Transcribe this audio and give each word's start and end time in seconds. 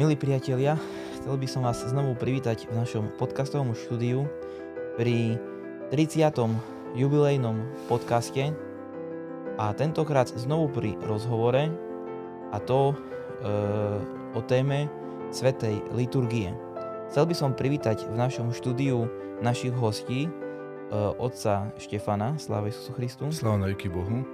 Milí 0.00 0.16
priatelia, 0.16 0.80
chcel 1.20 1.36
by 1.36 1.44
som 1.44 1.60
vás 1.68 1.84
znovu 1.84 2.16
privítať 2.16 2.64
v 2.72 2.72
našom 2.72 3.12
podcastovom 3.20 3.76
štúdiu 3.76 4.24
pri 4.96 5.36
30. 5.92 6.40
jubilejnom 6.96 7.60
podcaste 7.84 8.48
a 9.60 9.76
tentokrát 9.76 10.32
znovu 10.32 10.72
pri 10.72 10.96
rozhovore 11.04 11.68
a 12.48 12.56
to 12.64 12.80
e, 12.88 12.94
o 14.32 14.40
téme 14.40 14.88
Svetej 15.36 15.84
liturgie. 15.92 16.48
Chcel 17.12 17.28
by 17.28 17.36
som 17.36 17.52
privítať 17.52 18.08
v 18.08 18.16
našom 18.16 18.56
štúdiu 18.56 19.04
našich 19.44 19.76
hostí 19.76 20.24
e, 20.24 20.30
otca 21.20 21.76
Štefana, 21.76 22.40
sláva 22.40 22.72
Isusu 22.72 22.96
Christu. 22.96 23.28
Sláva 23.28 23.68
Bohu. 23.68 24.24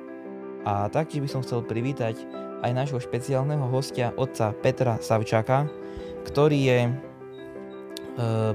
A 0.63 0.87
taktiež 0.95 1.27
by 1.27 1.31
som 1.35 1.43
chcel 1.43 1.67
privítať 1.67 2.46
aj 2.63 2.73
nášho 2.73 3.01
špeciálneho 3.03 3.69
hostia, 3.69 4.13
otca 4.17 4.53
Petra 4.65 4.97
Savčaka, 5.01 5.69
ktorý 6.25 6.59
je 6.59 6.79
e, 6.87 6.91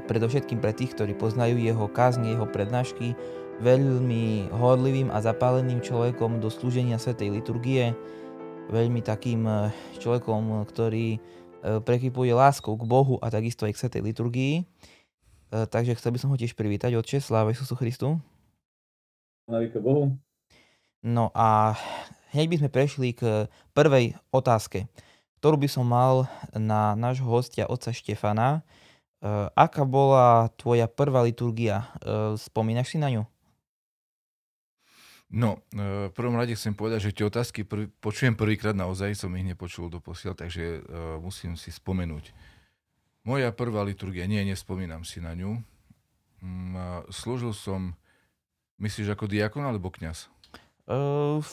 predovšetkým 0.06 0.60
pre 0.62 0.74
tých, 0.74 0.98
ktorí 0.98 1.14
poznajú 1.18 1.62
jeho 1.62 1.86
kázne, 1.92 2.34
jeho 2.34 2.50
prednášky, 2.50 3.14
veľmi 3.62 4.50
horlivým 4.50 5.14
a 5.14 5.22
zapáleným 5.22 5.86
človekom 5.86 6.42
do 6.42 6.50
slúženia 6.50 6.98
Svetej 6.98 7.30
liturgie, 7.30 7.94
veľmi 8.74 9.06
takým 9.06 9.46
e, 9.46 9.70
človekom, 10.02 10.66
ktorý 10.66 11.16
e, 11.16 11.20
prekypuje 11.84 12.32
láskou 12.34 12.74
k 12.80 12.88
Bohu 12.88 13.22
a 13.22 13.30
takisto 13.30 13.70
aj 13.70 13.78
k 13.78 13.82
Svetej 13.86 14.02
liturgii. 14.02 14.54
E, 14.60 14.64
takže 15.70 15.94
chcel 16.00 16.16
by 16.16 16.20
som 16.20 16.32
ho 16.34 16.38
tiež 16.40 16.58
privítať, 16.58 16.98
Otče, 16.98 17.22
sláva 17.22 17.54
Isusu 17.54 17.78
Christu. 17.78 18.18
Sláva 19.46 19.80
Bohu. 19.84 20.16
No 21.02 21.34
a 21.34 21.76
hneď 22.32 22.48
by 22.48 22.56
sme 22.64 22.70
prešli 22.74 23.08
k 23.16 23.52
prvej 23.76 24.16
otázke, 24.32 24.88
ktorú 25.40 25.60
by 25.60 25.70
som 25.70 25.86
mal 25.88 26.32
na 26.56 26.96
nášho 26.96 27.28
hostia, 27.28 27.70
otca 27.70 27.92
Štefana. 27.92 28.60
E, 28.60 28.62
aká 29.54 29.84
bola 29.84 30.50
tvoja 30.56 30.88
prvá 30.88 31.22
liturgia? 31.24 31.92
E, 32.00 32.40
spomínaš 32.40 32.96
si 32.96 32.98
na 32.98 33.12
ňu? 33.12 33.24
No, 35.32 35.64
v 35.72 36.12
prvom 36.12 36.36
rade 36.36 36.52
chcem 36.60 36.76
povedať, 36.76 37.08
že 37.08 37.16
tie 37.16 37.24
otázky 37.24 37.64
prv, 37.64 37.88
počujem 38.04 38.36
prvýkrát 38.36 38.76
naozaj, 38.76 39.16
som 39.16 39.32
ich 39.40 39.48
nepočul 39.48 39.88
do 39.88 40.04
posiel, 40.04 40.36
takže 40.36 40.84
uh, 40.84 41.24
musím 41.24 41.56
si 41.56 41.72
spomenúť. 41.72 42.36
Moja 43.24 43.48
prvá 43.56 43.80
liturgia, 43.88 44.28
nie, 44.28 44.44
nespomínam 44.44 45.08
si 45.08 45.24
na 45.24 45.32
ňu. 45.32 45.64
Um, 46.44 46.76
slúžil 47.08 47.56
som, 47.56 47.96
myslíš 48.84 49.16
ako 49.16 49.32
diakon 49.32 49.64
alebo 49.64 49.88
kňaz? 49.88 50.28
Uh, 50.90 51.44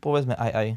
povedzme 0.00 0.36
aj 0.36 0.52
aj. 0.52 0.68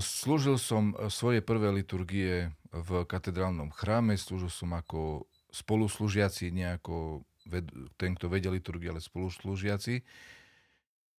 Slúžil 0.00 0.56
som 0.56 0.96
svoje 1.12 1.44
prvé 1.44 1.68
liturgie 1.68 2.48
v 2.72 2.90
katedrálnom 3.04 3.68
chráme, 3.74 4.16
slúžil 4.16 4.48
som 4.48 4.72
ako 4.72 5.28
spoluslúžiaci, 5.52 6.48
nie 6.48 6.64
ako 6.64 7.24
ved, 7.44 7.68
ten, 8.00 8.16
kto 8.16 8.32
vedel 8.32 8.56
liturgie, 8.56 8.88
ale 8.88 9.04
spoluslúžiaci. 9.04 10.00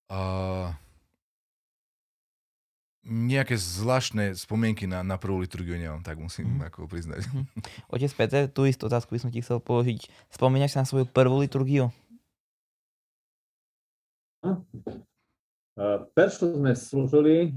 A 0.09 0.21
nejaké 3.07 3.55
zvláštne 3.55 4.35
spomienky 4.35 4.83
na, 4.83 4.99
na 4.99 5.15
prvú 5.15 5.39
liturgiu 5.39 5.79
nemám, 5.79 6.03
tak 6.03 6.19
musím 6.19 6.59
mm. 6.59 6.67
ako 6.71 6.91
priznať. 6.91 7.23
Mm. 7.31 7.47
Otec 7.87 8.11
Peter, 8.15 8.43
tú 8.51 8.67
istú 8.67 8.91
otázku 8.91 9.15
by 9.15 9.19
som 9.23 9.31
ti 9.31 9.39
chcel 9.39 9.63
položiť. 9.63 10.11
Spomínaš 10.27 10.75
sa 10.75 10.83
na 10.83 10.87
svoju 10.87 11.07
prvú 11.07 11.39
liturgiu? 11.39 11.87
Peršu 16.17 16.57
sme 16.57 16.73
slúžili 16.73 17.53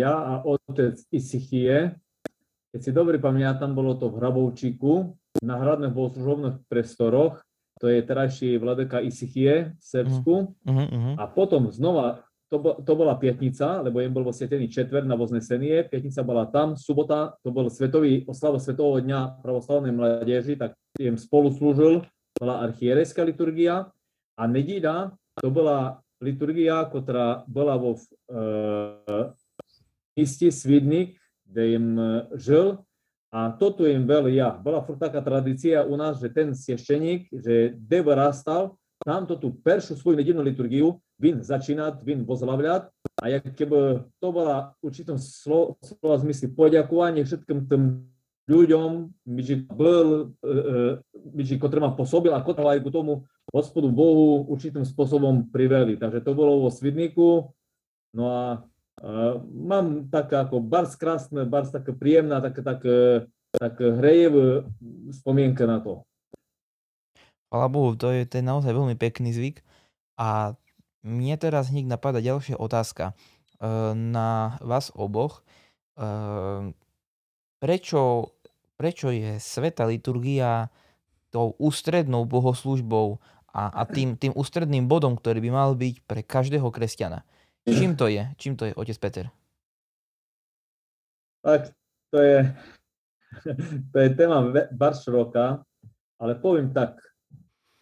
ja 0.00 0.14
a 0.16 0.34
otec 0.40 0.96
Isichie. 1.12 1.92
Keď 2.72 2.80
si 2.80 2.90
dobre 2.92 3.20
pamätám, 3.20 3.76
bolo 3.76 3.96
to 3.96 4.08
v 4.08 4.16
Hrabovčíku, 4.20 5.12
na 5.44 5.60
hradných 5.60 5.92
bohoslužobných 5.92 6.56
priestoroch. 6.68 7.44
To 7.78 7.86
je 7.86 8.00
terajší 8.02 8.58
vladeka 8.58 9.04
Isichie 9.04 9.76
v 9.76 9.84
Srbsku. 9.84 10.34
Uh-huh, 10.50 10.88
uh-huh. 10.88 11.14
A 11.14 11.30
potom 11.30 11.70
znova, 11.70 12.26
to, 12.50 12.58
bo, 12.58 12.80
to 12.80 12.92
bola 12.96 13.14
pietnica, 13.20 13.84
lebo 13.84 14.00
jem 14.00 14.10
bol 14.10 14.26
vo 14.26 14.34
svetený 14.34 14.66
četver 14.72 15.04
na 15.04 15.14
Voznesenie. 15.14 15.86
Pietnica 15.86 16.24
bola 16.24 16.48
tam, 16.48 16.74
subota, 16.74 17.38
to 17.44 17.52
bol 17.54 17.70
svetový, 17.70 18.26
oslava 18.26 18.58
Svetového 18.58 19.04
dňa 19.04 19.44
pravoslavnej 19.44 19.92
mládeži, 19.94 20.58
tak 20.58 20.74
jem 20.98 21.20
spolu 21.20 21.54
slúžil, 21.54 22.02
bola 22.34 22.64
archierejská 22.66 23.22
liturgia. 23.22 23.92
A 24.34 24.42
nedíľa, 24.50 25.14
to 25.38 25.52
bola 25.52 26.02
liturgia, 26.23 26.87
ktorá 26.87 27.43
bola 27.45 27.75
vo 27.75 27.99
uh, 27.99 29.33
meste 30.15 30.49
Svidnik, 30.53 31.17
kde 31.49 31.63
im 31.77 31.87
žil. 32.37 32.81
A 33.33 33.49
toto 33.49 33.89
im 33.89 34.05
veľ 34.05 34.29
ja. 34.29 34.53
Bola 34.53 34.85
furt 34.85 35.01
taká 35.01 35.17
tradícia 35.25 35.81
u 35.81 35.97
nás, 35.97 36.21
že 36.21 36.29
ten 36.29 36.53
siešteník, 36.53 37.33
že 37.33 37.73
kde 37.73 37.99
vyrastal, 38.05 38.77
tam 39.01 39.25
to 39.25 39.35
tú 39.35 39.51
peršu 39.51 39.97
svoju 39.97 40.15
nedельную 40.15 40.53
liturgiu 40.53 41.01
vin 41.19 41.41
začínať, 41.41 42.05
vin 42.05 42.23
vozlavľať. 42.23 42.93
A 43.19 43.25
jak 43.33 43.57
keby 43.57 44.05
to 44.21 44.27
bola 44.29 44.77
určitom 44.85 45.17
slova, 45.17 45.75
slova 45.81 46.21
zmysli 46.21 46.53
poďakovanie 46.53 47.25
všetkým 47.25 47.67
tým 47.67 47.83
ľuďom, 48.48 49.12
myži 49.28 49.68
byl, 49.68 50.34
myži, 51.36 51.60
ktorý 51.60 51.84
ma 51.84 51.92
pôsobil 51.92 52.32
a 52.32 52.42
ktorý 52.42 52.76
aj 52.76 52.80
k 52.82 52.90
tomu 52.90 53.28
hospodu 53.52 53.92
Bohu 53.92 54.48
určitým 54.48 54.82
spôsobom 54.88 55.52
priveli. 55.52 56.00
Takže 56.00 56.24
to 56.24 56.32
bolo 56.32 56.64
vo 56.64 56.70
Svidníku. 56.72 57.52
No 58.16 58.24
a 58.26 58.42
Uh, 58.98 59.38
mám 59.46 60.10
tak 60.10 60.34
ako 60.34 60.58
bars 60.58 60.98
krásne, 60.98 61.46
bars 61.46 61.70
také 61.70 61.94
príjemná, 61.94 62.42
tak, 62.42 62.66
tak, 62.66 62.82
tak 63.54 63.78
hrejevá 63.78 64.66
spomienka 65.14 65.70
na 65.70 65.78
to. 65.78 66.02
Chvala 67.46 67.70
Bohu, 67.70 67.94
to 67.94 68.10
je, 68.10 68.26
to 68.26 68.42
je 68.42 68.50
naozaj 68.50 68.74
veľmi 68.74 68.98
pekný 68.98 69.30
zvyk. 69.30 69.62
A 70.18 70.58
mne 71.06 71.38
teraz 71.38 71.70
hneď 71.70 71.86
napadá 71.86 72.18
ďalšia 72.18 72.58
otázka 72.58 73.14
uh, 73.14 73.94
na 73.94 74.58
vás 74.66 74.90
oboch. 74.98 75.46
Uh, 75.94 76.74
prečo, 77.62 78.34
prečo 78.78 79.10
je 79.10 79.42
sveta 79.42 79.82
liturgia 79.90 80.70
tou 81.34 81.58
ústrednou 81.58 82.24
bohoslužbou 82.24 83.18
a, 83.50 83.68
a 83.74 83.82
tým, 83.84 84.14
tým 84.14 84.32
ústredným 84.38 84.86
bodom, 84.86 85.18
ktorý 85.18 85.42
by 85.42 85.50
mal 85.50 85.70
byť 85.74 86.06
pre 86.06 86.22
každého 86.22 86.70
kresťana? 86.70 87.26
Čím 87.66 87.98
to 87.98 88.06
je? 88.08 88.22
Čím 88.38 88.54
to 88.56 88.70
je, 88.70 88.72
otec 88.72 88.96
Peter? 88.96 89.26
Tak, 91.42 91.74
to 92.14 92.18
je, 92.22 92.38
to 93.92 93.96
je 93.98 94.08
téma 94.14 94.46
bar 94.72 94.94
široká, 94.94 95.60
ale 96.22 96.32
poviem 96.38 96.70
tak. 96.70 96.96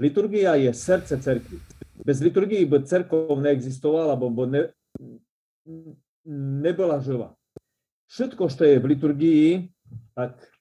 Liturgia 0.00 0.56
je 0.56 0.72
srdce 0.74 1.20
cerkvy. 1.20 1.60
Bez 2.04 2.20
liturgii 2.20 2.68
by 2.68 2.84
cerkov 2.84 3.32
neexistovala, 3.40 4.16
by 4.16 4.44
ne, 4.48 4.62
nebola 6.60 7.00
živá. 7.00 7.32
Všetko, 8.06 8.42
čo 8.48 8.64
je 8.64 8.76
v 8.78 8.88
liturgii, 8.92 9.48
tak 10.14 10.55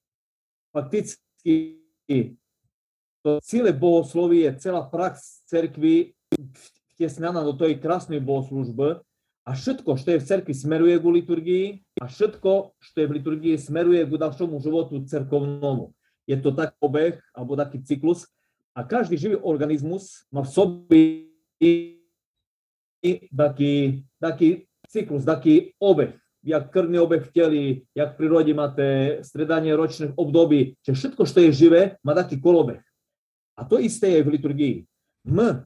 fakticky 0.76 1.80
to 3.24 3.40
celé 3.40 3.72
bohoslovie, 3.72 4.52
celá 4.60 4.84
prax 4.84 5.48
cerkvy 5.48 6.12
vtesnaná 6.94 7.40
do 7.48 7.56
tej 7.56 7.80
krásnej 7.80 8.20
bohoslužby, 8.20 9.00
a 9.46 9.54
všetko, 9.54 9.94
čo 9.94 10.10
je 10.10 10.22
v 10.22 10.26
cerkvi, 10.26 10.54
smeruje 10.58 10.98
ku 10.98 11.14
liturgii 11.14 11.66
a 12.02 12.10
všetko, 12.10 12.74
čo 12.82 12.98
je 12.98 13.06
v 13.06 13.16
liturgii, 13.22 13.62
smeruje 13.62 14.02
ku 14.10 14.18
ďalšomu 14.18 14.58
životu 14.58 15.06
cerkovnomu. 15.06 15.94
Je 16.26 16.34
to 16.42 16.50
tak 16.50 16.74
obeh, 16.82 17.22
alebo 17.30 17.54
taký 17.54 17.78
cyklus. 17.86 18.26
A 18.74 18.82
každý 18.82 19.14
živý 19.22 19.38
organizmus 19.38 20.26
má 20.34 20.42
v 20.42 20.50
sobě 20.50 21.06
taký, 23.30 24.02
taký 24.18 24.66
cyklus, 24.90 25.22
taký 25.22 25.78
obeh. 25.78 26.18
Jak 26.46 26.70
krvný 26.70 27.02
obeh 27.02 27.26
v 27.26 27.34
teli, 27.34 27.64
jak 27.98 28.14
v 28.14 28.18
prírode 28.22 28.54
máte 28.54 29.20
stredanie 29.26 29.74
ročných 29.74 30.14
období, 30.14 30.78
že 30.86 30.94
všetko, 30.94 31.26
čo 31.26 31.42
je 31.42 31.52
živé, 31.52 31.82
má 32.06 32.14
taký 32.14 32.38
kolobeh. 32.38 32.86
A 33.58 33.66
to 33.66 33.82
isté 33.82 34.14
je 34.14 34.22
v 34.22 34.38
liturgii. 34.38 34.76
My 35.26 35.66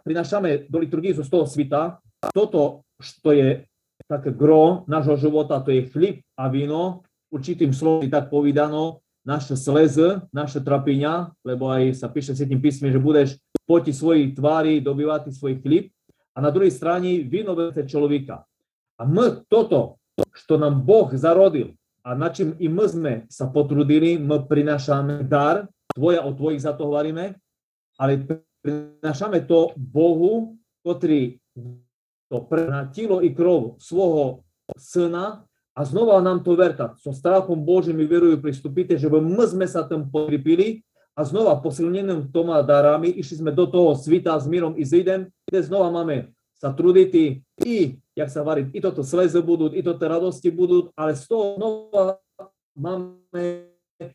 prinášame 0.00 0.72
do 0.72 0.80
liturgii 0.80 1.12
zo 1.12 1.24
toho 1.28 1.44
svita 1.44 2.00
toto 2.32 2.86
što 2.96 3.32
je 3.36 3.68
také 4.08 4.32
gro 4.32 4.88
nášho 4.88 5.20
života, 5.20 5.60
to 5.60 5.68
je 5.68 5.84
chlib 5.92 6.16
a 6.38 6.48
víno, 6.48 7.04
určitým 7.28 7.76
slovom 7.76 8.08
tak 8.08 8.32
povedano, 8.32 9.04
naše 9.26 9.58
slezy, 9.58 10.22
naše 10.32 10.62
trapenia, 10.62 11.34
lebo 11.42 11.68
aj 11.68 11.98
sa 11.98 12.08
píše 12.08 12.32
v 12.32 12.38
Svetým 12.40 12.60
písme, 12.62 12.88
že 12.94 13.02
budeš 13.02 13.36
poti 13.66 13.90
svojej 13.90 14.30
tvári 14.32 14.78
dobývať 14.78 15.34
svoj 15.34 15.58
chlib, 15.60 15.90
a 16.36 16.38
na 16.44 16.52
druhej 16.52 16.68
strane 16.68 17.24
víno 17.24 17.56
vece 17.56 17.88
človeka. 17.88 18.44
A 19.00 19.02
my 19.08 19.48
toto, 19.48 19.96
što 20.32 20.58
nám 20.58 20.84
Boh 20.86 21.08
zarodil 21.12 21.76
a 22.06 22.14
na 22.14 22.30
čím 22.30 22.54
i 22.58 22.68
my 22.70 22.86
sme 22.88 23.14
sa 23.26 23.50
potrudili, 23.50 24.14
my 24.14 24.46
prinášame 24.46 25.26
dar, 25.26 25.66
tvoja 25.90 26.22
o 26.22 26.30
tvojich 26.30 26.62
za 26.62 26.70
to 26.72 26.86
hovoríme, 26.86 27.34
ale 27.98 28.12
prinášame 28.62 29.42
to 29.42 29.74
Bohu, 29.74 30.54
ktorý 30.86 31.42
to 32.30 32.46
na 32.70 32.86
telo 32.94 33.22
i 33.22 33.34
krov 33.34 33.82
svojho 33.82 34.46
syna 34.78 35.42
a 35.74 35.80
znova 35.82 36.22
nám 36.22 36.46
to 36.46 36.54
verta. 36.54 36.94
So 37.02 37.10
strachom 37.10 37.58
Božím 37.62 37.98
mi 37.98 38.06
verujú 38.06 38.38
pristupíte, 38.38 38.94
že 38.94 39.10
my 39.10 39.44
sme 39.46 39.66
sa 39.66 39.82
tam 39.82 40.06
podripili 40.06 40.86
a 41.18 41.26
znova 41.26 41.58
posilneným 41.58 42.30
toma 42.30 42.62
darami 42.62 43.10
išli 43.10 43.42
sme 43.42 43.50
do 43.50 43.66
toho 43.66 43.98
svita 43.98 44.36
s 44.38 44.46
mírom 44.46 44.78
i 44.78 44.86
zidem, 44.86 45.26
kde 45.48 45.60
znova 45.64 45.90
máme 45.90 46.30
sa 46.54 46.70
trudiť 46.70 47.10
i, 47.66 47.98
jak 48.16 48.32
sa 48.32 48.40
varí, 48.40 48.72
i 48.72 48.80
toto 48.80 49.04
sleze 49.04 49.44
budú, 49.44 49.68
i 49.68 49.84
toto 49.84 50.00
radosti 50.08 50.48
budú, 50.48 50.88
ale 50.96 51.12
z 51.12 51.28
toho 51.28 51.60
znova 51.60 52.16
máme 52.72 53.44
e, 54.00 54.10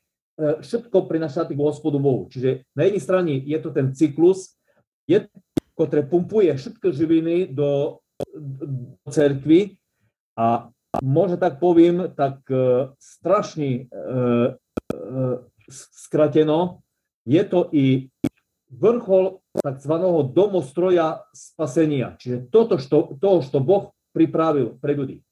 všetko 0.65 1.06
prinašať 1.06 1.53
k 1.53 1.62
Hospodu 1.62 2.01
Bohu. 2.01 2.25
Čiže 2.33 2.65
na 2.74 2.89
jednej 2.89 3.03
strane 3.06 3.33
je 3.38 3.57
to 3.62 3.69
ten 3.69 3.94
cyklus, 3.94 4.57
je, 5.06 5.30
ktoré 5.77 6.01
pumpuje 6.01 6.50
všetky 6.50 6.89
živiny 6.89 7.53
do, 7.53 8.01
do 8.33 8.65
cerkvy 9.09 9.77
a 10.38 10.69
možno 11.01 11.38
tak 11.38 11.57
poviem, 11.57 12.13
tak 12.13 12.44
uh, 12.51 12.94
strašne 13.00 13.89
uh, 13.89 14.54
skrateno, 15.71 16.83
je 17.25 17.44
to 17.47 17.69
i 17.71 18.09
vrchol 18.71 19.41
tzv. 19.59 19.94
domostroja 20.31 21.27
spasenia. 21.36 22.15
Čiže 22.15 22.48
toto, 22.48 22.80
što, 22.80 23.19
to, 23.19 23.44
što 23.44 23.59
Boh 23.59 23.92
pripravil 24.15 24.80
pre 24.80 24.95
ľudí. 24.95 25.24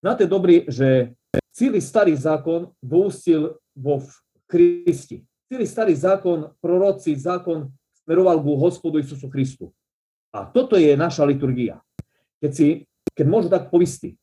Znáte 0.00 0.24
dobrý, 0.28 0.64
že 0.68 1.16
celý 1.52 1.80
starý 1.80 2.16
zákon 2.16 2.72
vyústil 2.80 3.56
vo 3.76 4.04
Kristi. 4.48 5.24
Celý 5.46 5.66
starý 5.66 5.94
zákon, 5.94 6.52
proroci, 6.58 7.16
zákon 7.16 7.70
smeroval 8.04 8.38
ku 8.42 8.54
Hospodu 8.60 8.98
Isusu 9.02 9.26
Christu. 9.30 9.72
A 10.30 10.46
toto 10.46 10.76
je 10.76 10.92
naša 10.94 11.24
liturgia. 11.24 11.80
Keď 12.42 12.50
si, 12.52 12.84
keď 13.16 13.26
môžu 13.26 13.48
tak 13.48 13.72
povisti, 13.72 14.20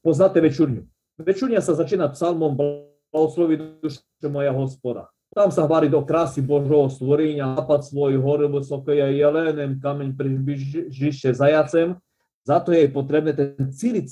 poznáte 0.00 0.38
večurňu. 0.38 0.86
Večurňa 1.20 1.60
sa 1.60 1.76
začína 1.76 2.08
psalmom 2.14 2.56
Blahoslovi 2.56 3.82
duše 3.82 4.00
moja 4.30 4.54
hospoda. 4.54 5.12
Tam 5.30 5.46
sa 5.54 5.62
hovorí 5.62 5.86
do 5.86 6.02
krásy 6.02 6.42
Božoho 6.42 6.90
stvorenia, 6.90 7.54
napad 7.54 7.86
svoj 7.86 8.18
hore 8.18 8.50
vysoko 8.50 8.90
je 8.90 9.06
jelenem, 9.14 9.78
kameň 9.78 10.18
približište 10.18 11.30
zajacem. 11.30 11.94
Za 12.42 12.58
to 12.58 12.74
je 12.74 12.90
potrebné 12.90 13.30
ten 13.38 13.70
cílic 13.70 14.10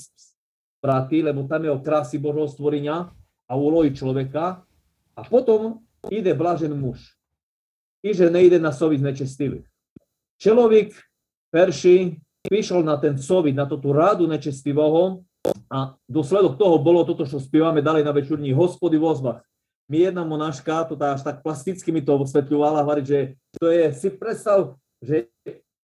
prati, 0.79 1.19
lebo 1.19 1.43
tam 1.43 1.67
je 1.67 1.75
o 1.75 1.83
krásy 1.83 2.15
Božoho 2.15 2.47
stvorenia 2.47 3.11
a 3.51 3.53
úlohy 3.59 3.91
človeka. 3.91 4.63
A 5.11 5.21
potom 5.27 5.83
ide 6.07 6.31
blažen 6.31 6.71
muž. 6.71 7.19
I 7.99 8.15
že 8.15 8.31
nejde 8.31 8.55
na 8.55 8.71
sovic 8.71 9.03
nečestivých. 9.03 9.67
Človek 10.39 10.95
perší 11.51 12.15
prišiel 12.47 12.79
na 12.79 12.95
ten 12.95 13.19
sovic, 13.19 13.51
na 13.59 13.67
tú 13.67 13.75
rádu 13.91 14.23
nečestivého 14.23 15.27
a 15.67 15.99
dôsledok 16.07 16.55
toho 16.55 16.79
bolo 16.79 17.03
toto, 17.03 17.27
čo 17.27 17.43
spievame 17.43 17.83
ďalej 17.83 18.07
na 18.07 18.15
večurní, 18.15 18.55
hospody 18.55 18.95
v 18.95 19.03
ozbach 19.03 19.48
mi 19.89 20.05
jedna 20.05 20.21
monaška 20.21 20.85
to 20.85 20.93
až 21.01 21.25
tak 21.25 21.41
plasticky 21.41 21.89
mi 21.89 22.05
to 22.05 22.13
osvetľovala, 22.13 22.85
hovorí, 22.85 23.01
že 23.01 23.19
to 23.57 23.73
je, 23.73 23.89
si 23.97 24.07
predstav, 24.13 24.77
že 25.01 25.25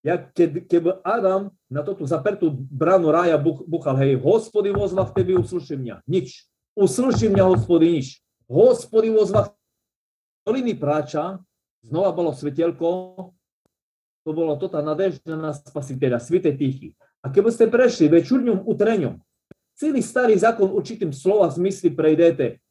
ja, 0.06 0.22
keď, 0.22 0.70
keď 0.70 0.82
Adam 1.02 1.50
na 1.66 1.82
tú 1.82 1.98
zapertú 2.06 2.54
bránu 2.54 3.10
rája 3.10 3.42
buch, 3.42 3.66
buchal, 3.66 3.98
hej, 3.98 4.22
hospody 4.22 4.70
vozva 4.70 5.02
v 5.10 5.14
tebe, 5.18 5.34
uslyši 5.34 5.82
mňa. 5.82 5.96
Nič. 6.06 6.46
Uslyši 6.78 7.34
mňa, 7.34 7.44
hospody, 7.50 7.86
nič. 7.98 8.22
Hospody 8.46 9.10
vozva 9.10 9.50
doliny 10.46 10.78
práča, 10.78 11.42
znova 11.82 12.14
bolo 12.14 12.30
svetelko, 12.38 13.34
to 14.22 14.30
bolo 14.30 14.54
tota 14.62 14.86
nadežda 14.86 15.34
na 15.34 15.58
spasiteľa, 15.58 16.22
svite 16.22 16.54
tichy. 16.54 16.94
A 17.26 17.34
keby 17.34 17.50
ste 17.50 17.66
prešli 17.66 18.06
večurňom 18.06 18.62
utreňom, 18.70 19.18
celý 19.74 20.06
starý 20.06 20.38
zákon 20.38 20.70
určitým 20.70 21.10
slova 21.10 21.50
zmysly 21.50 21.90
prejdete, 21.90 22.62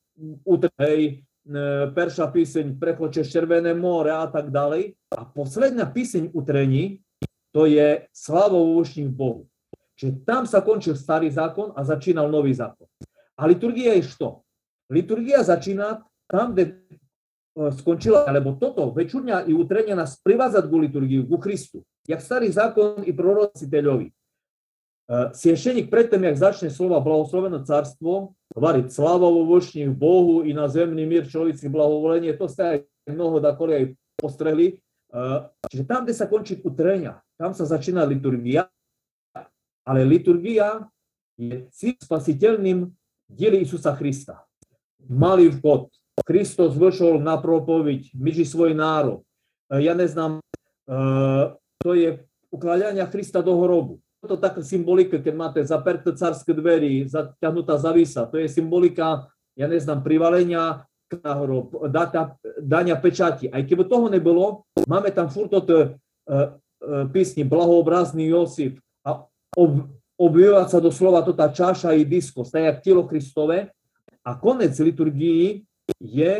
hej, 0.78 1.00
e, 1.10 1.60
perša 1.94 2.26
píseň 2.30 2.78
Prechoče 2.78 3.24
Červené 3.24 3.74
more 3.74 4.10
a 4.10 4.26
tak 4.26 4.50
ďalej. 4.50 4.94
A 5.14 5.24
posledná 5.24 5.86
píseň 5.86 6.30
utrení, 6.32 7.02
to 7.54 7.66
je 7.66 8.06
Slavou 8.10 8.78
ušník 8.78 9.08
Bohu. 9.14 9.46
Čiže 9.94 10.26
tam 10.26 10.42
sa 10.42 10.58
končil 10.58 10.98
starý 10.98 11.30
zákon 11.30 11.70
a 11.78 11.86
začínal 11.86 12.26
nový 12.26 12.50
zákon. 12.50 12.90
A 13.38 13.46
liturgia 13.46 13.94
je 13.94 14.02
što? 14.02 14.42
Liturgia 14.90 15.42
začína 15.42 16.02
tam, 16.26 16.54
kde 16.54 16.64
e, 16.66 16.72
skončila, 17.78 18.26
alebo 18.26 18.58
toto 18.58 18.90
večurňa 18.90 19.46
i 19.46 19.52
utrenia 19.54 19.94
nás 19.94 20.18
privázať 20.18 20.66
ku 20.66 20.76
liturgiu, 20.82 21.26
ku 21.26 21.38
Christu. 21.38 21.86
Jak 22.04 22.20
starý 22.20 22.50
zákon 22.50 23.06
i 23.06 23.12
prorociteľovi. 23.14 24.06
E, 24.10 24.12
Siešenik 25.34 25.90
predtým, 25.90 26.26
jak 26.26 26.36
začne 26.36 26.68
slova 26.74 26.98
blahosloveno 26.98 27.62
carstvo, 27.62 28.34
Hovoriť 28.54 28.86
sláva 28.86 29.26
vo 29.26 29.42
vošních 29.50 29.90
Bohu 29.90 30.46
i 30.46 30.54
na 30.54 30.70
zemný 30.70 31.02
mír 31.02 31.26
človeci 31.26 31.66
blahovolenie, 31.66 32.38
to 32.38 32.46
ste 32.46 32.62
aj 32.62 32.78
mnoho 33.10 33.42
dakoli 33.42 33.72
aj 33.74 33.84
postrehli. 34.14 34.66
E, 34.70 34.74
čiže 35.66 35.84
tam, 35.90 36.06
kde 36.06 36.14
sa 36.14 36.30
končí 36.30 36.62
utrenia, 36.62 37.18
tam 37.34 37.50
sa 37.50 37.66
začína 37.66 38.06
liturgia, 38.06 38.70
ale 39.82 40.06
liturgia 40.06 40.86
je 41.34 41.66
spasiteľným 41.98 42.86
dieli 43.26 43.66
Isusa 43.66 43.90
Krista. 43.98 44.46
Malý 45.10 45.50
vchod. 45.50 45.90
Kristus 46.22 46.78
vyšol 46.78 47.18
na 47.18 47.34
propoviť 47.34 48.14
među 48.14 48.46
svoj 48.46 48.70
národ. 48.70 49.26
E, 49.66 49.82
ja 49.82 49.98
neznám, 49.98 50.38
e, 50.38 50.42
to 51.82 51.90
je 51.98 52.22
ukladania 52.54 53.10
Krista 53.10 53.42
do 53.42 53.58
hrobu 53.58 53.98
to 54.24 54.36
taká 54.40 54.64
symbolika, 54.64 55.20
keď 55.20 55.34
máte 55.36 55.60
zaperté 55.64 56.12
carské 56.16 56.52
dverí, 56.56 57.06
zaťahnutá 57.08 57.76
zavisa, 57.78 58.26
to 58.26 58.40
je 58.40 58.48
symbolika, 58.48 59.28
ja 59.54 59.68
neznám, 59.68 60.02
privalenia 60.02 60.84
hrob, 61.14 61.86
data, 61.92 62.34
dania 62.58 62.98
pečati. 62.98 63.46
Aj 63.46 63.62
keby 63.62 63.86
toho 63.86 64.10
nebolo, 64.10 64.66
máme 64.88 65.14
tam 65.14 65.30
furt 65.30 65.52
od 65.54 65.68
uh, 65.70 65.78
uh, 65.78 67.06
písni 67.14 67.46
Blahoobrazný 67.46 68.34
Josif 68.34 68.82
a 69.06 69.22
ob, 69.54 69.94
objevovať 70.18 70.68
sa 70.74 70.80
doslova 70.82 71.22
to 71.22 71.34
tá 71.36 71.50
čaša 71.50 71.94
i 71.94 72.02
disko, 72.02 72.42
staje 72.42 72.66
jak 72.66 72.82
telo 72.82 73.06
Kristové. 73.06 73.70
A 74.24 74.40
konec 74.40 74.72
liturgii 74.80 75.62
je 76.00 76.32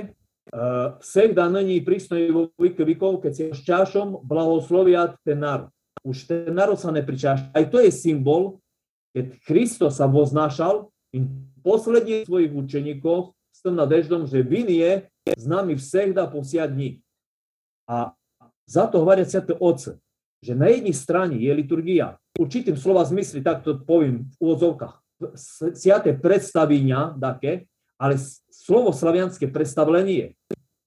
všech 1.01 1.33
daní 1.35 1.81
prísnej 1.83 2.31
vo 2.31 2.49
výkov, 2.57 3.21
keď 3.25 3.33
si 3.35 3.45
s 3.51 3.61
čašom 3.65 4.23
blahoslovia 4.23 5.17
ten 5.25 5.43
národ 5.43 5.74
už 6.04 6.26
ten 6.28 6.52
národ 6.56 6.80
sa 6.80 6.94
nepričáša. 6.94 7.52
Aj 7.52 7.66
to 7.68 7.84
je 7.84 7.92
symbol, 7.92 8.64
keď 9.12 9.36
Kristus 9.44 10.00
sa 10.00 10.08
voznášal 10.08 10.88
in 11.12 11.50
posledných 11.60 12.30
svojich 12.30 12.54
učeníkov 12.56 13.36
s 13.52 13.60
tým 13.66 13.76
nadeždom, 13.76 14.24
že 14.24 14.40
vin 14.46 14.70
je 14.70 15.04
s 15.28 15.46
nami 15.46 15.76
всегда 15.76 16.30
po 16.30 16.40
вся 16.40 16.64
dní. 16.70 17.04
A 17.90 18.16
za 18.70 18.88
to 18.88 19.02
hovoria 19.02 19.26
Sviaté 19.26 19.58
Otce, 19.58 19.98
že 20.40 20.56
na 20.56 20.72
jednej 20.72 20.96
strane 20.96 21.36
je 21.36 21.52
liturgia, 21.52 22.16
určitým 22.38 22.80
slova 22.80 23.04
zmysli, 23.04 23.44
tak 23.44 23.66
to 23.66 23.82
poviem 23.82 24.30
v 24.30 24.36
úvodzovkách, 24.40 24.96
Sviaté 25.76 26.16
predstavenia, 26.16 27.12
také, 27.20 27.68
ale 28.00 28.16
slovo 28.48 28.96
slavianské 28.96 29.52
predstavlenie, 29.52 30.40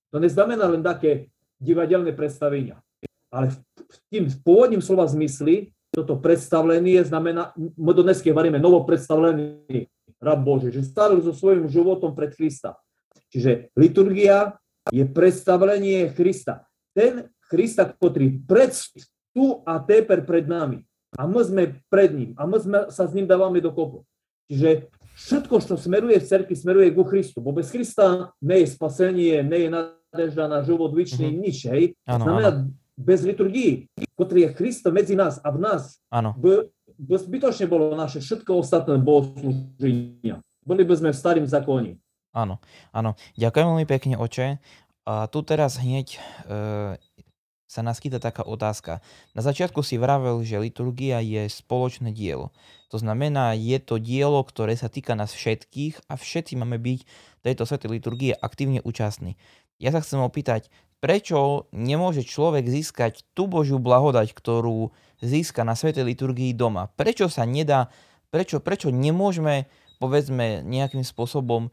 to 0.09 0.17
neznamená 0.17 0.65
len 0.73 0.81
také 0.81 1.29
divadelné 1.61 2.17
predstavenia, 2.17 2.81
ale 3.32 3.52
v 3.76 3.98
tým 4.12 4.24
pôvodním 4.44 4.84
slova 4.84 5.08
zmysli 5.08 5.72
toto 5.92 6.20
predstavlenie 6.20 7.02
znamená, 7.02 7.56
my 7.58 7.92
do 7.96 8.04
dneska 8.04 8.30
varíme 8.30 8.60
novo 8.60 8.84
predstavlený 8.84 9.88
rab 10.22 10.42
Bože, 10.44 10.70
že 10.70 10.86
stavil 10.86 11.24
so 11.24 11.34
svojím 11.34 11.66
životom 11.72 12.14
pred 12.14 12.36
Krista. 12.36 12.78
Čiže 13.34 13.74
liturgia 13.74 14.56
je 14.94 15.04
predstavlenie 15.08 16.12
Krista. 16.14 16.68
Ten 16.94 17.32
Krista, 17.48 17.88
ktorý 17.88 18.44
pred 18.46 18.76
tu 19.32 19.64
a 19.64 19.80
teper 19.80 20.22
pred 20.26 20.46
nami. 20.46 20.84
A 21.16 21.26
my 21.26 21.42
sme 21.42 21.64
pred 21.88 22.12
ním. 22.12 22.32
A 22.36 22.44
my 22.44 22.58
sme, 22.60 22.78
sa 22.92 23.08
s 23.08 23.16
ním 23.16 23.26
dávame 23.26 23.64
do 23.64 23.72
kopu. 23.72 24.04
Čiže 24.52 24.92
všetko, 25.16 25.56
čo 25.64 25.76
smeruje 25.80 26.20
v 26.20 26.28
cerkvi, 26.28 26.56
smeruje 26.56 26.92
ku 26.92 27.08
Kristu. 27.08 27.40
Bo 27.40 27.56
bez 27.56 27.72
Krista 27.72 28.36
nie 28.44 28.64
je 28.64 28.68
spasenie, 28.76 29.42
nie 29.44 29.68
je 29.68 29.70
nadežda 29.72 30.46
na 30.52 30.60
život 30.62 30.92
vyčný, 30.92 31.32
mm-hmm. 31.32 31.44
nič. 31.44 31.58
Hej. 31.68 31.84
Ano, 32.06 32.24
Znamená, 32.28 32.50
ano 32.54 32.87
bez 32.98 33.22
liturgii, 33.22 33.86
ktorý 34.18 34.50
je 34.50 34.56
Kristo 34.58 34.90
medzi 34.90 35.14
nás 35.14 35.38
a 35.46 35.54
v 35.54 35.62
nás, 35.62 36.02
Áno. 36.10 36.34
by, 36.34 36.66
by 36.98 37.16
zbytočne 37.22 37.70
bolo 37.70 37.94
naše 37.94 38.20
všetko 38.20 38.66
ostatné 38.66 38.98
bohoslúženia. 38.98 40.42
Boli 40.66 40.84
by 40.84 40.94
sme 40.98 41.10
v 41.14 41.22
starým 41.22 41.46
zákone. 41.46 42.02
Áno, 42.34 42.60
áno. 42.92 43.16
Ďakujem 43.38 43.66
veľmi 43.70 43.88
pekne, 43.88 44.16
oče. 44.18 44.58
A 45.08 45.32
tu 45.32 45.40
teraz 45.40 45.80
hneď 45.80 46.20
e, 46.20 46.20
sa 47.68 47.82
naskyta 47.84 48.20
taká 48.20 48.44
otázka. 48.44 49.00
Na 49.32 49.42
začiatku 49.46 49.80
si 49.84 49.96
vravel, 49.96 50.44
že 50.44 50.60
liturgia 50.60 51.24
je 51.24 51.48
spoločné 51.48 52.12
dielo. 52.12 52.52
To 52.92 53.00
znamená, 53.00 53.56
je 53.56 53.80
to 53.80 54.00
dielo, 54.00 54.44
ktoré 54.44 54.76
sa 54.76 54.92
týka 54.92 55.16
nás 55.16 55.32
všetkých 55.32 56.12
a 56.12 56.20
všetci 56.20 56.60
máme 56.60 56.80
byť 56.80 57.00
tejto 57.44 57.64
svetej 57.64 57.90
liturgie 57.92 58.32
aktívne 58.36 58.84
účastní. 58.84 59.40
Ja 59.78 59.94
sa 59.94 60.02
chcem 60.02 60.18
opýtať, 60.24 60.74
prečo 60.98 61.70
nemôže 61.74 62.26
človek 62.26 62.66
získať 62.66 63.26
tú 63.38 63.46
Božiu 63.46 63.78
blahodať, 63.78 64.34
ktorú 64.34 64.90
získa 65.22 65.62
na 65.62 65.78
Svetej 65.78 66.06
liturgii 66.06 66.54
doma? 66.54 66.90
Prečo 66.94 67.30
sa 67.30 67.46
nedá, 67.46 67.90
prečo, 68.30 68.62
prečo 68.62 68.90
nemôžeme 68.90 69.70
povedzme 69.98 70.62
nejakým 70.62 71.02
spôsobom 71.02 71.68
e, 71.68 71.72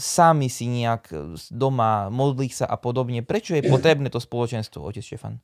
sami 0.00 0.48
si 0.48 0.64
nejak 0.64 1.12
doma 1.52 2.08
modliť 2.08 2.64
sa 2.64 2.66
a 2.66 2.80
podobne. 2.80 3.20
Prečo 3.20 3.52
je 3.52 3.68
potrebné 3.68 4.08
to 4.08 4.16
spoločenstvo, 4.16 4.80
otec 4.80 5.04
Štefan? 5.04 5.36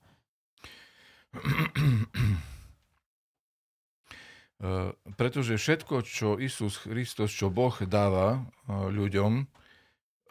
Uh, 4.63 4.95
pretože 5.19 5.59
všetko, 5.59 6.07
čo 6.07 6.39
Isus 6.39 6.87
Kristus, 6.87 7.35
čo 7.35 7.51
Boh 7.51 7.75
dáva 7.83 8.47
uh, 8.71 8.87
ľuďom, 8.95 9.43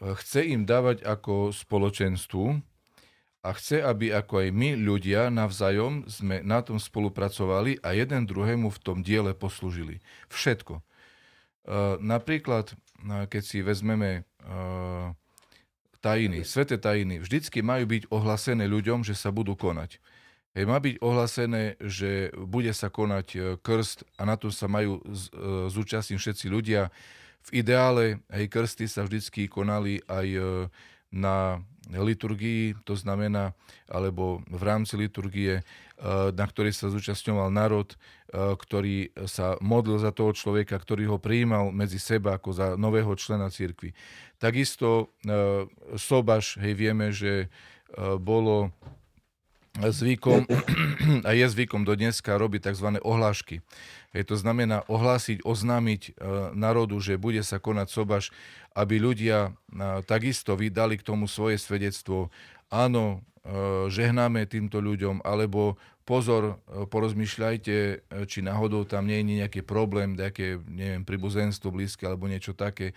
chce 0.02 0.42
im 0.50 0.66
dávať 0.66 1.06
ako 1.06 1.54
spoločenstvu 1.54 2.60
a 3.42 3.50
chce, 3.58 3.82
aby 3.82 4.14
ako 4.14 4.46
aj 4.46 4.50
my 4.54 4.70
ľudia 4.78 5.30
navzájom 5.30 6.10
sme 6.10 6.42
na 6.42 6.62
tom 6.66 6.82
spolupracovali 6.82 7.82
a 7.86 7.94
jeden 7.94 8.26
druhému 8.26 8.70
v 8.70 8.82
tom 8.82 9.02
diele 9.02 9.34
poslúžili. 9.34 10.02
Všetko. 10.30 10.82
Napríklad, 12.02 12.74
keď 13.30 13.42
si 13.42 13.66
vezmeme 13.66 14.26
tajiny, 16.02 16.42
sveté 16.46 16.82
tajiny, 16.82 17.22
vždycky 17.22 17.62
majú 17.62 17.86
byť 17.86 18.04
ohlasené 18.10 18.66
ľuďom, 18.66 19.06
že 19.06 19.14
sa 19.14 19.30
budú 19.30 19.54
konať. 19.54 20.02
Hej, 20.52 20.68
má 20.68 20.84
byť 20.84 21.00
ohlásené, 21.00 21.80
že 21.80 22.28
bude 22.36 22.76
sa 22.76 22.92
konať 22.92 23.28
e, 23.32 23.40
krst 23.64 24.04
a 24.20 24.28
na 24.28 24.36
to 24.36 24.52
sa 24.52 24.68
majú 24.68 25.00
e, 25.00 25.02
zúčastniť 25.72 26.20
všetci 26.20 26.46
ľudia. 26.52 26.92
V 27.50 27.64
ideále 27.66 28.22
hej, 28.30 28.46
krsty 28.52 28.86
sa 28.86 29.06
vždycky 29.06 29.50
konali 29.50 30.04
aj 30.06 30.28
e, 30.30 30.42
na 31.12 31.60
liturgii, 31.92 32.88
to 32.88 32.96
znamená, 32.96 33.52
alebo 33.90 34.40
v 34.48 34.64
rámci 34.64 34.96
liturgie, 34.96 35.60
na 36.32 36.46
ktorej 36.48 36.72
sa 36.72 36.88
zúčastňoval 36.88 37.52
národ, 37.52 38.00
ktorý 38.32 39.12
sa 39.28 39.60
modlil 39.60 40.00
za 40.00 40.16
toho 40.16 40.32
človeka, 40.32 40.80
ktorý 40.80 41.12
ho 41.12 41.18
prijímal 41.20 41.76
medzi 41.76 42.00
seba 42.00 42.40
ako 42.40 42.50
za 42.56 42.68
nového 42.80 43.12
člena 43.20 43.52
cirkvi. 43.52 43.92
Takisto 44.40 45.12
sobaš, 46.00 46.56
hej, 46.64 46.80
vieme, 46.80 47.12
že 47.12 47.52
bolo 48.24 48.72
zvykom 49.80 50.44
a 51.28 51.32
je 51.32 51.46
zvykom 51.48 51.88
do 51.88 51.96
dneska 51.96 52.36
robiť 52.36 52.72
tzv. 52.72 53.00
ohlášky. 53.00 53.64
Je 54.12 54.24
to 54.28 54.36
znamená 54.36 54.84
ohlásiť, 54.92 55.48
oznámiť 55.48 56.02
e, 56.04 56.12
národu, 56.52 57.00
že 57.00 57.16
bude 57.16 57.40
sa 57.48 57.64
konať 57.64 57.88
sobaš, 57.88 58.36
aby 58.76 59.00
ľudia 59.00 59.40
e, 59.48 59.52
takisto 60.04 60.60
vydali 60.60 61.00
k 61.00 61.08
tomu 61.08 61.32
svoje 61.32 61.56
svedectvo. 61.56 62.28
Áno, 62.68 63.24
e, 63.48 63.88
žehnáme 63.88 64.44
týmto 64.52 64.84
ľuďom, 64.84 65.24
alebo 65.24 65.80
pozor, 66.12 66.60
porozmýšľajte, 66.68 67.76
či 68.28 68.40
náhodou 68.44 68.84
tam 68.84 69.08
nie 69.08 69.24
je 69.24 69.40
nejaký 69.40 69.62
problém, 69.64 70.20
nejaké, 70.20 70.60
neviem, 70.68 71.08
pribuzenstvo 71.08 71.72
blízke 71.72 72.04
alebo 72.04 72.28
niečo 72.28 72.52
také. 72.52 72.92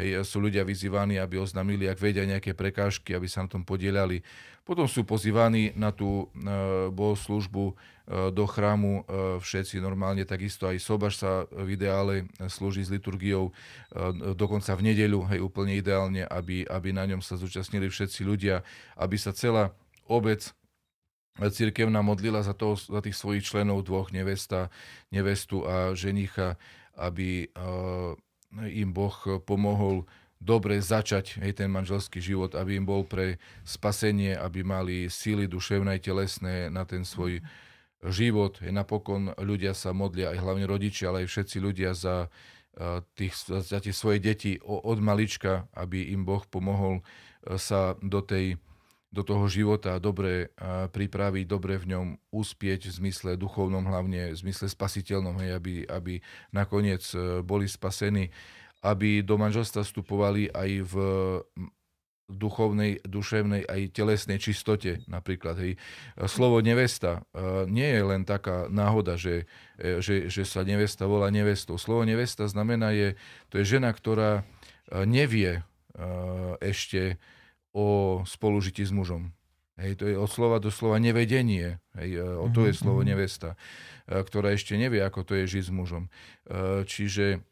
Hej, 0.00 0.24
sú 0.24 0.40
ľudia 0.40 0.64
vyzývaní, 0.64 1.20
aby 1.20 1.36
oznámili, 1.36 1.84
ak 1.92 2.00
vedia 2.00 2.24
nejaké 2.24 2.56
prekážky, 2.56 3.12
aby 3.12 3.28
sa 3.28 3.44
na 3.44 3.52
tom 3.52 3.68
podielali. 3.68 4.24
Potom 4.64 4.88
sú 4.88 5.04
pozývaní 5.04 5.76
na 5.76 5.92
tú 5.92 6.32
e, 6.32 6.88
bohoslužbu 6.88 7.64
e, 7.68 7.74
do 8.32 8.48
chrámu 8.48 8.92
e, 8.96 9.02
všetci 9.44 9.76
normálne, 9.84 10.24
takisto 10.24 10.64
aj 10.64 10.80
sobaš 10.80 11.20
sa 11.20 11.44
v 11.52 11.76
ideále 11.76 12.32
slúži 12.48 12.80
s 12.80 12.88
liturgiou 12.88 13.52
dokonca 14.32 14.72
v 14.72 14.88
nedeľu, 14.88 15.28
hej, 15.28 15.44
úplne 15.44 15.76
ideálne, 15.76 16.24
aby, 16.24 16.64
aby 16.64 16.88
na 16.96 17.04
ňom 17.04 17.20
sa 17.20 17.36
zúčastnili 17.36 17.92
všetci 17.92 18.24
ľudia, 18.24 18.64
aby 18.96 19.20
sa 19.20 19.36
celá 19.36 19.76
obec 20.08 20.48
církevná 21.38 21.98
modlila 22.02 22.46
za, 22.46 22.54
toho, 22.54 22.78
za 22.78 23.02
tých 23.02 23.18
svojich 23.18 23.42
členov 23.42 23.82
dvoch, 23.86 24.14
nevesta, 24.14 24.70
nevestu 25.10 25.66
a 25.66 25.98
ženicha, 25.98 26.54
aby 26.94 27.50
im 28.70 28.90
Boh 28.94 29.14
pomohol 29.42 30.06
dobre 30.38 30.78
začať 30.78 31.42
hej, 31.42 31.58
ten 31.58 31.72
manželský 31.72 32.20
život, 32.20 32.54
aby 32.54 32.78
im 32.78 32.86
bol 32.86 33.02
pre 33.02 33.42
spasenie, 33.64 34.36
aby 34.36 34.62
mali 34.62 35.08
síly 35.10 35.48
duševné, 35.50 35.98
telesné 35.98 36.70
na 36.70 36.84
ten 36.86 37.02
svoj 37.02 37.42
život. 38.04 38.60
Hej, 38.60 38.76
napokon 38.76 39.32
ľudia 39.40 39.72
sa 39.72 39.96
modlia, 39.96 40.36
aj 40.36 40.44
hlavne 40.44 40.68
rodičia, 40.68 41.08
ale 41.10 41.24
aj 41.24 41.32
všetci 41.32 41.56
ľudia 41.58 41.96
za, 41.96 42.28
tých, 43.16 43.34
za 43.48 43.78
tie 43.80 43.94
svoje 43.96 44.20
deti 44.20 44.60
od 44.62 44.98
malička, 45.00 45.66
aby 45.74 46.12
im 46.12 46.22
Boh 46.22 46.44
pomohol 46.46 47.00
sa 47.56 47.96
do, 48.04 48.20
tej, 48.20 48.60
do 49.14 49.22
toho 49.22 49.46
života 49.46 50.02
dobre 50.02 50.50
pripraviť, 50.90 51.44
dobre 51.46 51.78
v 51.78 51.94
ňom 51.94 52.06
uspieť 52.34 52.90
v 52.90 52.96
zmysle 52.98 53.38
duchovnom, 53.38 53.86
hlavne 53.86 54.34
v 54.34 54.40
zmysle 54.42 54.66
spasiteľnom, 54.66 55.38
hej, 55.38 55.54
aby, 55.54 55.74
aby 55.86 56.14
nakoniec 56.50 57.06
e, 57.14 57.38
boli 57.46 57.70
spasení 57.70 58.34
aby 58.84 59.24
do 59.24 59.40
manželstva 59.40 59.80
vstupovali 59.80 60.52
aj 60.52 60.70
v 60.84 60.94
duchovnej, 62.28 63.00
duševnej 63.00 63.64
aj 63.64 63.80
telesnej 63.96 64.36
čistote 64.36 65.00
napríklad. 65.08 65.56
Hej. 65.56 65.80
Slovo 66.28 66.60
nevesta 66.60 67.24
e, 67.32 67.64
nie 67.72 67.88
je 67.88 68.02
len 68.04 68.28
taká 68.28 68.68
náhoda, 68.68 69.16
že, 69.16 69.48
e, 69.80 70.04
že, 70.04 70.28
že 70.28 70.44
sa 70.44 70.68
nevesta 70.68 71.08
volá 71.08 71.32
nevestou. 71.32 71.80
Slovo 71.80 72.04
nevesta 72.04 72.44
znamená, 72.44 72.92
je, 72.92 73.16
to 73.48 73.56
je 73.60 73.80
žena, 73.80 73.88
ktorá 73.88 74.44
nevie 74.92 75.64
ešte 76.60 77.16
o 77.74 78.22
spolužití 78.22 78.86
s 78.86 78.94
mužom. 78.94 79.34
Hej, 79.74 79.98
to 79.98 80.04
je 80.06 80.14
od 80.14 80.30
slova 80.30 80.62
do 80.62 80.70
slova 80.70 81.02
nevedenie. 81.02 81.82
Hej, 81.98 82.22
o 82.22 82.46
to 82.54 82.70
je 82.70 82.72
mhm, 82.72 82.78
slovo 82.78 83.00
mhm. 83.02 83.08
nevesta, 83.10 83.58
ktorá 84.06 84.54
ešte 84.54 84.78
nevie, 84.78 85.02
ako 85.02 85.26
to 85.26 85.34
je 85.42 85.58
žiť 85.58 85.64
s 85.66 85.72
mužom. 85.74 86.04
Čiže 86.86 87.42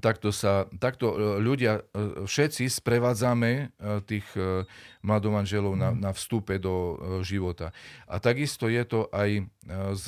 takto, 0.00 0.32
sa, 0.32 0.70
takto 0.80 1.12
e, 1.12 1.16
ľudia, 1.42 1.84
e, 1.92 2.24
všetci 2.24 2.70
sprevádzame 2.70 3.50
e, 3.52 3.64
tých 4.06 4.24
mladomanželov 5.04 5.76
na, 5.76 5.92
mhm. 5.92 5.98
na 6.00 6.10
vstupe 6.14 6.56
do 6.56 6.96
života. 7.26 7.74
A 8.08 8.22
takisto 8.22 8.70
je 8.70 8.84
to 8.86 9.10
aj 9.12 9.44
s 9.92 10.06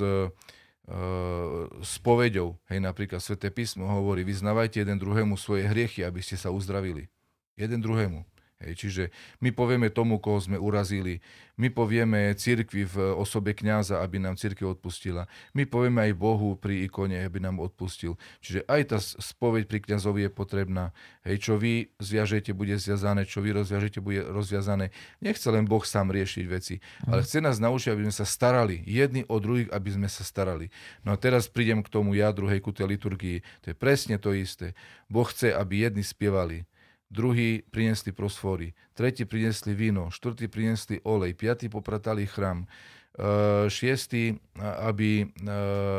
spoveďou. 1.80 2.60
Hej, 2.68 2.84
napríklad 2.84 3.16
Sveté 3.16 3.48
písmo 3.48 3.88
hovorí, 3.88 4.20
vyznávajte 4.20 4.84
jeden 4.84 5.00
druhému 5.00 5.40
svoje 5.40 5.64
hriechy, 5.64 6.04
aby 6.04 6.20
ste 6.20 6.36
sa 6.36 6.52
uzdravili. 6.52 7.08
Jeden 7.56 7.80
druhému. 7.80 8.20
Hej, 8.64 8.74
čiže 8.80 9.04
my 9.44 9.52
povieme 9.52 9.92
tomu, 9.92 10.16
koho 10.16 10.40
sme 10.40 10.56
urazili, 10.56 11.20
my 11.54 11.70
povieme 11.70 12.32
cirkvi 12.34 12.88
v 12.88 13.14
osobe 13.14 13.54
kňaza, 13.54 14.00
aby 14.00 14.18
nám 14.18 14.40
cirkev 14.40 14.74
odpustila, 14.74 15.28
my 15.54 15.68
povieme 15.68 16.10
aj 16.10 16.12
Bohu 16.16 16.56
pri 16.56 16.88
ikone, 16.88 17.20
aby 17.20 17.38
nám 17.44 17.60
odpustil. 17.60 18.16
Čiže 18.40 18.66
aj 18.66 18.82
tá 18.90 18.98
spoveď 18.98 19.68
pri 19.68 19.78
kňazovi 19.84 20.26
je 20.26 20.30
potrebná. 20.32 20.96
Hej, 21.22 21.46
čo 21.46 21.54
vy 21.60 21.92
zviažete, 22.00 22.56
bude 22.56 22.74
zviazané, 22.80 23.28
čo 23.28 23.44
vy 23.44 23.54
rozviažete, 23.54 24.00
bude 24.00 24.24
rozviazané. 24.24 24.90
Nechce 25.20 25.46
len 25.52 25.68
Boh 25.68 25.84
sám 25.84 26.10
riešiť 26.10 26.44
veci, 26.48 26.80
ale 27.06 27.22
chce 27.22 27.44
nás 27.44 27.60
naučiť, 27.60 27.92
aby 27.94 28.02
sme 28.08 28.16
sa 28.16 28.26
starali, 28.26 28.80
jedni 28.88 29.22
o 29.28 29.36
druhých, 29.38 29.70
aby 29.70 29.92
sme 29.92 30.08
sa 30.08 30.24
starali. 30.24 30.72
No 31.06 31.14
a 31.14 31.20
teraz 31.20 31.46
prídem 31.46 31.84
k 31.84 31.92
tomu 31.92 32.16
jadru, 32.16 32.48
hej, 32.48 32.64
ku 32.64 32.72
tej 32.72 32.96
liturgii. 32.96 33.44
To 33.62 33.66
je 33.70 33.76
presne 33.76 34.16
to 34.16 34.34
isté. 34.34 34.72
Boh 35.06 35.28
chce, 35.28 35.52
aby 35.52 35.86
jedni 35.86 36.02
spievali, 36.02 36.66
druhý 37.10 37.62
priniesli 37.68 38.12
prosfory, 38.12 38.72
tretí 38.94 39.24
priniesli 39.24 39.74
víno, 39.74 40.10
štvrtý 40.10 40.48
priniesli 40.48 41.00
olej, 41.04 41.34
piatý 41.36 41.68
popratali 41.68 42.26
chrám, 42.26 42.66
Eh, 43.14 43.70
šiestí, 43.70 44.34
aby 44.58 45.22
eh, 45.22 45.28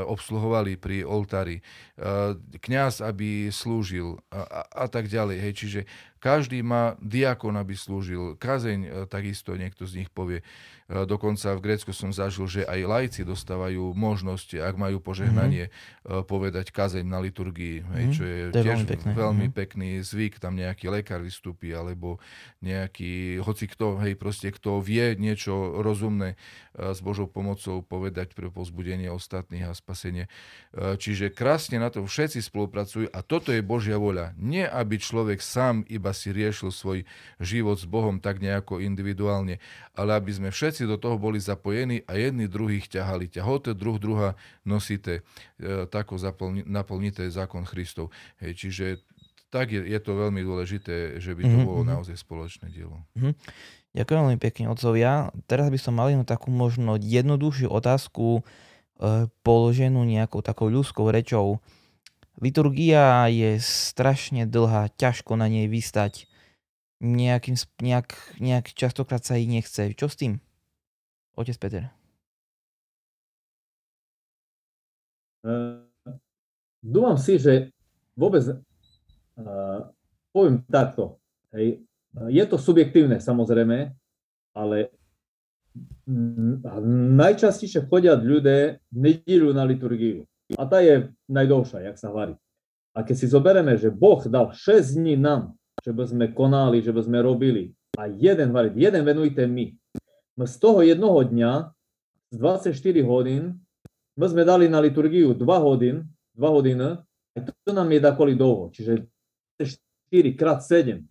obsluhovali 0.03 0.75
pri 0.75 1.07
oltári, 1.07 1.63
eh, 1.63 2.35
kňaz, 2.59 2.99
aby 2.99 3.47
slúžil 3.55 4.19
a, 4.35 4.67
a 4.67 4.85
tak 4.91 5.07
ďalej. 5.07 5.37
Hej. 5.39 5.53
Čiže 5.55 5.81
každý 6.19 6.65
má 6.65 6.97
diakon, 7.03 7.55
aby 7.55 7.77
slúžil. 7.77 8.39
Kazeň 8.39 9.07
takisto 9.07 9.53
niekto 9.53 9.85
z 9.85 10.03
nich 10.03 10.09
povie. 10.09 10.41
Dokonca 10.85 11.57
v 11.57 11.63
Grécku 11.65 11.89
som 11.97 12.13
zažil, 12.13 12.45
že 12.45 12.61
aj 12.61 12.85
lajci 12.85 13.21
dostávajú 13.25 13.97
možnosť, 13.97 14.61
ak 14.61 14.77
majú 14.77 15.01
požehnanie, 15.01 15.73
mm-hmm. 15.73 16.29
povedať 16.29 16.69
kazeň 16.69 17.01
na 17.01 17.17
liturgii, 17.25 17.81
mhm. 17.81 18.13
čo 18.13 18.21
je, 18.21 18.37
to 18.53 18.61
je 18.61 18.65
tiež 18.69 18.85
veľmi, 18.85 18.89
pekný. 18.93 19.11
veľmi 19.17 19.47
mm-hmm. 19.49 19.59
pekný 19.65 19.89
zvyk. 20.05 20.37
Tam 20.37 20.53
nejaký 20.53 20.93
lekár 20.93 21.25
vystúpi, 21.25 21.73
alebo 21.73 22.21
nejaký, 22.61 23.41
hoci 23.41 23.65
kto, 23.65 23.97
hej, 24.05 24.13
proste 24.13 24.53
kto 24.53 24.77
vie 24.77 25.17
niečo 25.17 25.81
rozumné 25.81 26.37
s 26.77 26.99
Božou 27.01 27.25
pomocou 27.25 27.81
povedať 27.81 28.35
pre 28.37 28.51
pozbudenie 28.51 29.09
ostatných 29.09 29.65
a 29.65 29.73
spasenie. 29.73 30.27
E, 30.75 30.99
čiže 30.99 31.31
krásne 31.31 31.79
na 31.79 31.87
to 31.87 32.03
všetci 32.03 32.43
spolupracujú 32.43 33.09
a 33.09 33.19
toto 33.23 33.55
je 33.55 33.63
Božia 33.63 33.95
voľa. 33.95 34.35
Nie, 34.35 34.67
aby 34.67 34.99
človek 34.99 35.39
sám 35.39 35.87
iba 35.87 36.04
si 36.11 36.35
riešil 36.35 36.69
svoj 36.69 37.07
život 37.39 37.79
s 37.79 37.87
Bohom 37.87 38.19
tak 38.19 38.43
nejako 38.43 38.83
individuálne, 38.83 39.63
ale 39.95 40.11
aby 40.17 40.31
sme 40.35 40.49
všetci 40.51 40.85
do 40.85 40.99
toho 40.99 41.15
boli 41.15 41.39
zapojení 41.39 42.03
a 42.05 42.19
jedni 42.19 42.51
druhých 42.51 42.91
ťahali. 42.91 43.31
Ťahote 43.31 43.73
druh 43.73 43.97
druha 43.97 44.35
nosíte, 44.67 45.23
e, 45.57 45.87
tako 45.87 46.19
naplníte 46.67 47.23
zákon 47.31 47.63
Kristov. 47.63 48.11
Hej, 48.43 48.53
čiže 48.59 48.85
tak 49.53 49.71
je, 49.71 49.79
je 49.87 49.99
to 50.03 50.19
veľmi 50.19 50.43
dôležité, 50.43 51.23
že 51.23 51.31
by 51.31 51.47
to 51.47 51.55
mm-hmm. 51.55 51.69
bolo 51.69 51.81
mhm. 51.87 51.89
naozaj 51.95 52.19
spoločné 52.19 52.67
dielo. 52.75 52.99
Mm-hmm. 53.15 53.33
Ďakujem 53.95 54.19
veľmi 54.27 54.41
pekne, 54.43 54.65
otcovia. 54.67 55.31
Teraz 55.47 55.71
by 55.71 55.79
som 55.79 55.95
mal 55.95 56.11
jednu 56.11 56.27
takú 56.27 56.51
možno 56.51 56.99
jednoduchšiu 56.99 57.71
otázku, 57.71 58.43
e, 58.99 59.31
položenú 59.39 60.03
nejakou 60.03 60.43
takou 60.43 60.67
ľudskou 60.67 61.07
rečou. 61.07 61.63
Liturgia 62.39 63.27
je 63.31 63.59
strašne 63.61 64.47
dlhá, 64.47 64.91
ťažko 64.95 65.35
na 65.39 65.47
nej 65.47 65.67
vystať. 65.67 66.27
Nejakým, 67.03 67.59
nejak, 67.83 68.39
nejak 68.39 68.71
častokrát 68.71 69.21
sa 69.21 69.35
jej 69.35 69.45
nechce. 69.45 69.91
Čo 69.93 70.07
s 70.07 70.15
tým? 70.15 70.39
Otec 71.35 71.59
Peter. 71.59 71.83
Uh, 75.45 75.85
dúfam 76.81 77.19
si, 77.19 77.37
že 77.37 77.69
vôbec 78.17 78.41
uh, 78.47 79.91
poviem 80.31 80.63
takto. 80.71 81.19
Hej, 81.53 81.83
je 82.31 82.43
to 82.47 82.57
subjektívne 82.57 83.19
samozrejme, 83.19 83.91
ale 84.55 84.77
najčastejšie 87.19 87.91
chodia 87.91 88.15
ľudia 88.15 88.79
v 88.91 88.97
nedílu 88.97 89.51
na 89.51 89.67
liturgiu. 89.67 90.23
A 90.53 90.63
tá 90.69 90.85
je 90.85 91.09
najdlhšia, 91.25 91.89
jak 91.89 91.97
sa 91.97 92.13
hovorí. 92.13 92.37
A 92.93 93.01
keď 93.01 93.15
si 93.17 93.27
zoberieme, 93.27 93.73
že 93.81 93.89
Boh 93.89 94.21
dal 94.29 94.53
6 94.53 95.01
dní 95.01 95.17
nám, 95.17 95.57
že 95.81 95.89
by 95.91 96.05
sme 96.05 96.25
konali, 96.31 96.85
že 96.85 96.93
by 96.93 97.01
sme 97.01 97.25
robili, 97.25 97.73
a 97.97 98.05
jeden, 98.05 98.53
hovorí, 98.53 98.69
jeden 98.77 99.01
venujte 99.01 99.41
my. 99.49 99.73
My 100.37 100.45
z 100.45 100.55
toho 100.61 100.85
jednoho 100.85 101.25
dňa, 101.25 101.73
z 102.29 102.35
24 102.37 102.75
hodín, 103.07 103.57
my 104.15 104.25
sme 104.29 104.43
dali 104.45 104.69
na 104.69 104.79
liturgiu 104.79 105.33
2 105.33 105.43
hodín, 105.59 106.05
2 106.37 106.45
hodiny, 106.45 107.01
a 107.35 107.37
to 107.43 107.71
nám 107.75 107.91
je 107.91 107.99
dakoli 107.99 108.37
dlho, 108.37 108.71
čiže 108.71 109.09
4 109.59 110.39
krát 110.39 110.63
7 110.63 111.03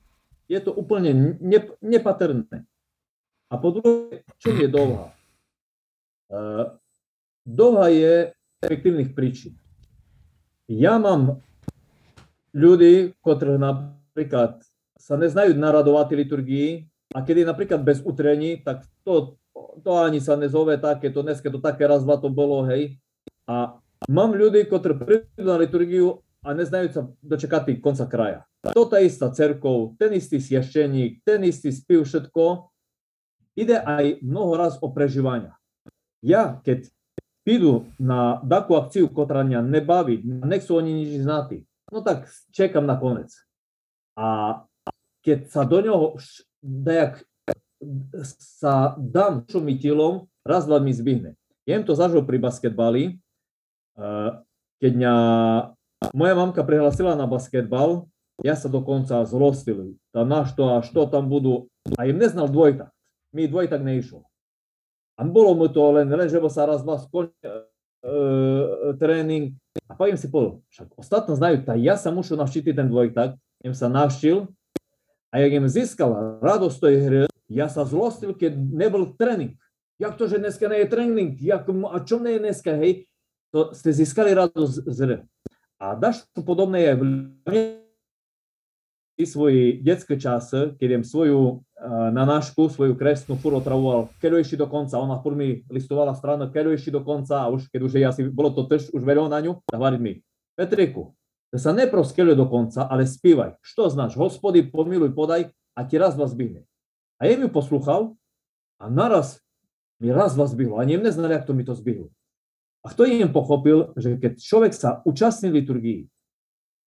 je 0.48 0.60
to 0.60 0.72
úplne 0.72 1.40
nepatrné. 1.80 2.68
A 3.48 3.54
po 3.56 3.72
druhé, 3.72 4.24
čo 4.40 4.52
je 4.52 4.68
dlhá? 4.68 5.12
Uh, 6.28 6.76
dlhá 7.44 7.86
je 7.92 8.14
efektívnych 8.64 9.12
príčin. 9.12 9.54
Ja 10.66 10.96
mám 10.96 11.44
ľudí, 12.56 13.12
ktorí 13.20 13.60
napríklad 13.60 14.64
sa 14.96 15.20
neznajú 15.20 15.52
naradovať 15.54 16.16
liturgii 16.16 16.88
a 17.12 17.20
keď 17.20 17.44
je 17.44 17.46
napríklad 17.46 17.80
bez 17.84 18.00
utrení, 18.00 18.64
tak 18.64 18.88
to, 19.04 19.36
to 19.84 19.90
ani 20.00 20.18
sa 20.24 20.40
nezove 20.40 20.80
také, 20.80 21.12
to 21.12 21.20
dneska 21.20 21.52
to 21.52 21.60
také 21.60 21.84
raz, 21.84 22.00
dva 22.00 22.16
to 22.16 22.32
bolo, 22.32 22.64
hej. 22.64 22.96
A 23.44 23.76
mám 24.08 24.32
ľudí, 24.32 24.64
ktorí 24.64 24.96
prídu 24.96 25.44
na 25.44 25.60
liturgiu 25.60 26.24
a 26.40 26.56
neznajú 26.56 26.88
sa 26.90 27.02
dočekať 27.20 27.84
konca 27.84 28.08
kraja 28.08 28.48
to 28.72 28.88
tá 28.88 29.02
istá 29.02 29.28
cerkov, 29.28 29.98
ten 30.00 30.16
istý 30.16 30.40
siešteník, 30.40 31.20
ten 31.26 31.44
istý 31.44 31.68
spiv, 31.68 32.08
všetko, 32.08 32.72
ide 33.60 33.76
aj 33.76 34.24
mnoho 34.24 34.56
raz 34.56 34.80
o 34.80 34.88
prežívania. 34.88 35.58
Ja, 36.24 36.64
keď 36.64 36.88
prídu 37.44 37.86
na 38.00 38.40
takú 38.40 38.74
akciu, 38.80 39.06
ktorá 39.12 39.44
mňa 39.44 39.60
nebaví, 39.60 40.24
nechcú 40.24 40.80
oni 40.80 40.90
nič 41.04 41.22
znatí, 41.22 41.68
no 41.92 42.00
tak 42.00 42.26
čekám 42.50 42.88
na 42.88 42.96
konec. 42.96 43.30
A 44.16 44.60
keď 45.20 45.52
sa 45.52 45.62
do 45.68 45.78
ňoho 45.80 46.18
dajak 46.64 47.24
sa 48.40 48.96
dám 48.96 49.44
šumiteľom, 49.48 50.24
raz, 50.44 50.64
dva 50.64 50.80
mi 50.80 50.96
zbyhne. 50.96 51.36
Jem 51.68 51.84
to 51.84 51.92
zažil 51.92 52.24
pri 52.24 52.40
basketbali, 52.40 53.02
eh, 54.00 54.30
keď 54.80 54.92
mňa 54.96 55.14
moja 56.12 56.34
mamka 56.36 56.60
prihlasila 56.64 57.16
na 57.16 57.24
basketbal, 57.24 58.08
ja 58.42 58.58
sa 58.58 58.66
dokonca 58.66 59.22
zlostil. 59.24 59.94
Tá 60.10 60.26
na 60.26 60.42
što 60.44 60.76
a 60.76 60.82
što 60.82 61.06
tam 61.06 61.30
budú. 61.30 61.70
A 61.94 62.10
im 62.10 62.18
neznal 62.18 62.50
dvojtak. 62.50 62.90
Mi 63.30 63.46
dvojtak 63.46 63.80
neišlo. 63.80 64.26
A 65.14 65.22
bolo 65.22 65.54
mu 65.54 65.70
to 65.70 65.82
len, 65.94 66.10
len 66.10 66.26
že 66.26 66.42
sa 66.50 66.66
raz, 66.66 66.82
dva 66.82 66.98
skončil 66.98 67.70
e, 68.02 68.94
tréning. 68.98 69.54
A 69.86 69.94
pa 69.94 70.10
im 70.10 70.18
si 70.18 70.26
povedal, 70.26 70.58
však 70.74 70.88
ostatní 70.98 71.32
znajú, 71.38 71.56
tak 71.62 71.78
ja 71.78 71.94
sa 71.94 72.10
mušu 72.10 72.34
navštiti 72.34 72.74
ten 72.74 72.90
dvojtak. 72.90 73.38
Im 73.62 73.74
sa 73.74 73.86
navštil. 73.86 74.50
A 75.30 75.42
jak 75.42 75.52
im 75.54 75.66
získal 75.66 76.38
radosť 76.38 76.78
tej 76.78 76.96
hry, 77.02 77.20
ja 77.50 77.66
sa 77.66 77.82
zlostil, 77.82 78.34
keď 78.34 78.54
nebol 78.54 79.14
tréning. 79.18 79.58
Jak 79.98 80.18
to, 80.18 80.26
že 80.26 80.42
dneska 80.42 80.66
nie 80.66 80.86
je 80.86 80.90
tréning? 80.90 81.30
Jak, 81.38 81.66
a 81.70 81.96
čo 82.02 82.18
nie 82.18 82.38
je 82.38 82.42
dneska, 82.42 82.70
hej? 82.74 83.06
To 83.54 83.70
ste 83.70 83.94
získali 83.94 84.34
radosť 84.34 84.74
z 84.90 84.98
hry. 85.06 85.16
A 85.78 85.94
dáš 85.94 86.26
to 86.34 86.42
podobné 86.42 86.90
aj 86.90 86.96
v 86.98 87.04
svoj 89.22 89.78
detské 89.78 90.18
čas, 90.18 90.50
keď 90.50 90.98
jem 90.98 91.04
svoju 91.06 91.62
na 92.10 92.26
nášku, 92.26 92.66
svoju 92.66 92.98
kresnú 92.98 93.38
furt 93.38 93.62
otravoval, 93.62 94.10
keď 94.18 94.42
ešte 94.42 94.58
do 94.58 94.66
konca, 94.66 94.98
ona 94.98 95.22
furt 95.22 95.38
mi 95.38 95.62
listovala 95.70 96.18
stranu, 96.18 96.50
keď 96.50 96.74
ešte 96.74 96.90
do 96.90 97.06
konca, 97.06 97.46
a 97.46 97.50
už 97.52 97.70
keď 97.70 97.80
už 97.86 97.92
je 97.94 98.02
asi, 98.02 98.20
bolo 98.26 98.50
to 98.50 98.66
tež 98.66 98.90
už 98.90 99.06
veľa 99.06 99.30
na 99.30 99.38
ňu, 99.38 99.62
tak 99.70 99.78
hovorí 99.78 99.98
mi, 100.02 100.12
Petriku, 100.58 101.14
da 101.54 101.62
sa 101.62 101.70
neprv 101.70 102.02
skeľuje 102.02 102.34
do 102.34 102.50
konca, 102.50 102.90
ale 102.90 103.06
spívaj. 103.06 103.62
Što 103.62 103.86
znaš, 103.86 104.18
hospody, 104.18 104.66
pomiluj, 104.66 105.14
podaj 105.14 105.54
a 105.78 105.80
ti 105.86 105.98
raz 105.98 106.18
vás 106.18 106.34
zbyhne. 106.34 106.66
A 107.22 107.30
jem 107.30 107.46
ju 107.46 107.50
poslúchal 107.50 108.18
a 108.82 108.90
naraz 108.90 109.38
mi 110.02 110.10
raz 110.10 110.34
vás 110.34 110.50
zbyhlo. 110.54 110.78
Ani 110.78 110.98
jem 110.98 111.06
neznali, 111.06 111.34
jak 111.34 111.46
to 111.46 111.54
mi 111.54 111.62
to 111.66 111.74
zbyhlo. 111.74 112.10
A 112.82 112.90
kto 112.90 113.06
im 113.06 113.30
pochopil, 113.30 113.94
že 113.98 114.18
keď 114.18 114.32
človek 114.38 114.72
sa 114.74 115.02
účastní 115.06 115.50
liturgii, 115.50 116.06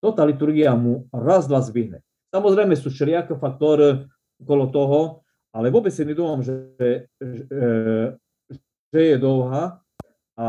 to 0.03 0.15
tá 0.15 0.23
liturgia 0.23 0.77
mu 0.79 1.11
raz, 1.11 1.51
dva 1.51 1.59
zbyhne. 1.59 2.06
Samozrejme 2.35 2.75
sú 2.75 2.91
všelijaké 2.91 3.39
faktory 3.39 4.07
okolo 4.43 4.65
toho, 4.69 5.01
ale 5.57 5.73
vôbec 5.73 5.95
si 5.95 6.05
nedomám, 6.05 6.45
že, 6.45 6.77
že, 7.17 7.43
že 8.93 9.01
je 9.01 9.17
dlhá 9.17 9.81
a 10.37 10.47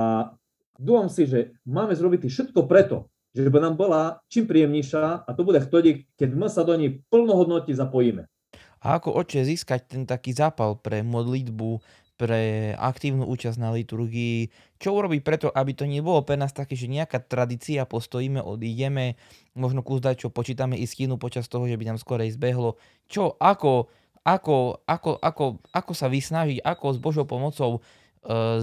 dúfam 0.76 1.08
si, 1.08 1.24
že 1.24 1.56
máme 1.64 1.96
zrobiť 1.96 2.28
všetko 2.28 2.68
preto, 2.68 3.08
že 3.32 3.48
by 3.48 3.64
nám 3.64 3.80
bola 3.80 4.20
čím 4.28 4.50
príjemnejšia 4.50 5.24
a 5.24 5.30
to 5.32 5.48
bude 5.48 5.64
vtedy, 5.64 6.04
keď 6.20 6.30
my 6.36 6.48
sa 6.52 6.68
do 6.68 6.76
nej 6.76 7.00
plnohodnotne 7.08 7.72
zapojíme. 7.72 8.28
A 8.78 9.02
ako 9.02 9.16
oče 9.16 9.48
získať 9.48 9.82
ten 9.90 10.04
taký 10.06 10.36
zápal 10.36 10.78
pre 10.78 11.02
modlitbu, 11.02 11.82
pre 12.18 12.74
aktívnu 12.74 13.30
účasť 13.30 13.62
na 13.62 13.70
liturgii. 13.70 14.50
Čo 14.82 14.98
urobiť 14.98 15.22
preto, 15.22 15.48
aby 15.54 15.78
to 15.78 15.86
nebolo 15.86 16.26
pre 16.26 16.34
nás 16.34 16.50
také, 16.50 16.74
že 16.74 16.90
nejaká 16.90 17.22
tradícia, 17.22 17.86
postojíme, 17.86 18.42
odídeme, 18.42 19.22
možno 19.54 19.86
kus 19.86 20.02
čo 20.18 20.34
počítame 20.34 20.74
istinu 20.74 21.22
počas 21.22 21.46
toho, 21.46 21.70
že 21.70 21.78
by 21.78 21.94
nám 21.94 22.02
skorej 22.02 22.34
zbehlo. 22.34 22.82
Čo, 23.06 23.38
ako, 23.38 23.94
ako, 24.26 24.82
ako, 24.90 25.12
ako, 25.22 25.46
ako 25.70 25.92
sa 25.94 26.10
vysnažiť, 26.10 26.66
ako 26.66 26.86
s 26.98 27.00
Božou 27.00 27.26
pomocou 27.30 27.78
e, 27.78 27.80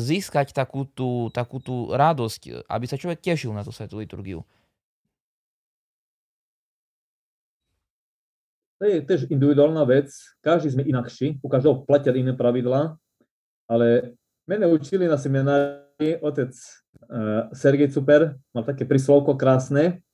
získať 0.03 0.51
takú 0.51 0.90
tú, 0.90 1.31
takú 1.31 1.62
tú 1.62 1.95
radosť, 1.95 2.67
aby 2.67 2.85
sa 2.90 2.99
človek 2.99 3.23
tešil 3.23 3.55
na 3.55 3.62
tú 3.62 3.71
svetú 3.71 4.03
liturgiu. 4.03 4.43
To 8.83 8.90
je 8.90 8.99
tiež 9.07 9.31
individuálna 9.31 9.87
vec. 9.87 10.11
Každý 10.43 10.75
sme 10.75 10.83
inakší, 10.83 11.38
u 11.38 11.47
každého 11.47 11.87
platia 11.87 12.11
iné 12.12 12.35
pravidlá 12.35 12.99
ale 13.70 14.16
mene 14.48 14.66
učili 14.68 15.09
na 15.09 15.16
seminári 15.16 16.20
otec 16.20 16.53
uh, 16.53 17.48
Sergej 17.55 17.90
Super, 17.90 18.37
mal 18.53 18.64
také 18.64 18.85
príslovko 18.85 19.38
krásne, 19.38 20.05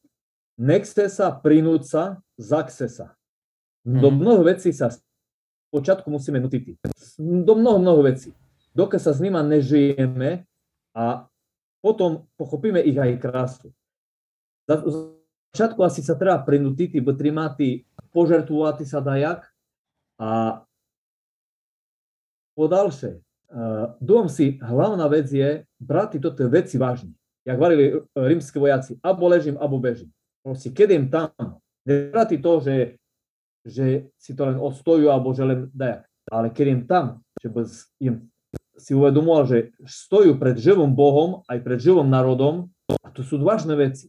nechce 0.60 1.10
sa 1.10 1.34
prinúca, 1.34 2.20
zakse 2.38 2.86
sa. 2.86 3.16
Do 3.80 4.12
mhm. 4.12 4.16
mnoho 4.20 4.42
vecí 4.44 4.70
sa 4.76 4.92
počiatku 5.72 6.10
musíme 6.10 6.42
nutiť. 6.42 6.84
Do 7.18 7.54
mnoho, 7.56 7.78
mnoho 7.80 8.02
vecí. 8.04 8.34
Dokiaľ 8.74 9.00
sa 9.02 9.12
s 9.14 9.22
nima 9.22 9.40
nežijeme 9.42 10.46
a 10.94 11.26
potom 11.80 12.28
pochopíme 12.36 12.82
ich 12.82 12.98
aj 12.98 13.18
krásu. 13.22 13.68
Za, 14.68 14.84
začiatku 15.50 15.82
asi 15.82 16.06
sa 16.06 16.14
treba 16.14 16.38
prinútiť, 16.42 17.02
bo 17.02 17.14
trimáty 17.14 17.82
požertvovať 18.14 18.86
sa 18.86 19.02
dajak 19.02 19.50
a 20.22 20.62
po 22.54 22.64
dalšie, 23.50 23.98
dom 24.00 24.30
si 24.30 24.58
hlavná 24.62 25.06
vec 25.10 25.26
je 25.26 25.66
brať 25.82 26.18
tieto 26.18 26.30
veci 26.46 26.78
vážne. 26.78 27.12
Jak 27.42 27.58
varili 27.58 27.98
rímske 28.14 28.60
vojaci, 28.60 29.00
abo 29.02 29.26
ležím, 29.26 29.58
abo 29.58 29.82
bežím. 29.82 30.12
Proste, 30.44 30.70
keď 30.70 30.88
im 30.94 31.06
tam, 31.10 31.30
nebrati 31.82 32.38
to, 32.38 32.60
že, 32.60 32.76
že 33.66 34.12
si 34.16 34.32
to 34.36 34.46
len 34.46 34.58
ostojú, 34.60 35.10
alebo 35.10 35.34
že 35.34 35.44
len 35.44 35.60
dajak. 35.74 36.06
Ale 36.30 36.46
keď 36.52 36.66
im 36.68 36.82
tam, 36.86 37.04
že 37.40 37.48
im 38.00 38.30
si 38.80 38.96
uvedomoval, 38.96 39.44
že 39.44 39.58
stojú 39.84 40.40
pred 40.40 40.56
živým 40.56 40.96
Bohom, 40.96 41.44
aj 41.50 41.60
pred 41.60 41.76
živým 41.80 42.08
národom, 42.08 42.72
a 43.04 43.12
to 43.12 43.20
sú 43.20 43.36
vážne 43.40 43.76
veci. 43.76 44.08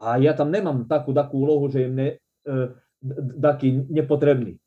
A 0.00 0.16
ja 0.18 0.32
tam 0.34 0.50
nemám 0.50 0.88
takú, 0.88 1.12
takú 1.12 1.44
úlohu, 1.44 1.68
že 1.70 1.86
im 1.86 1.94
ne, 1.94 2.08
e, 2.42 2.54
taký 3.38 3.86
nepotrebný. 3.86 4.58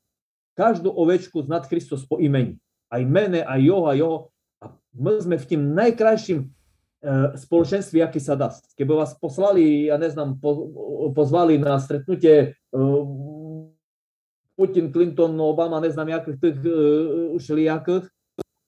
Každú 0.54 0.88
ovečku 0.88 1.44
znať 1.44 1.66
Kristus 1.66 2.06
po 2.06 2.22
imeni 2.22 2.62
aj 2.94 3.02
mene, 3.02 3.42
aj 3.42 3.60
jeho, 3.60 3.82
aj 3.90 3.96
jeho. 3.98 4.16
A 4.62 4.64
my 4.94 5.12
sme 5.18 5.36
v 5.36 5.48
tým 5.50 5.62
najkrajším 5.74 6.38
e, 6.40 6.46
spoločenství, 7.34 7.98
aký 7.98 8.22
sa 8.22 8.38
dá. 8.38 8.54
Keby 8.78 8.94
vás 8.94 9.18
poslali, 9.18 9.90
ja 9.90 9.98
neznám, 9.98 10.38
po, 10.38 10.70
pozvali 11.10 11.58
na 11.58 11.82
stretnutie 11.82 12.54
e, 12.54 12.78
Putin, 14.54 14.94
Clinton, 14.94 15.34
Obama, 15.42 15.82
neznám, 15.82 16.14
jakých 16.14 16.38
tých 16.38 16.58
uh, 16.62 17.34
všelijakých, 17.34 18.06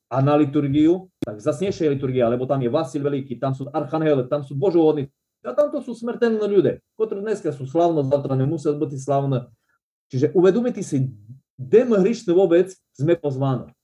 a 0.06 0.22
na 0.22 0.38
liturgiu, 0.38 1.10
tak 1.18 1.42
zasnejšia 1.42 1.90
liturgia, 1.90 2.30
lebo 2.30 2.46
tam 2.46 2.62
je 2.62 2.70
Vasil 2.70 3.02
Veľký, 3.02 3.42
tam 3.42 3.54
sú 3.58 3.66
archanhele, 3.74 4.30
tam 4.30 4.46
sú 4.46 4.54
božovodní, 4.54 5.10
A 5.42 5.50
tamto 5.50 5.82
sú 5.82 5.98
smrteľné 5.98 6.46
ľudia, 6.46 6.74
ktorí 6.94 7.22
dneska 7.22 7.50
sú 7.50 7.66
slavno, 7.66 8.06
zavtra 8.06 8.38
nemusia 8.38 8.70
byť 8.74 8.90
slavné. 8.98 9.50
Čiže 10.10 10.30
uvedomite 10.38 10.82
si, 10.86 11.10
kde 11.58 11.80
my 11.90 11.98
hrišní 12.02 12.30
vôbec 12.30 12.70
sme 12.94 13.18
pozvaní. 13.18 13.75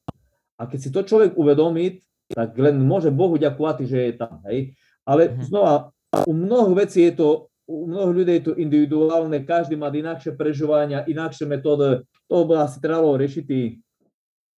A 0.63 0.71
keď 0.71 0.79
si 0.79 0.95
to 0.95 1.03
človek 1.03 1.35
uvedomí, 1.35 1.99
tak 2.31 2.55
len 2.55 2.79
môže 2.79 3.11
Bohu 3.11 3.35
ďakovať, 3.35 3.83
že 3.83 3.99
je 3.99 4.13
tam. 4.15 4.39
Hej? 4.47 4.79
Ale 5.03 5.35
mm-hmm. 5.35 5.43
znova, 5.51 5.91
u 6.23 6.33
mnoho 6.33 6.71
vecí 6.79 7.03
je 7.11 7.19
to, 7.19 7.51
u 7.67 7.91
mnoho 7.91 8.15
ľudí 8.15 8.39
je 8.39 8.45
to 8.47 8.55
individuálne, 8.55 9.43
každý 9.43 9.75
má 9.75 9.91
inakšie 9.91 10.39
prežívania, 10.39 11.03
inakšie 11.03 11.51
metódy. 11.51 12.07
To 12.31 12.47
by 12.47 12.71
asi 12.71 12.79
trebalo 12.79 13.19
riešiť 13.19 13.47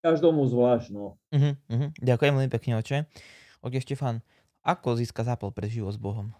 každomu 0.05 0.45
zvlášť. 0.45 0.93
No. 0.93 1.17
Uh-huh, 1.33 1.57
uh-huh. 1.57 1.89
Ďakujem 2.05 2.33
veľmi 2.37 2.53
pekne, 2.53 2.77
oče. 2.85 3.09
Oke, 3.65 3.81
Štefan, 3.81 4.21
ako 4.61 5.01
získa 5.01 5.25
zápal 5.25 5.57
pre 5.57 5.73
život 5.73 5.97
s 5.97 6.01
Bohom? 6.01 6.37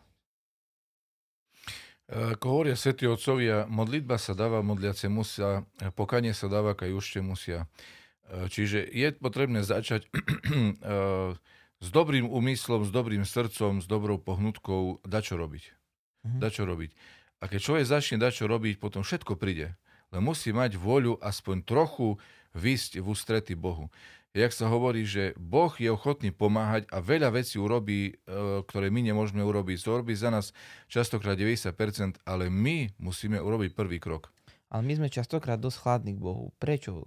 Ako 2.05 2.61
hovoria 2.61 2.77
svätí 2.77 3.09
otcovia, 3.09 3.65
modlitba 3.65 4.21
sa 4.21 4.37
dáva, 4.37 4.61
modliace 4.61 5.09
musia, 5.09 5.65
pokanie 5.97 6.37
sa 6.37 6.53
dáva, 6.53 6.77
kaj 6.77 6.93
už 6.93 7.25
musia. 7.25 7.65
Čiže 8.25 8.83
je 8.89 9.09
potrebné 9.17 9.61
začať 9.61 10.09
s 11.85 11.89
dobrým 11.93 12.27
úmyslom, 12.29 12.89
s 12.89 12.91
dobrým 12.91 13.29
srdcom, 13.29 13.85
s 13.85 13.87
dobrou 13.87 14.17
pohnutkou 14.17 15.05
dačo 15.05 15.37
robiť. 15.37 15.65
Mm-hmm. 16.25 16.41
Dačo 16.41 16.65
robiť. 16.65 16.91
A 17.41 17.51
keď 17.51 17.61
človek 17.61 17.85
začne 17.85 18.17
dačo 18.17 18.49
robiť, 18.49 18.81
potom 18.81 19.05
všetko 19.05 19.37
príde. 19.37 19.77
Len 20.09 20.23
musí 20.25 20.55
mať 20.55 20.81
voľu 20.81 21.21
aspoň 21.21 21.67
trochu 21.69 22.17
vysť 22.57 23.03
v 23.03 23.07
ústrety 23.13 23.53
Bohu 23.53 23.93
jak 24.35 24.51
sa 24.51 24.67
hovorí, 24.67 25.07
že 25.07 25.33
Boh 25.39 25.71
je 25.79 25.87
ochotný 25.89 26.35
pomáhať 26.35 26.91
a 26.91 26.99
veľa 26.99 27.31
vecí 27.31 27.57
urobí, 27.57 28.11
e, 28.11 28.13
ktoré 28.67 28.91
my 28.91 29.07
nemôžeme 29.07 29.41
urobiť. 29.41 29.79
To 29.87 30.03
robí 30.03 30.19
za 30.19 30.35
nás 30.35 30.51
častokrát 30.91 31.39
90%, 31.39 32.19
ale 32.27 32.51
my 32.51 32.91
musíme 32.99 33.39
urobiť 33.39 33.79
prvý 33.79 34.03
krok. 34.03 34.35
Ale 34.75 34.83
my 34.83 34.99
sme 34.99 35.09
častokrát 35.09 35.63
dosť 35.63 35.79
chladní 35.87 36.13
k 36.19 36.21
Bohu. 36.21 36.51
Prečo? 36.59 37.07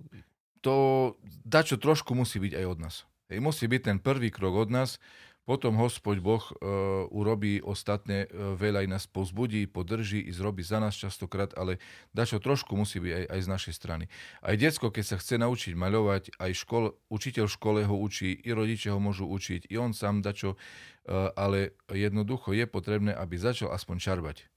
To 0.66 1.16
dačo 1.46 1.78
trošku 1.78 2.16
musí 2.18 2.42
byť 2.42 2.54
aj 2.58 2.66
od 2.66 2.80
nás. 2.82 2.96
Hej, 3.28 3.44
musí 3.44 3.68
byť 3.68 3.82
ten 3.84 3.98
prvý 4.00 4.32
krok 4.32 4.68
od 4.68 4.70
nás, 4.72 5.04
potom 5.48 5.80
Hospod 5.80 6.20
Boh 6.20 6.44
uh, 6.44 7.08
urobí 7.08 7.64
ostatné, 7.64 8.28
uh, 8.28 8.52
veľa 8.60 8.84
aj 8.84 8.88
nás 8.92 9.04
pozbudí, 9.08 9.64
podrží 9.64 10.20
i 10.20 10.32
zrobí 10.36 10.60
za 10.60 10.84
nás 10.84 10.92
častokrát, 10.92 11.56
ale 11.56 11.80
dačo 12.12 12.44
trošku 12.44 12.76
musí 12.76 13.00
byť 13.00 13.12
aj, 13.16 13.26
aj 13.32 13.40
z 13.40 13.48
našej 13.48 13.74
strany. 13.80 14.06
Aj 14.44 14.56
detsko, 14.60 14.92
keď 14.92 15.04
sa 15.08 15.16
chce 15.16 15.40
naučiť 15.40 15.72
maľovať, 15.72 16.36
aj 16.36 16.52
škol, 16.52 17.00
učiteľ 17.08 17.48
v 17.48 17.56
škole 17.56 17.80
ho 17.88 17.96
učí, 17.96 18.36
i 18.36 18.50
rodičia 18.52 18.92
ho 18.92 19.00
môžu 19.00 19.24
učiť, 19.24 19.72
i 19.72 19.80
on 19.80 19.96
sám 19.96 20.20
dačo, 20.20 20.60
uh, 20.60 21.32
ale 21.40 21.80
jednoducho 21.88 22.52
je 22.52 22.68
potrebné, 22.68 23.16
aby 23.16 23.40
začal 23.40 23.72
aspoň 23.72 24.04
čarbať 24.04 24.52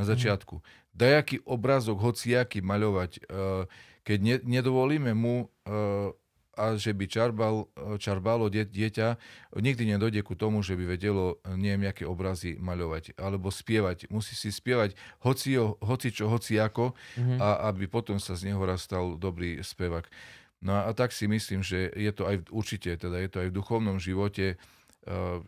na 0.00 0.08
začiatku. 0.08 0.64
Dajaký 0.96 1.44
obrázok, 1.44 2.00
hociaký 2.00 2.64
maľovať, 2.64 3.28
uh, 3.28 3.68
keď 4.00 4.18
ne, 4.24 4.36
nedovolíme 4.40 5.12
mu 5.12 5.44
uh, 5.44 6.16
a 6.60 6.76
že 6.76 6.92
by 6.92 7.08
čarbal, 7.08 7.72
čarbalo 7.96 8.52
dieťa, 8.52 9.16
nikdy 9.56 9.96
nedojde 9.96 10.20
ku 10.20 10.36
tomu, 10.36 10.60
že 10.60 10.76
by 10.76 10.92
vedelo 10.92 11.40
neviem, 11.56 11.88
aké 11.88 12.04
obrazy 12.04 12.60
maľovať 12.60 13.16
alebo 13.16 13.48
spievať. 13.48 14.12
Musí 14.12 14.36
si 14.36 14.52
spievať 14.52 14.92
hoci, 15.24 15.56
hoci 15.56 16.08
čo, 16.12 16.28
hoci 16.28 16.60
ako 16.60 16.92
mm-hmm. 16.92 17.38
a 17.40 17.70
aby 17.72 17.88
potom 17.88 18.20
sa 18.20 18.36
z 18.36 18.52
neho 18.52 18.60
rastal 18.60 19.16
dobrý 19.16 19.64
spevak. 19.64 20.12
No 20.60 20.76
a, 20.76 20.84
a 20.84 20.92
tak 20.92 21.16
si 21.16 21.24
myslím, 21.24 21.64
že 21.64 21.88
je 21.96 22.12
to 22.12 22.28
aj 22.28 22.44
určite, 22.52 22.92
teda 22.92 23.16
je 23.16 23.28
to 23.32 23.38
aj 23.40 23.48
v 23.48 23.56
duchovnom 23.56 23.96
živote, 23.96 24.60
Uh, 24.60 24.79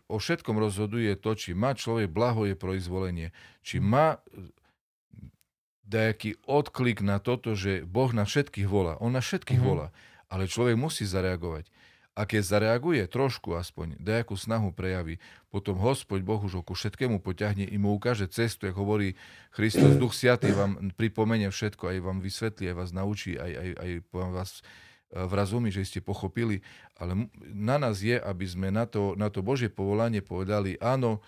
o 0.09 0.17
všetkom 0.17 0.57
rozhoduje 0.57 1.13
to, 1.19 1.37
či 1.37 1.53
má 1.53 1.77
človek 1.77 2.09
blaho 2.09 2.49
je 2.49 2.55
pro 2.57 2.73
izvolenie. 2.73 3.29
Či 3.61 3.77
má 3.77 4.17
dajaký 5.85 6.41
odklik 6.49 7.05
na 7.05 7.21
toto, 7.21 7.53
že 7.53 7.85
Boh 7.85 8.09
na 8.09 8.25
všetkých 8.25 8.65
volá. 8.65 8.97
On 8.97 9.13
na 9.13 9.21
všetkých 9.21 9.61
mm-hmm. 9.61 9.69
volá. 9.69 9.93
Ale 10.31 10.49
človek 10.49 10.73
musí 10.73 11.05
zareagovať. 11.05 11.69
A 12.13 12.29
keď 12.29 12.45
zareaguje 12.45 13.09
trošku 13.09 13.57
aspoň, 13.57 13.97
dajakú 13.97 14.37
snahu 14.37 14.69
prejaví, 14.69 15.17
potom 15.49 15.81
Hospod 15.81 16.21
Boh 16.21 16.37
už 16.37 16.61
ku 16.61 16.77
všetkému 16.77 17.17
poťahne 17.17 17.65
i 17.65 17.77
mu 17.81 17.97
ukáže 17.97 18.29
cestu, 18.29 18.69
ako 18.69 18.85
hovorí 18.85 19.17
Kristus, 19.49 19.97
Duch 19.97 20.13
Sviatý 20.13 20.53
vám 20.53 20.93
pripomenie 20.93 21.49
všetko, 21.49 21.89
aj 21.89 21.97
vám 22.05 22.21
vysvetlí, 22.21 22.69
aj 22.69 22.77
vás 22.77 22.91
naučí, 22.93 23.33
aj, 23.33 23.49
aj, 23.49 23.69
aj 23.81 23.91
vás 24.29 24.61
e, 25.13 25.21
vrazumí, 25.29 25.69
že 25.69 25.85
ste 25.85 26.01
pochopili. 26.01 26.65
Ale 26.97 27.29
na 27.53 27.77
nás 27.77 28.01
je, 28.01 28.17
aby 28.17 28.49
sme 28.49 28.73
na 28.73 28.89
to, 28.89 29.13
na 29.13 29.29
to 29.29 29.45
Božie 29.45 29.69
povolanie 29.69 30.25
povedali, 30.25 30.73
áno, 30.81 31.21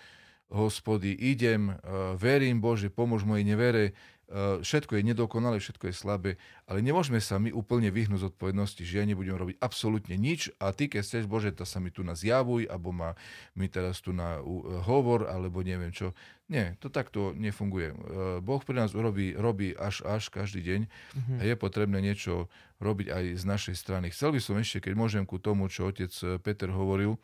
hospody, 0.50 1.14
idem, 1.14 1.70
e, 1.70 1.74
verím 2.18 2.58
Bože, 2.58 2.90
pomôž 2.90 3.22
mojej 3.22 3.46
nevere, 3.46 3.94
Eh, 3.94 4.15
všetko 4.34 4.98
je 4.98 5.02
nedokonalé, 5.06 5.62
všetko 5.62 5.86
je 5.86 5.94
slabé, 5.94 6.30
ale 6.66 6.82
nemôžeme 6.82 7.22
sa 7.22 7.38
my 7.38 7.54
úplne 7.54 7.94
vyhnúť 7.94 8.26
z 8.26 8.28
odpovednosti, 8.34 8.82
že 8.82 8.98
ja 8.98 9.06
nebudem 9.06 9.38
robiť 9.38 9.62
absolútne 9.62 10.18
nič 10.18 10.50
a 10.58 10.74
ty, 10.74 10.90
keď 10.90 11.06
chceš, 11.06 11.24
Bože, 11.30 11.54
to 11.54 11.62
sa 11.62 11.78
mi 11.78 11.94
tu 11.94 12.02
na 12.02 12.18
zjavuj, 12.18 12.66
alebo 12.66 12.90
ma 12.90 13.14
mi 13.54 13.70
teraz 13.70 14.02
tu 14.02 14.10
na 14.10 14.42
hovor, 14.82 15.30
alebo 15.30 15.62
neviem 15.62 15.94
čo. 15.94 16.10
Nie, 16.46 16.78
to 16.78 16.90
takto 16.90 17.34
nefunguje. 17.34 17.90
Eh, 17.90 17.96
boh 18.42 18.62
pre 18.62 18.74
nás 18.74 18.94
urobí, 18.94 19.34
robí 19.34 19.74
až 19.74 20.02
až 20.06 20.30
každý 20.30 20.62
deň 20.62 20.80
mm-hmm. 20.86 21.38
a 21.38 21.42
je 21.42 21.54
potrebné 21.58 21.98
niečo 21.98 22.50
robiť 22.82 23.06
aj 23.10 23.24
z 23.38 23.44
našej 23.46 23.74
strany. 23.78 24.06
Chcel 24.14 24.34
by 24.34 24.40
som 24.42 24.54
ešte, 24.58 24.90
keď 24.90 24.94
môžem 24.94 25.22
ku 25.26 25.42
tomu, 25.42 25.66
čo 25.66 25.90
otec 25.90 26.10
eh, 26.22 26.38
Peter 26.42 26.70
hovoril 26.70 27.18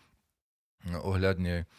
ohľadne 0.83 1.71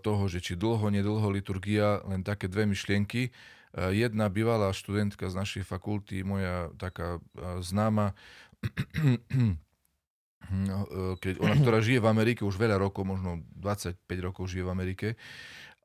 toho, 0.00 0.24
že 0.24 0.40
či 0.40 0.56
dlho, 0.56 0.88
nedlho 0.88 1.28
liturgia, 1.28 2.00
len 2.08 2.24
také 2.24 2.48
dve 2.48 2.64
myšlienky. 2.64 3.28
Eh, 3.70 3.94
jedna 3.94 4.26
bývalá 4.26 4.74
študentka 4.74 5.30
z 5.30 5.34
našej 5.38 5.62
fakulty, 5.62 6.26
moja 6.26 6.74
taká 6.74 7.22
eh, 7.22 7.62
známa, 7.62 8.18
eh, 8.98 9.22
keď 11.22 11.34
ona, 11.38 11.54
ktorá 11.54 11.78
žije 11.78 12.02
v 12.02 12.10
Amerike 12.10 12.42
už 12.42 12.58
veľa 12.58 12.82
rokov, 12.82 13.06
možno 13.06 13.46
25 13.54 13.94
rokov 14.18 14.50
žije 14.50 14.66
v 14.66 14.72
Amerike, 14.74 15.08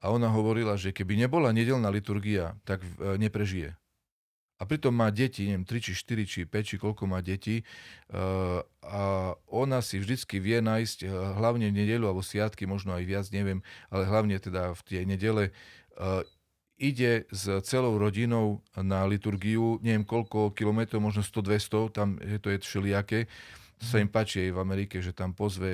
a 0.01 0.09
ona 0.09 0.33
hovorila, 0.33 0.73
že 0.81 0.89
keby 0.89 1.13
nebola 1.13 1.53
nedelná 1.53 1.89
liturgia, 1.89 2.53
tak 2.61 2.81
neprežije. 3.17 3.73
A 4.61 4.63
pritom 4.69 4.93
má 4.93 5.09
deti, 5.09 5.49
neviem, 5.49 5.65
3 5.65 5.81
či 5.81 5.91
4 5.97 6.29
či 6.29 6.39
5 6.45 6.61
či 6.61 6.75
koľko 6.77 7.09
má 7.09 7.25
detí 7.25 7.65
a 8.85 9.33
ona 9.49 9.79
si 9.81 9.97
vždycky 9.97 10.37
vie 10.37 10.61
nájsť, 10.61 11.09
hlavne 11.09 11.73
v 11.73 11.77
nedelu 11.81 12.05
alebo 12.05 12.21
sviatky, 12.21 12.69
možno 12.69 12.93
aj 12.93 13.03
viac, 13.03 13.25
neviem, 13.33 13.65
ale 13.89 14.05
hlavne 14.05 14.37
teda 14.37 14.77
v 14.77 14.81
tej 14.85 15.03
nedele 15.09 15.43
ide 16.77 17.23
s 17.31 17.47
celou 17.63 17.95
rodinou 17.97 18.59
na 18.75 19.07
liturgiu, 19.07 19.79
neviem 19.79 20.03
koľko 20.03 20.51
kilometrov, 20.51 20.99
možno 20.99 21.23
100-200, 21.23 21.95
tam 21.95 22.19
je 22.19 22.39
to 22.39 22.51
je 22.51 22.57
všelijaké. 22.59 23.19
Sa 23.75 23.99
im 23.99 24.07
páči 24.07 24.47
aj 24.47 24.51
v 24.55 24.59
Amerike, 24.63 25.03
že 25.03 25.11
tam 25.11 25.35
pozve 25.35 25.67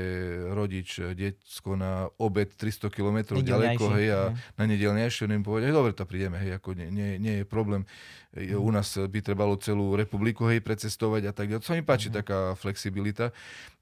rodič 0.50 0.98
detsko 1.14 1.78
na 1.78 2.10
obed 2.18 2.50
300 2.50 2.90
km 2.90 3.38
ďaleko, 3.38 3.94
hej, 3.94 4.08
a 4.10 4.22
ne. 4.34 4.42
na 4.58 4.64
nedelnejšie, 4.66 5.30
im 5.30 5.46
povedať, 5.46 5.70
hej, 5.70 5.76
dobre, 5.78 5.94
to 5.94 6.10
prídeme, 6.10 6.42
hej, 6.42 6.58
ako 6.58 6.74
nie, 6.74 6.90
nie, 6.90 7.22
nie 7.22 7.34
je 7.42 7.46
problém. 7.46 7.86
Mm. 8.34 8.58
U 8.58 8.74
nás 8.74 8.98
by 8.98 9.20
trebalo 9.22 9.54
celú 9.62 9.94
republiku, 9.94 10.50
hej, 10.50 10.66
precestovať 10.66 11.30
a 11.30 11.34
tak 11.36 11.54
ďalej. 11.54 11.62
To 11.62 11.70
sa 11.70 11.78
mi 11.78 11.86
páči, 11.86 12.10
mm. 12.10 12.16
taká 12.18 12.40
flexibilita. 12.58 13.30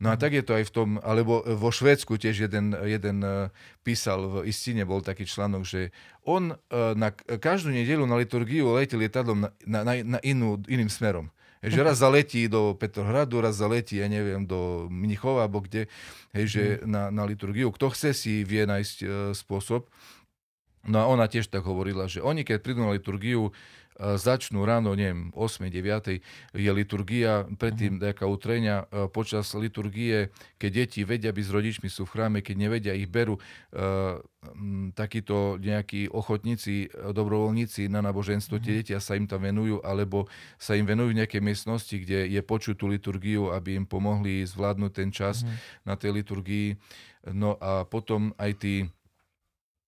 No 0.04 0.12
a 0.12 0.20
tak 0.20 0.36
je 0.36 0.44
to 0.44 0.52
aj 0.52 0.68
v 0.68 0.74
tom, 0.76 0.90
alebo 1.00 1.40
vo 1.56 1.72
Švédsku 1.72 2.20
tiež 2.20 2.52
jeden, 2.52 2.76
jeden 2.76 3.24
e, 3.24 3.56
písal, 3.88 4.44
v 4.44 4.52
Istine 4.52 4.84
bol 4.84 5.00
taký 5.00 5.24
článok, 5.24 5.64
že 5.64 5.96
on 6.28 6.52
e, 6.52 6.56
na 7.00 7.16
každú 7.16 7.72
nedelu 7.72 8.04
na 8.04 8.20
liturgiu 8.20 8.76
letí 8.76 9.00
lietadlom 9.00 9.48
na, 9.48 9.80
na, 9.88 9.94
na 10.04 10.20
inú, 10.28 10.60
iným 10.68 10.92
smerom. 10.92 11.32
Hej, 11.60 11.76
že 11.76 11.82
raz 11.84 12.00
zaletí 12.00 12.48
do 12.48 12.72
Petrohradu, 12.72 13.44
raz 13.44 13.60
zaletí, 13.60 14.00
ja 14.00 14.08
neviem, 14.08 14.48
do 14.48 14.88
Mnichova, 14.88 15.44
alebo 15.44 15.60
kde, 15.60 15.92
hej, 16.32 16.46
že 16.48 16.64
mm. 16.80 16.88
na, 16.88 17.04
na 17.12 17.24
liturgiu. 17.28 17.68
Kto 17.76 17.92
chce 17.92 18.16
si 18.16 18.48
vie 18.48 18.64
nájsť 18.64 18.98
e, 19.04 19.08
spôsob. 19.36 19.92
No 20.88 21.04
a 21.04 21.06
ona 21.12 21.28
tiež 21.28 21.52
tak 21.52 21.68
hovorila, 21.68 22.08
že 22.08 22.24
oni 22.24 22.48
keď 22.48 22.64
prídu 22.64 22.80
na 22.88 22.96
liturgiu, 22.96 23.52
začnú 24.00 24.64
ráno, 24.64 24.96
neviem, 24.96 25.28
8. 25.36 25.68
9. 25.68 26.24
je 26.56 26.72
liturgia, 26.72 27.44
predtým 27.60 28.00
uh-huh. 28.00 28.04
nejaká 28.08 28.26
utrenia. 28.26 28.88
Počas 29.12 29.52
liturgie, 29.60 30.32
keď 30.56 30.72
deti 30.88 31.04
vedia 31.04 31.36
byť 31.36 31.46
s 31.46 31.52
rodičmi, 31.52 31.88
sú 31.92 32.08
v 32.08 32.14
chráme, 32.16 32.40
keď 32.40 32.56
nevedia, 32.56 32.94
ich 32.96 33.12
berú 33.12 33.36
takíto 34.96 35.60
nejakí 35.60 36.08
ochotníci, 36.08 36.88
dobrovoľníci 36.96 37.92
na 37.92 38.00
náboženstvo, 38.00 38.56
uh-huh. 38.56 38.64
tie 38.64 38.80
deti 38.80 38.96
sa 38.96 39.20
im 39.20 39.28
tam 39.28 39.44
venujú, 39.44 39.84
alebo 39.84 40.32
sa 40.56 40.80
im 40.80 40.88
venujú 40.88 41.12
v 41.12 41.20
nejakej 41.20 41.44
miestnosti, 41.44 41.92
kde 41.92 42.32
je 42.32 42.40
počuť 42.40 42.80
tú 42.80 42.88
liturgiu, 42.88 43.52
aby 43.52 43.76
im 43.76 43.84
pomohli 43.84 44.48
zvládnuť 44.48 44.92
ten 44.96 45.12
čas 45.12 45.44
uh-huh. 45.44 45.52
na 45.84 46.00
tej 46.00 46.24
liturgii. 46.24 46.80
No 47.36 47.60
a 47.60 47.84
potom 47.84 48.32
aj 48.40 48.64
tí 48.64 48.88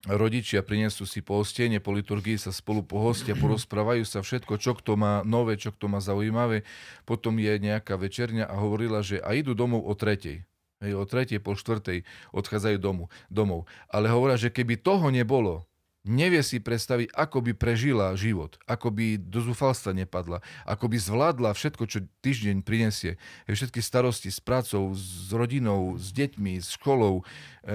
rodičia 0.09 0.65
prinesú 0.65 1.05
si 1.05 1.21
po 1.21 1.37
ostene, 1.37 1.77
po 1.77 1.93
liturgii 1.93 2.37
sa 2.37 2.49
spolu 2.49 2.81
pohostia, 2.81 3.37
porozprávajú 3.41 4.05
sa 4.05 4.25
všetko, 4.25 4.57
čo 4.57 4.73
kto 4.73 4.97
má 4.97 5.21
nové, 5.21 5.57
čo 5.57 5.69
kto 5.69 5.85
má 5.89 6.01
zaujímavé. 6.01 6.65
Potom 7.05 7.37
je 7.37 7.53
nejaká 7.61 7.97
večerňa 7.97 8.49
a 8.49 8.55
hovorila, 8.57 9.05
že 9.05 9.21
a 9.21 9.37
idú 9.37 9.53
domov 9.53 9.85
o 9.85 9.93
tretej. 9.93 10.45
Hej, 10.81 10.97
o 10.97 11.05
tretej, 11.05 11.37
po 11.37 11.53
štvrtej 11.53 12.01
odchádzajú 12.33 12.77
domu, 12.81 13.13
domov. 13.29 13.69
Ale 13.85 14.09
hovoria, 14.09 14.33
že 14.33 14.49
keby 14.49 14.81
toho 14.81 15.13
nebolo, 15.13 15.69
nevie 16.01 16.41
si 16.41 16.57
predstaviť, 16.57 17.13
ako 17.13 17.45
by 17.45 17.51
prežila 17.53 18.17
život, 18.17 18.57
ako 18.65 18.89
by 18.89 19.21
do 19.21 19.37
zúfalstva 19.37 19.93
nepadla, 19.93 20.41
ako 20.65 20.89
by 20.89 20.97
zvládla 20.97 21.53
všetko, 21.53 21.83
čo 21.85 22.09
týždeň 22.25 22.65
prinesie, 22.65 23.21
všetky 23.45 23.77
starosti 23.85 24.33
s 24.33 24.41
prácou, 24.41 24.97
s 24.97 25.29
rodinou, 25.29 26.01
s 26.01 26.09
deťmi, 26.09 26.57
s 26.57 26.73
školou, 26.73 27.21
e, 27.21 27.73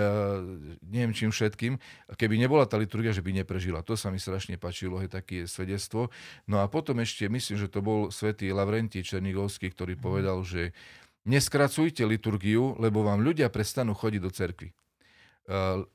neviem 0.83 1.15
čím 1.15 1.31
všetkým, 1.31 1.79
keby 2.19 2.35
nebola 2.35 2.67
tá 2.67 2.75
liturgia, 2.75 3.15
že 3.15 3.23
by 3.23 3.47
neprežila. 3.47 3.87
To 3.87 3.95
sa 3.95 4.11
mi 4.11 4.19
strašne 4.19 4.59
páčilo, 4.59 4.99
je 4.99 5.11
také 5.11 5.47
svedectvo. 5.47 6.11
No 6.51 6.59
a 6.59 6.67
potom 6.67 6.99
ešte, 6.99 7.31
myslím, 7.31 7.63
že 7.63 7.71
to 7.71 7.79
bol 7.79 8.11
svätý 8.11 8.51
Lavrentí 8.51 9.07
Černigovský, 9.07 9.71
ktorý 9.71 9.95
mhm. 9.95 10.03
povedal, 10.03 10.39
že 10.43 10.75
neskracujte 11.27 12.03
liturgiu, 12.03 12.75
lebo 12.83 13.07
vám 13.07 13.23
ľudia 13.23 13.51
prestanú 13.55 13.95
chodiť 13.95 14.21
do 14.23 14.31
cerkvy. 14.35 14.69
E, 14.71 14.75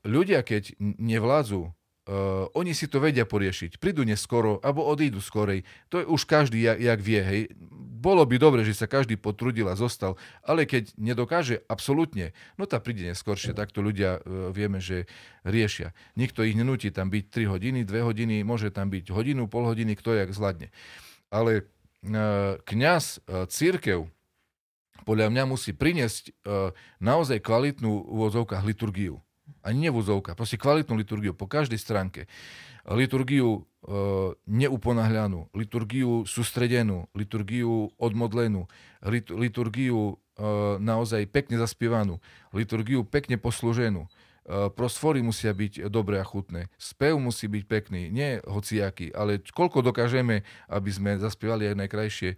ľudia, 0.08 0.40
keď 0.40 0.80
nevládzu 0.80 1.76
Uh, 2.02 2.50
oni 2.58 2.74
si 2.74 2.90
to 2.90 2.98
vedia 2.98 3.22
poriešiť. 3.22 3.78
Prídu 3.78 4.02
neskoro, 4.02 4.58
alebo 4.66 4.82
odídu 4.82 5.22
skorej. 5.22 5.62
To 5.86 6.02
je 6.02 6.06
už 6.10 6.26
každý, 6.26 6.58
jak, 6.66 6.82
jak 6.82 6.98
vie. 6.98 7.22
Hej. 7.22 7.40
Bolo 8.02 8.26
by 8.26 8.42
dobre, 8.42 8.66
že 8.66 8.74
sa 8.74 8.90
každý 8.90 9.14
potrudil 9.14 9.70
a 9.70 9.78
zostal, 9.78 10.18
ale 10.42 10.66
keď 10.66 10.90
nedokáže 10.98 11.62
absolútne, 11.70 12.34
no 12.58 12.66
tá 12.66 12.82
príde 12.82 13.06
neskôršie. 13.06 13.54
Takto 13.54 13.86
ľudia 13.86 14.18
uh, 14.18 14.50
vieme, 14.50 14.82
že 14.82 15.06
riešia. 15.46 15.94
Nikto 16.18 16.42
ich 16.42 16.58
nenúti 16.58 16.90
tam 16.90 17.06
byť 17.06 17.24
3 17.30 17.54
hodiny, 17.54 17.86
2 17.86 17.94
hodiny, 18.02 18.42
môže 18.42 18.74
tam 18.74 18.90
byť 18.90 19.14
hodinu, 19.14 19.46
pol 19.46 19.70
hodiny, 19.70 19.94
kto 19.94 20.18
jak 20.18 20.34
zvládne. 20.34 20.74
Ale 21.30 21.62
uh, 21.62 22.58
kňaz, 22.66 23.22
uh, 23.30 23.46
církev, 23.46 24.10
podľa 25.06 25.30
mňa 25.30 25.44
musí 25.46 25.70
priniesť 25.70 26.34
uh, 26.42 26.74
naozaj 26.98 27.38
kvalitnú 27.38 27.90
v 27.94 28.10
úvodzovkách 28.10 28.66
liturgiu 28.66 29.22
ani 29.62 29.88
nevúzovka, 29.88 30.34
proste 30.34 30.58
kvalitnú 30.58 30.98
liturgiu 30.98 31.32
po 31.32 31.46
každej 31.46 31.78
stránke. 31.78 32.26
Liturgiu 32.82 33.48
e, 33.56 33.60
neuponahľanú, 34.50 35.54
liturgiu 35.54 36.26
sústredenú, 36.26 37.06
liturgiu 37.14 37.94
odmodlenú, 37.94 38.66
lit, 39.06 39.30
liturgiu 39.30 39.98
e, 39.98 40.14
naozaj 40.82 41.30
pekne 41.30 41.62
zaspievanú, 41.62 42.18
liturgiu 42.50 43.06
pekne 43.06 43.38
poslúženú. 43.38 44.10
E, 44.42 44.66
prosfory 44.74 45.22
musia 45.22 45.54
byť 45.54 45.86
dobré 45.86 46.18
a 46.18 46.26
chutné. 46.26 46.66
Spev 46.74 47.14
musí 47.22 47.46
byť 47.46 47.62
pekný, 47.70 48.10
nie 48.10 48.42
hociaký, 48.42 49.14
ale 49.14 49.38
koľko 49.38 49.86
dokážeme, 49.86 50.42
aby 50.66 50.90
sme 50.90 51.22
zaspievali 51.22 51.70
aj 51.70 51.78
najkrajšie 51.86 52.30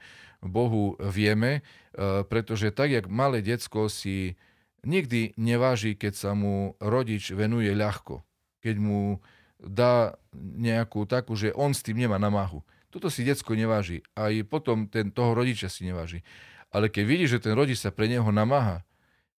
Bohu, 0.45 1.01
vieme, 1.01 1.65
e, 1.97 2.21
pretože 2.29 2.69
tak, 2.77 2.93
jak 2.93 3.09
malé 3.09 3.41
decko 3.41 3.89
si 3.89 4.37
nikdy 4.85 5.35
neváži, 5.37 5.97
keď 5.99 6.13
sa 6.15 6.31
mu 6.33 6.79
rodič 6.79 7.33
venuje 7.33 7.73
ľahko. 7.73 8.25
Keď 8.65 8.77
mu 8.81 9.21
dá 9.61 10.17
nejakú 10.37 11.05
takú, 11.09 11.37
že 11.37 11.53
on 11.57 11.73
s 11.73 11.85
tým 11.85 12.05
nemá 12.05 12.21
namahu. 12.21 12.65
Toto 12.93 13.11
si 13.11 13.27
decko 13.27 13.59
neváži. 13.59 14.07
Aj 14.15 14.31
potom 14.47 14.87
ten, 14.87 15.11
toho 15.11 15.35
rodiča 15.35 15.67
si 15.67 15.83
neváži. 15.83 16.23
Ale 16.71 16.91
keď 16.91 17.05
vidí, 17.07 17.27
že 17.27 17.43
ten 17.43 17.55
rodič 17.55 17.83
sa 17.83 17.91
pre 17.91 18.07
neho 18.07 18.27
namáha, 18.31 18.87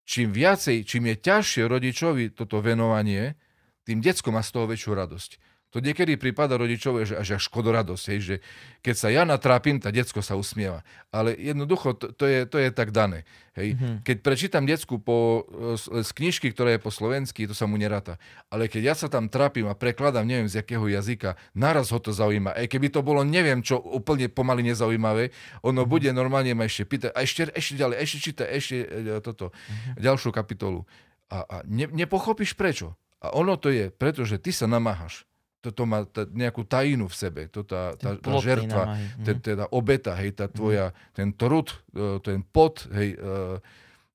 čím 0.03 0.31
viacej, 0.35 0.83
čím 0.83 1.09
je 1.11 1.15
ťažšie 1.19 1.63
rodičovi 1.67 2.23
toto 2.35 2.59
venovanie, 2.59 3.39
tým 3.85 4.01
decko 4.01 4.33
má 4.33 4.41
z 4.43 4.51
toho 4.51 4.65
väčšiu 4.67 4.91
radosť. 4.97 5.31
To 5.75 5.83
niekedy 5.83 6.15
prípada 6.15 6.55
rodičové, 6.55 7.03
že 7.03 7.19
až 7.19 7.35
škodoradosť, 7.35 8.03
hej, 8.15 8.19
že 8.23 8.35
keď 8.79 8.95
sa 8.95 9.11
ja 9.11 9.27
natrápim, 9.27 9.75
tá 9.75 9.91
decko 9.91 10.23
sa 10.23 10.39
usmieva. 10.39 10.87
Ale 11.11 11.35
jednoducho 11.35 11.99
to, 11.99 12.15
to, 12.15 12.23
je, 12.31 12.47
to 12.47 12.63
je 12.63 12.71
tak 12.71 12.95
dané. 12.95 13.27
Hej. 13.59 13.75
Mm-hmm. 13.75 13.95
Keď 14.07 14.17
prečítam 14.23 14.63
decku 14.63 15.03
po, 15.03 15.43
z 15.75 16.09
knižky, 16.15 16.55
ktorá 16.55 16.79
je 16.79 16.79
po 16.79 16.95
slovensky, 16.95 17.43
to 17.43 17.51
sa 17.51 17.67
mu 17.67 17.75
neráta. 17.75 18.15
Ale 18.47 18.71
keď 18.71 18.81
ja 18.87 18.95
sa 18.95 19.11
tam 19.11 19.27
trápim 19.27 19.67
a 19.67 19.75
prekladám, 19.75 20.23
neviem 20.23 20.47
z 20.47 20.63
jakého 20.63 20.87
jazyka, 20.87 21.35
naraz 21.51 21.91
ho 21.91 21.99
to 21.99 22.15
zaujíma. 22.15 22.55
Aj 22.55 22.71
keby 22.71 22.87
to 22.87 23.03
bolo 23.03 23.27
neviem 23.27 23.59
čo, 23.59 23.75
úplne 23.75 24.31
pomaly 24.31 24.63
nezaujímavé, 24.71 25.35
ono 25.59 25.83
mm-hmm. 25.83 25.91
bude 25.91 26.09
normálne 26.15 26.55
ma 26.55 26.71
ešte 26.71 26.87
pýtať, 26.87 27.11
a 27.11 27.19
ešte, 27.19 27.51
ešte 27.51 27.75
ďalej, 27.75 27.95
ešte 27.99 28.17
čítať, 28.31 28.47
ešte 28.47 28.75
e, 28.79 29.19
toto, 29.19 29.51
mm-hmm. 29.51 29.99
ďalšiu 29.99 30.31
kapitolu. 30.31 30.87
A, 31.27 31.43
a 31.43 31.55
ne, 31.67 31.91
nepochopíš 31.91 32.55
prečo. 32.55 32.95
A 33.19 33.35
ono 33.35 33.59
to 33.59 33.75
je, 33.75 33.91
pretože 33.91 34.39
ty 34.39 34.55
sa 34.55 34.71
namáhaš 34.71 35.27
toto 35.65 35.89
má 35.89 36.05
t- 36.05 36.29
nejakú 36.29 36.61
tajinu 36.61 37.09
v 37.09 37.15
sebe, 37.17 37.41
to 37.49 37.65
tá, 37.65 37.97
tá, 37.97 38.13
tá 38.21 38.31
žertva, 38.37 39.01
ten, 39.25 39.37
mhm. 39.37 39.41
teda 39.41 39.65
obeta, 39.73 40.13
hej, 40.21 40.37
tá 40.37 40.45
tvoja, 40.45 40.93
mm. 40.93 40.97
ten 41.17 41.27
trud, 41.33 41.73
e, 41.97 42.21
ten 42.21 42.45
pot, 42.45 42.85
hej, 42.93 43.17
uh, 43.17 43.57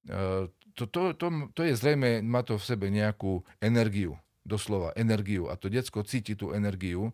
uh, 0.06 0.46
to, 0.78 0.86
to, 0.86 1.12
to, 1.18 1.26
to 1.52 1.60
je 1.66 1.74
zrejme, 1.74 2.22
má 2.22 2.46
to 2.46 2.54
v 2.56 2.64
sebe 2.64 2.86
nejakú 2.88 3.42
energiu, 3.58 4.14
doslova 4.46 4.94
energiu 4.94 5.50
a 5.50 5.58
to 5.58 5.68
decko 5.68 6.06
cíti 6.06 6.38
tú 6.38 6.56
energiu 6.56 7.10
uh, 7.10 7.12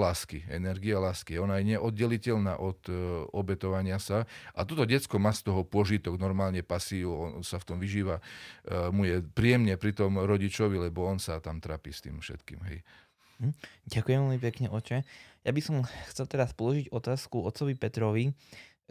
lásky, 0.00 0.48
energia 0.48 0.96
lásky. 0.96 1.36
Ona 1.36 1.60
je 1.60 1.76
neoddeliteľná 1.76 2.56
od 2.56 2.80
uh, 2.88 3.28
obetovania 3.36 4.00
sa 4.00 4.24
a 4.56 4.64
toto 4.64 4.88
decko 4.88 5.20
má 5.20 5.36
z 5.36 5.52
toho 5.52 5.68
požitok, 5.68 6.16
normálne 6.16 6.64
pasív, 6.64 7.12
on 7.12 7.44
sa 7.44 7.60
v 7.60 7.66
tom 7.68 7.76
vyžíva, 7.76 8.22
uh, 8.22 8.88
mu 8.88 9.04
je 9.04 9.20
príjemne 9.20 9.76
pri 9.76 9.92
tom 9.92 10.16
rodičovi, 10.16 10.88
lebo 10.88 11.04
on 11.04 11.20
sa 11.20 11.42
tam 11.44 11.60
trapí 11.60 11.92
s 11.92 12.00
tým 12.00 12.22
všetkým, 12.22 12.62
hej. 12.72 12.80
Hm? 13.38 13.54
Ďakujem 13.86 14.18
veľmi 14.26 14.40
pekne, 14.42 14.66
oče. 14.70 15.06
Ja 15.46 15.50
by 15.54 15.60
som 15.62 15.86
chcel 16.10 16.26
teraz 16.26 16.50
položiť 16.52 16.90
otázku 16.90 17.46
otcovi 17.46 17.78
Petrovi. 17.78 18.34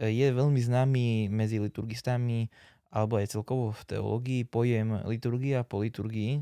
E, 0.00 0.08
je 0.08 0.26
veľmi 0.32 0.56
známy 0.56 1.28
medzi 1.28 1.60
liturgistami 1.60 2.48
alebo 2.88 3.20
aj 3.20 3.36
celkovo 3.36 3.76
v 3.76 3.82
teológii 3.84 4.42
pojem 4.48 5.04
liturgia 5.04 5.60
po 5.60 5.84
liturgii, 5.84 6.40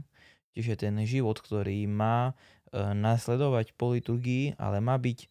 čiže 0.54 0.86
ten 0.86 0.94
život, 1.02 1.42
ktorý 1.42 1.90
má 1.90 2.30
e, 2.30 2.78
následovať 2.78 3.74
po 3.74 3.98
liturgii, 3.98 4.54
ale 4.54 4.78
má 4.78 4.94
byť, 4.94 5.18
e, 5.20 5.28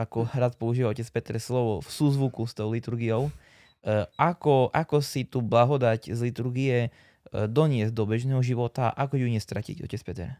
ako 0.00 0.32
rád 0.32 0.56
používa 0.56 0.88
otec 0.88 1.04
Petr 1.12 1.36
slovo, 1.36 1.84
v 1.84 1.90
súzvuku 1.92 2.48
s 2.48 2.56
tou 2.56 2.72
liturgiou. 2.72 3.28
Ako, 4.20 4.68
ako 4.76 5.00
si 5.00 5.24
tu 5.24 5.40
blahodať 5.40 6.12
z 6.12 6.20
liturgie 6.20 6.92
doniesť 7.32 7.96
do 7.96 8.04
bežného 8.04 8.44
života, 8.44 8.92
ako 8.92 9.16
ju 9.16 9.24
nestratiť, 9.32 9.80
otec 9.80 10.00
Petr? 10.04 10.36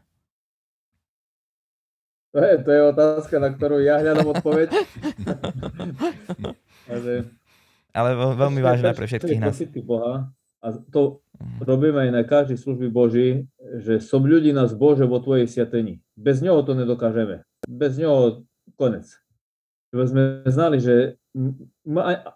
To 2.31 2.39
je, 2.39 2.53
to 2.63 2.69
je 2.71 2.81
otázka, 2.95 3.35
na 3.43 3.51
ktorú 3.51 3.83
ja 3.83 3.99
hľadám 3.99 4.31
odpoveď. 4.39 4.71
Ale, 6.91 7.27
Ale 7.91 8.09
veľmi 8.15 8.63
vážna 8.63 8.95
pre 8.95 9.07
všetkých 9.07 9.39
nás. 9.43 9.59
Boha 9.83 10.31
a 10.61 10.77
to 10.93 11.25
mhm. 11.41 11.65
robíme 11.65 11.99
aj 12.07 12.11
na 12.13 12.23
každej 12.23 12.57
služby 12.61 12.87
Boží, 12.93 13.49
že 13.81 13.97
som 13.97 14.21
ľudí 14.21 14.53
nás 14.53 14.77
Bože 14.77 15.09
vo 15.09 15.17
Tvojej 15.17 15.49
siatení. 15.49 15.99
Bez 16.13 16.45
ňoho 16.45 16.61
to 16.61 16.77
nedokážeme. 16.77 17.41
Bez 17.65 17.97
ňoho 17.97 18.45
konec. 18.77 19.09
Lebo 19.91 20.07
sme 20.07 20.23
znali, 20.47 20.79
že 20.79 21.19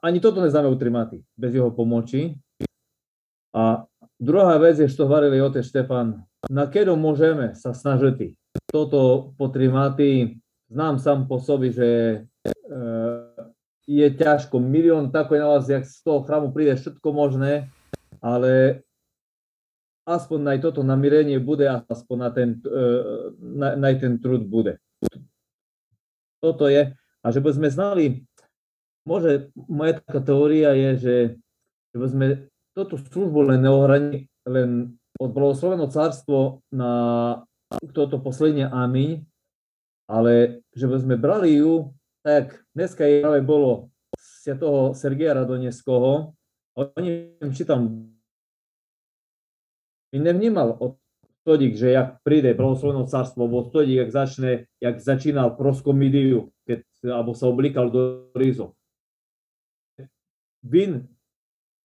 ani 0.04 0.20
toto 0.20 0.44
neznáme 0.44 0.68
utrimáty 0.68 1.24
bez 1.40 1.56
jeho 1.56 1.72
pomoci. 1.72 2.36
A 3.56 3.88
druhá 4.20 4.60
vec 4.60 4.76
je, 4.76 4.92
čo 4.92 5.08
hovorili 5.08 5.40
otec 5.40 5.64
Štefan, 5.64 6.28
na 6.52 6.68
kedu 6.68 7.00
môžeme 7.00 7.56
sa 7.56 7.72
snažiť 7.72 8.36
toto 8.76 9.32
potrimáty 9.40 10.36
znám 10.68 11.00
sám 11.00 11.32
po 11.32 11.40
sobi, 11.40 11.72
že 11.72 11.88
e, 11.88 12.16
je 13.88 14.08
ťažko. 14.12 14.60
Milión 14.60 15.16
tako 15.16 15.40
na 15.40 15.48
vás, 15.56 15.72
jak 15.72 15.88
z 15.88 16.04
toho 16.04 16.28
chrámu 16.28 16.52
príde 16.52 16.76
všetko 16.76 17.08
možné, 17.16 17.72
ale 18.20 18.84
aspoň 20.04 20.40
aj 20.52 20.60
toto 20.60 20.84
namirenie 20.84 21.40
bude, 21.40 21.64
aspoň 21.88 22.18
na 22.20 22.30
ten, 22.36 22.50
e, 22.68 22.84
na, 23.40 23.80
na 23.80 23.90
ten 23.96 24.20
trud 24.20 24.44
bude. 24.44 24.84
Toto 26.44 26.68
je. 26.68 26.92
A 27.24 27.28
že 27.32 27.40
by 27.40 27.56
sme 27.56 27.72
znali, 27.72 28.28
môže, 29.08 29.56
moja 29.56 30.04
taká 30.04 30.20
teória 30.20 30.76
je, 30.76 30.90
že, 31.00 31.18
že 31.96 31.98
by 31.98 32.08
sme 32.12 32.26
toto 32.76 33.00
službu 33.00 33.56
len 33.56 33.64
neohrani, 33.64 34.28
len 34.44 35.00
od 35.16 35.32
blahosloveného 35.32 35.88
cárstvo 35.88 36.60
na 36.76 36.92
toto 37.94 38.22
posledne 38.22 38.70
amin, 38.70 39.26
ale 40.06 40.62
že 40.76 40.86
by 40.86 40.98
sme 41.02 41.16
brali 41.18 41.58
ju, 41.58 41.94
tak 42.22 42.62
dneska 42.74 43.06
je 43.06 43.26
práve 43.26 43.42
bolo 43.42 43.90
toho 44.46 44.94
Sergeja 44.94 45.34
Radoneského, 45.34 46.34
oni 46.76 47.40
čítam, 47.56 48.12
by 50.14 50.18
nevnímal 50.22 50.78
od 50.78 51.02
Todík, 51.46 51.78
že 51.78 51.94
jak 51.94 52.26
príde 52.26 52.58
pravoslovné 52.58 53.06
cárstvo, 53.06 53.46
bo 53.46 53.70
Todík, 53.70 54.02
jak 54.02 54.12
začne, 54.12 54.52
jak 54.82 54.98
začínal 54.98 55.54
proskomidiu, 55.54 56.50
keď, 56.66 56.82
alebo 57.06 57.38
sa 57.38 57.46
oblíkal 57.50 57.94
do 57.94 58.34
rízo. 58.34 58.74
Vin 60.66 61.06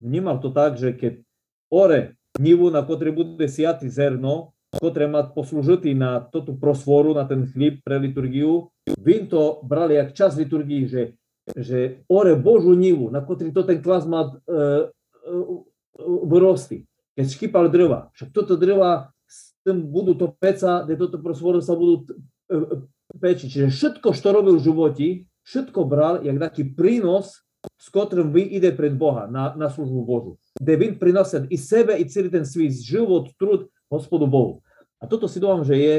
vnímal 0.00 0.40
to 0.40 0.48
tak, 0.48 0.80
že 0.80 0.96
keď 0.96 1.20
ore 1.68 2.16
nivu, 2.40 2.72
na 2.72 2.80
ktorý 2.80 3.12
bude 3.12 3.44
siatý 3.44 3.92
zerno, 3.92 4.56
ktoré 4.70 5.10
má 5.10 5.26
poslúžiť 5.26 5.98
na 5.98 6.22
toto 6.22 6.54
prosvoru, 6.54 7.10
na 7.10 7.26
ten 7.26 7.42
chlíb 7.50 7.82
pre 7.82 7.98
liturgiu, 7.98 8.70
vy 8.86 9.26
to 9.26 9.58
brali 9.66 9.98
jak 9.98 10.14
čas 10.14 10.38
liturgii, 10.38 10.86
že, 10.86 11.02
že 11.58 12.06
ore 12.06 12.38
Božú 12.38 12.78
nivu, 12.78 13.10
na 13.10 13.18
ktorý 13.18 13.50
to 13.50 13.66
ten 13.66 13.82
klas 13.82 14.06
má 14.06 14.30
e, 14.30 14.30
e, 14.30 14.62
vyrosty. 16.30 16.86
Keď 17.18 17.26
škypal 17.26 17.66
drva, 17.66 18.14
však 18.14 18.30
toto 18.30 18.54
drva 18.54 19.10
s 19.26 19.58
tým 19.66 19.90
budú 19.90 20.14
to 20.14 20.30
peca, 20.30 20.86
kde 20.86 20.94
toto 20.94 21.18
prosvoru 21.18 21.58
sa 21.58 21.74
budú 21.74 22.06
peči. 23.18 23.50
Čiže 23.50 23.74
všetko, 23.74 24.08
čo 24.14 24.30
robil 24.30 24.54
v 24.58 24.64
živote, 24.64 25.06
všetko 25.42 25.80
bral 25.82 26.22
jak 26.22 26.38
taký 26.38 26.62
prínos, 26.70 27.42
s 27.60 27.86
ktorým 27.92 28.32
vy 28.32 28.56
ide 28.56 28.72
pred 28.72 28.96
Boha 28.96 29.28
na, 29.28 29.52
na 29.52 29.68
službu 29.68 30.00
Božu. 30.06 30.32
Kde 30.56 30.74
vy 30.80 30.86
prinosel 30.96 31.44
i 31.52 31.60
sebe, 31.60 31.92
i 31.98 32.08
celý 32.08 32.32
ten 32.32 32.46
svoj 32.46 32.72
život, 32.72 33.28
trud 33.36 33.68
hospodu 33.90 34.30
Bohu. 34.30 34.62
A 35.02 35.10
toto 35.10 35.26
si 35.26 35.42
dúfam, 35.42 35.66
že 35.66 35.76
je, 35.76 35.94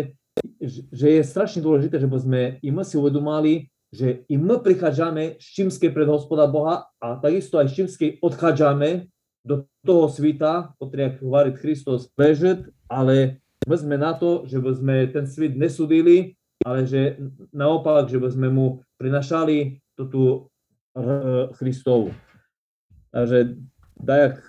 že 0.89 1.08
je 1.19 1.21
strašne 1.27 1.60
dôležité, 1.60 1.99
že 1.99 2.08
sme 2.08 2.58
i 2.63 2.69
my 2.71 2.88
si 2.88 2.95
uvedomali, 2.95 3.67
že 3.91 4.23
i 4.32 4.39
my 4.39 4.63
prichádzame 4.63 5.36
z 5.36 5.45
čímskej 5.60 5.91
pred 5.91 6.08
hospoda 6.08 6.47
Boha 6.47 6.88
a 7.04 7.19
takisto 7.19 7.60
aj 7.60 7.67
z 7.67 7.75
čímskej 7.84 8.10
odchádzame 8.23 9.12
do 9.43 9.67
toho 9.84 10.08
svita, 10.08 10.71
ktorý, 10.80 11.17
ako 11.17 11.21
hovorí 11.27 11.51
Kristus, 11.58 12.08
bežet, 12.15 12.71
ale 12.88 13.43
my 13.67 13.75
sme 13.75 13.97
na 13.99 14.15
to, 14.15 14.47
že 14.47 14.62
by 14.62 14.71
sme 14.71 14.95
ten 15.12 15.25
svet 15.27 15.58
nesudili, 15.60 16.38
ale 16.62 16.86
že 16.86 17.17
naopak, 17.51 18.08
že 18.08 18.21
by 18.21 18.30
sme 18.32 18.47
mu 18.54 18.86
prinašali 19.01 19.82
tú 19.97 20.47
Christovu. 21.58 22.13
Takže 23.12 23.58
dajak, 23.97 24.39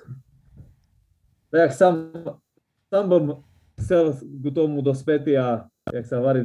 dajak 1.51 1.73
sám, 1.73 1.95
sám 2.93 3.09
bym 3.09 3.27
chcel 3.81 4.13
k 4.13 4.55
tomu 4.55 4.85
dospět 4.85 5.25
a 5.41 5.65
jak 5.93 6.07
sa 6.07 6.21
hovorí, 6.21 6.45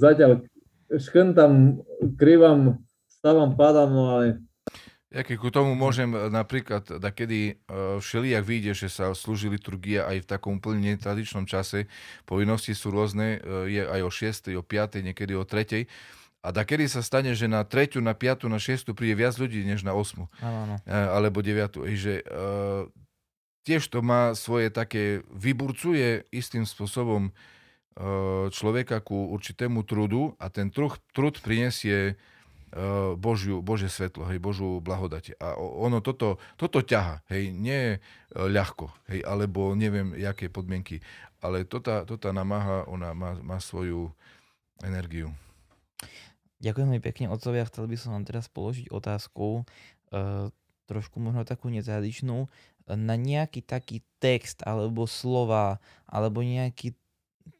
zatiaľ 0.00 0.42
škrtam, 0.90 1.84
krývam, 2.16 2.80
stávam, 3.06 3.52
padám, 3.52 3.92
no 3.92 4.10
ale 4.10 4.40
ja 5.14 5.22
keď 5.22 5.36
ku 5.38 5.46
tomu 5.54 5.78
môžem 5.78 6.10
e, 6.10 6.26
napríklad, 6.26 6.98
da 6.98 7.14
kedy 7.14 7.62
uh, 7.70 8.02
všelijak 8.02 8.42
vyjde, 8.42 8.72
že 8.74 8.90
sa 8.90 9.14
slúži 9.14 9.46
liturgia 9.46 10.10
aj 10.10 10.26
v 10.26 10.26
takom 10.26 10.58
úplne 10.58 10.98
netradičnom 10.98 11.46
čase, 11.46 11.86
povinnosti 12.26 12.74
sú 12.74 12.90
rôzne, 12.90 13.38
je 13.70 13.78
aj 13.86 14.00
o 14.02 14.10
6, 14.10 14.58
o 14.58 14.64
5, 14.66 15.06
niekedy 15.06 15.38
o 15.38 15.46
3. 15.46 15.86
A 16.42 16.50
da 16.50 16.66
kedy 16.66 16.90
sa 16.90 16.98
stane, 17.06 17.30
že 17.38 17.46
na 17.46 17.62
3, 17.62 18.02
na 18.02 18.18
5, 18.18 18.50
na 18.50 18.58
6 18.58 18.90
príde 18.90 19.14
viac 19.14 19.38
ľudí, 19.38 19.62
než 19.62 19.86
na 19.86 19.94
8. 19.94 20.26
Áno, 20.42 20.82
Alebo 20.90 21.46
9. 21.46 21.78
Že, 21.94 22.26
tiež 23.64 23.88
to 23.88 24.04
má 24.04 24.36
svoje 24.36 24.68
také, 24.68 25.24
vyburcuje 25.32 26.28
istým 26.30 26.68
spôsobom 26.68 27.32
uh, 27.32 28.46
človeka 28.52 29.00
ku 29.00 29.32
určitému 29.32 29.82
trudu 29.88 30.36
a 30.36 30.52
ten 30.52 30.68
trud, 30.68 31.00
trud 31.16 31.40
prinesie 31.40 32.20
Eh, 32.74 33.14
Božiu, 33.14 33.62
Bože 33.62 33.86
svetlo, 33.86 34.26
hej, 34.26 34.42
Božú 34.42 34.82
blahodať. 34.82 35.38
A 35.38 35.54
ono 35.54 36.02
toto, 36.02 36.42
toto 36.58 36.82
ťaha, 36.82 37.22
hej, 37.30 37.54
nie 37.54 37.94
eh, 37.94 37.98
ľahko, 38.34 38.90
hej, 39.14 39.22
alebo 39.22 39.78
neviem, 39.78 40.10
aké 40.18 40.50
podmienky, 40.50 40.98
ale 41.38 41.62
tota, 41.62 42.02
tota 42.02 42.34
namáha, 42.34 42.82
ona 42.90 43.14
má, 43.14 43.38
má 43.46 43.62
svoju 43.62 44.10
energiu. 44.82 45.30
Ďakujem 46.58 46.98
pekne, 46.98 47.30
otcovia. 47.30 47.62
Chcel 47.70 47.86
by 47.86 47.94
som 47.94 48.10
vám 48.18 48.26
teraz 48.26 48.50
položiť 48.50 48.88
otázku, 48.88 49.62
uh, 49.62 50.48
trošku 50.88 51.20
možno 51.20 51.44
takú 51.44 51.68
netradičnú, 51.68 52.48
na 52.88 53.16
nejaký 53.16 53.64
taký 53.64 54.04
text, 54.20 54.60
alebo 54.64 55.08
slova, 55.08 55.80
alebo 56.04 56.44
nejaký 56.44 56.92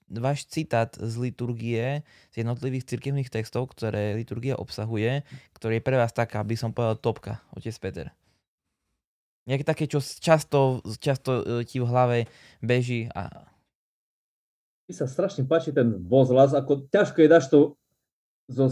váš 0.08 0.44
citát 0.46 0.92
z 0.94 1.14
liturgie, 1.16 2.04
z 2.30 2.44
jednotlivých 2.44 2.84
cirkevných 2.86 3.32
textov, 3.32 3.72
ktoré 3.72 4.14
liturgia 4.14 4.54
obsahuje, 4.54 5.24
ktorý 5.56 5.80
je 5.80 5.86
pre 5.86 5.96
vás 5.96 6.12
taká, 6.12 6.44
aby 6.44 6.54
som 6.54 6.70
povedal, 6.70 7.00
topka, 7.00 7.40
otec 7.56 7.74
Peter. 7.80 8.06
Nejaké 9.44 9.64
také, 9.64 9.84
čo 9.84 10.00
často, 10.00 10.80
často 11.00 11.44
e, 11.44 11.68
ti 11.68 11.76
v 11.76 11.88
hlave 11.88 12.18
beží 12.64 13.12
a... 13.12 13.28
Mi 14.88 14.92
sa 14.92 15.08
strašne 15.08 15.48
páči 15.48 15.72
ten 15.72 16.00
vozlas, 16.04 16.52
ako 16.52 16.88
ťažko 16.88 17.18
je 17.24 17.28
dáš 17.28 17.48
to, 17.48 17.76
zo, 18.48 18.68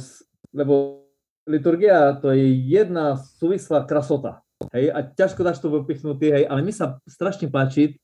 lebo 0.53 1.05
liturgia 1.49 2.17
to 2.21 2.33
je 2.33 2.45
jedna 2.69 3.17
súvislá 3.17 3.85
krasota. 3.89 4.45
Hej, 4.71 4.95
a 4.95 4.99
ťažko 5.03 5.41
dáš 5.43 5.59
to 5.59 5.73
vypichnutý, 5.73 6.31
hej, 6.31 6.45
ale 6.47 6.63
mi 6.63 6.71
sa 6.71 7.03
strašne 7.09 7.51
páči 7.51 7.99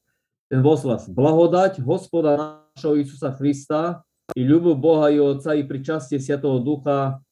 ten 0.50 0.64
vozlas. 0.64 1.06
Blahodať 1.06 1.78
hospoda 1.84 2.34
našho 2.34 2.98
Isusa 2.98 3.30
Krista 3.36 4.02
i 4.34 4.42
ľubu 4.42 4.74
Boha 4.74 5.12
i 5.12 5.22
Otca 5.22 5.54
i 5.54 5.62
pričastie 5.62 6.18
Sviatého 6.18 6.58
Ducha 6.58 7.22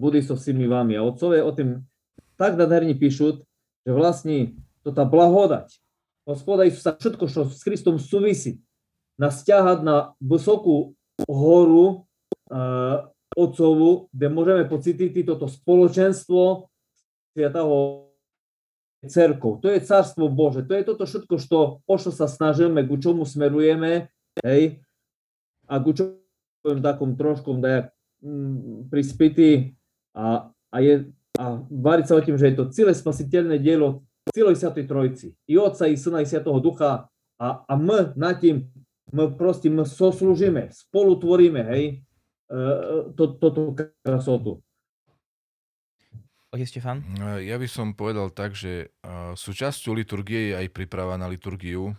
bude 0.00 0.18
so 0.24 0.34
všimi 0.34 0.66
vami. 0.66 0.98
A 0.98 1.06
otcové 1.06 1.44
o 1.44 1.52
tým 1.54 1.86
tak 2.34 2.58
nádherne 2.58 2.98
píšu, 2.98 3.44
že 3.86 3.92
vlastne 3.94 4.58
to 4.82 4.90
tá 4.90 5.06
blahodať 5.06 5.78
hospoda 6.26 6.66
Isusa, 6.66 6.98
všetko, 6.98 7.24
čo 7.30 7.46
s 7.46 7.62
Kristom 7.62 7.98
súvisí, 8.02 8.62
nás 9.18 9.44
na 9.82 10.16
vysokú 10.18 10.96
horu 11.28 12.08
uh, 12.50 13.06
Otcovu, 13.32 14.12
kde 14.12 14.26
môžeme 14.28 14.64
pocítiť 14.68 15.24
toto 15.24 15.48
spoločenstvo 15.48 16.68
Sviatého 17.32 18.11
cerkov. 19.06 19.62
To 19.62 19.70
je 19.70 19.82
carstvo 19.82 20.30
Bože. 20.30 20.62
To 20.66 20.72
je 20.74 20.86
toto 20.86 21.04
všetko, 21.06 21.34
što, 21.38 21.58
o 21.82 21.96
čo 21.98 22.10
sa 22.14 22.30
snažíme, 22.30 22.86
ku 22.86 22.98
čomu 22.98 23.26
smerujeme. 23.26 24.10
Hej 24.42 24.82
a 25.72 25.80
ku 25.80 25.96
čo 25.96 26.20
takom 26.62 27.16
trošku 27.16 27.58
dajak 27.58 27.90
mm, 28.22 28.92
prispity 28.92 29.74
a, 30.14 30.52
a, 30.70 30.76
je, 30.78 31.10
a 31.40 31.44
váriť 31.58 32.04
sa 32.06 32.14
o 32.20 32.24
tým, 32.24 32.36
že 32.38 32.52
je 32.52 32.56
to 32.60 32.64
celé 32.70 32.92
spasiteľné 32.92 33.56
dielo 33.58 34.04
celej 34.30 34.62
Svetej 34.62 34.86
Trojici. 34.86 35.28
I 35.50 35.58
Otca, 35.58 35.90
i 35.90 35.98
Syna, 35.98 36.22
i 36.22 36.28
Svetého 36.28 36.54
Ducha. 36.62 37.10
A, 37.42 37.46
a 37.66 37.74
my 37.74 38.14
nad 38.14 38.38
tým, 38.38 38.70
my 39.10 39.34
proste, 39.34 39.66
my 39.66 39.82
soslúžime, 39.82 40.70
spolu 40.70 41.18
tvoríme, 41.18 41.58
hej, 41.74 42.06
e, 42.46 42.54
to, 43.18 43.34
toto 43.34 43.74
krasotu. 44.06 44.62
Otec 46.52 46.68
Štefan? 46.68 47.00
E, 47.00 47.48
ja 47.48 47.56
by 47.56 47.64
som 47.64 47.96
povedal 47.96 48.28
tak, 48.28 48.52
že 48.52 48.92
e, 48.92 49.08
súčasťou 49.32 49.96
liturgie 49.96 50.52
je 50.52 50.54
aj 50.60 50.68
príprava 50.68 51.16
na 51.16 51.24
liturgiu, 51.24 51.96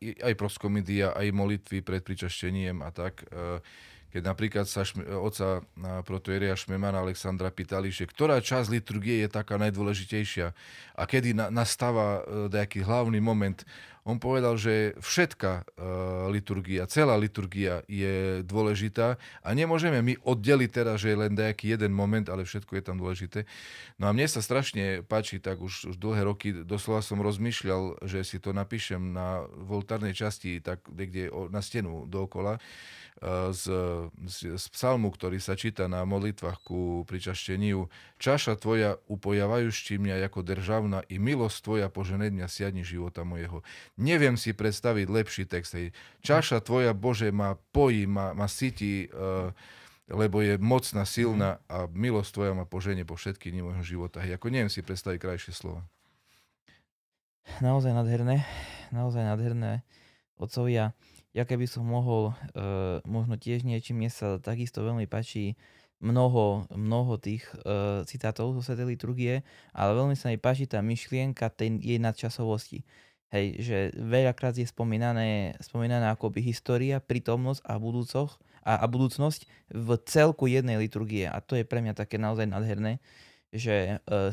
e, 0.00 0.16
aj 0.24 0.34
proskomedia, 0.40 1.12
aj 1.12 1.28
molitvy 1.36 1.84
pred 1.84 2.00
pričaštením 2.00 2.80
a 2.80 2.88
tak. 2.88 3.28
Keď 4.14 4.22
napríklad 4.22 4.70
sa 4.70 4.86
šme, 4.86 5.02
oca 5.18 5.66
protoeria 6.06 6.54
Šmemana 6.54 7.02
Alexandra 7.02 7.50
pýtali, 7.50 7.90
že 7.90 8.06
ktorá 8.06 8.38
časť 8.38 8.70
liturgie 8.70 9.26
je 9.26 9.28
taká 9.28 9.58
najdôležitejšia 9.58 10.54
a 10.94 11.02
kedy 11.02 11.34
na, 11.34 11.50
nastáva 11.50 12.22
nejaký 12.46 12.86
hlavný 12.86 13.18
moment, 13.18 13.66
on 14.04 14.20
povedal, 14.20 14.60
že 14.60 14.92
všetká 15.00 15.52
uh, 15.64 15.64
liturgia, 16.28 16.84
celá 16.84 17.16
liturgia 17.16 17.80
je 17.88 18.44
dôležitá 18.44 19.16
a 19.40 19.48
nemôžeme 19.56 20.04
my 20.04 20.20
oddeliť 20.20 20.70
teraz, 20.70 21.00
že 21.00 21.16
je 21.16 21.20
len 21.24 21.32
nejaký 21.32 21.72
jeden 21.72 21.96
moment, 21.96 22.28
ale 22.28 22.44
všetko 22.44 22.76
je 22.76 22.84
tam 22.84 23.00
dôležité. 23.00 23.48
No 23.96 24.04
a 24.06 24.12
mne 24.12 24.28
sa 24.28 24.44
strašne 24.44 25.00
páči, 25.08 25.40
tak 25.40 25.56
už, 25.64 25.88
už 25.90 25.96
dlhé 25.96 26.28
roky 26.28 26.52
doslova 26.52 27.00
som 27.00 27.24
rozmýšľal, 27.24 28.04
že 28.04 28.20
si 28.28 28.36
to 28.36 28.52
napíšem 28.52 29.16
na 29.16 29.48
voltárnej 29.48 30.12
časti, 30.12 30.60
tak 30.60 30.84
niekde 30.92 31.32
na 31.48 31.64
stenu 31.64 32.04
dookola 32.04 32.60
z, 33.22 33.64
z, 34.26 34.36
z 34.58 34.64
psalmu, 34.74 35.08
ktorý 35.08 35.38
sa 35.38 35.54
číta 35.54 35.86
na 35.86 36.02
modlitvách 36.04 36.58
ku 36.60 37.06
pričašteniu. 37.06 37.86
Čaša 38.18 38.58
tvoja 38.58 39.00
upojavajúšti 39.06 39.96
mňa 39.96 40.28
ako 40.28 40.42
državná 40.42 41.06
i 41.08 41.16
milosť 41.22 41.58
tvoja 41.64 41.88
požené 41.88 42.28
dňa 42.34 42.46
siadni 42.50 42.82
života 42.82 43.22
mojeho. 43.22 43.62
Neviem 43.96 44.34
si 44.36 44.52
predstaviť 44.52 45.06
lepší 45.08 45.44
text. 45.46 45.72
Hej. 45.78 45.96
Čaša 46.26 46.60
tvoja, 46.60 46.92
Bože, 46.92 47.30
ma 47.30 47.56
pojí, 47.72 48.04
ma, 48.04 48.34
ma 48.36 48.50
sytí, 48.50 49.08
uh, 49.08 49.54
lebo 50.10 50.44
je 50.44 50.60
mocná, 50.60 51.08
silná 51.08 51.64
a 51.64 51.88
milosť 51.88 52.30
tvoja 52.34 52.52
ma 52.52 52.68
poženie 52.68 53.08
po 53.08 53.16
všetky 53.16 53.48
dni 53.48 53.64
môjho 53.64 53.84
života. 53.86 54.20
Hej, 54.20 54.36
ako 54.36 54.52
neviem 54.52 54.68
si 54.68 54.84
predstaviť 54.84 55.18
krajšie 55.22 55.52
slova. 55.56 55.80
Naozaj 57.64 57.92
nádherné, 57.92 58.44
naozaj 58.92 59.24
nádherné. 59.24 59.84
Otcovia, 60.34 60.92
ja 61.34 61.42
keby 61.42 61.66
som 61.66 61.82
mohol, 61.82 62.30
uh, 62.30 63.02
možno 63.02 63.34
tiež 63.34 63.66
niečím, 63.66 63.98
mne 63.98 64.10
sa 64.14 64.38
takisto 64.38 64.86
veľmi 64.86 65.10
páči 65.10 65.58
mnoho, 65.98 66.70
mnoho 66.70 67.18
tých 67.18 67.42
uh, 67.66 68.06
citátov 68.06 68.54
zo 68.54 68.62
liturgie, 68.86 69.42
ale 69.74 69.90
veľmi 69.98 70.14
sa 70.14 70.30
mi 70.30 70.38
páči 70.38 70.70
tá 70.70 70.78
myšlienka 70.78 71.50
tej 71.50 71.82
jej 71.82 71.98
nadčasovosti. 71.98 72.86
Hej, 73.34 73.46
že 73.66 73.78
veľakrát 73.98 74.54
je 74.54 74.62
spomínané, 74.62 75.58
spomínané 75.58 76.06
akoby 76.06 76.38
história, 76.38 77.02
prítomnosť 77.02 77.66
a, 77.66 77.82
budúcoch, 77.82 78.38
a, 78.62 78.78
a 78.78 78.86
budúcnosť 78.86 79.74
v 79.74 79.88
celku 80.06 80.46
jednej 80.46 80.78
liturgie. 80.78 81.26
A 81.26 81.42
to 81.42 81.58
je 81.58 81.66
pre 81.66 81.82
mňa 81.82 81.98
také 81.98 82.14
naozaj 82.14 82.46
nádherné, 82.46 83.02
že 83.50 83.98
uh, 84.06 84.30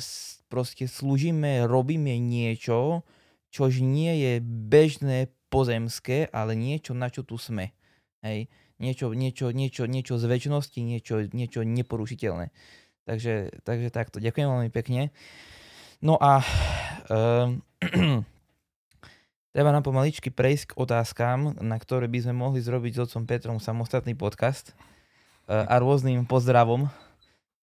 proste 0.54 0.86
slúžime, 0.86 1.66
robíme 1.66 2.14
niečo, 2.22 3.02
čož 3.50 3.82
nie 3.82 4.22
je 4.22 4.34
bežné 4.46 5.34
pozemské, 5.52 6.32
ale 6.32 6.56
niečo, 6.56 6.96
na 6.96 7.12
čo 7.12 7.28
tu 7.28 7.36
sme. 7.36 7.76
Hej. 8.24 8.48
Niečo, 8.80 9.12
niečo, 9.14 9.52
niečo, 9.52 9.86
niečo 9.86 10.16
z 10.18 10.26
väčšnosti, 10.26 10.80
niečo, 10.80 11.28
niečo 11.36 11.62
neporušiteľné. 11.62 12.50
Takže, 13.06 13.62
takže 13.68 13.94
takto. 13.94 14.18
Ďakujem 14.24 14.48
veľmi 14.48 14.72
pekne. 14.72 15.12
No 16.02 16.18
a 16.18 16.42
um, 17.12 17.62
treba 19.54 19.70
nám 19.70 19.86
pomaličky 19.86 20.34
prejsť 20.34 20.74
k 20.74 20.78
otázkam, 20.80 21.60
na 21.62 21.78
ktoré 21.78 22.10
by 22.10 22.26
sme 22.26 22.34
mohli 22.34 22.64
zrobiť 22.64 22.98
s 22.98 23.02
otcom 23.06 23.28
Petrom 23.30 23.58
samostatný 23.62 24.18
podcast. 24.18 24.74
a 25.52 25.76
rôznym 25.78 26.24
pozdravom, 26.24 26.88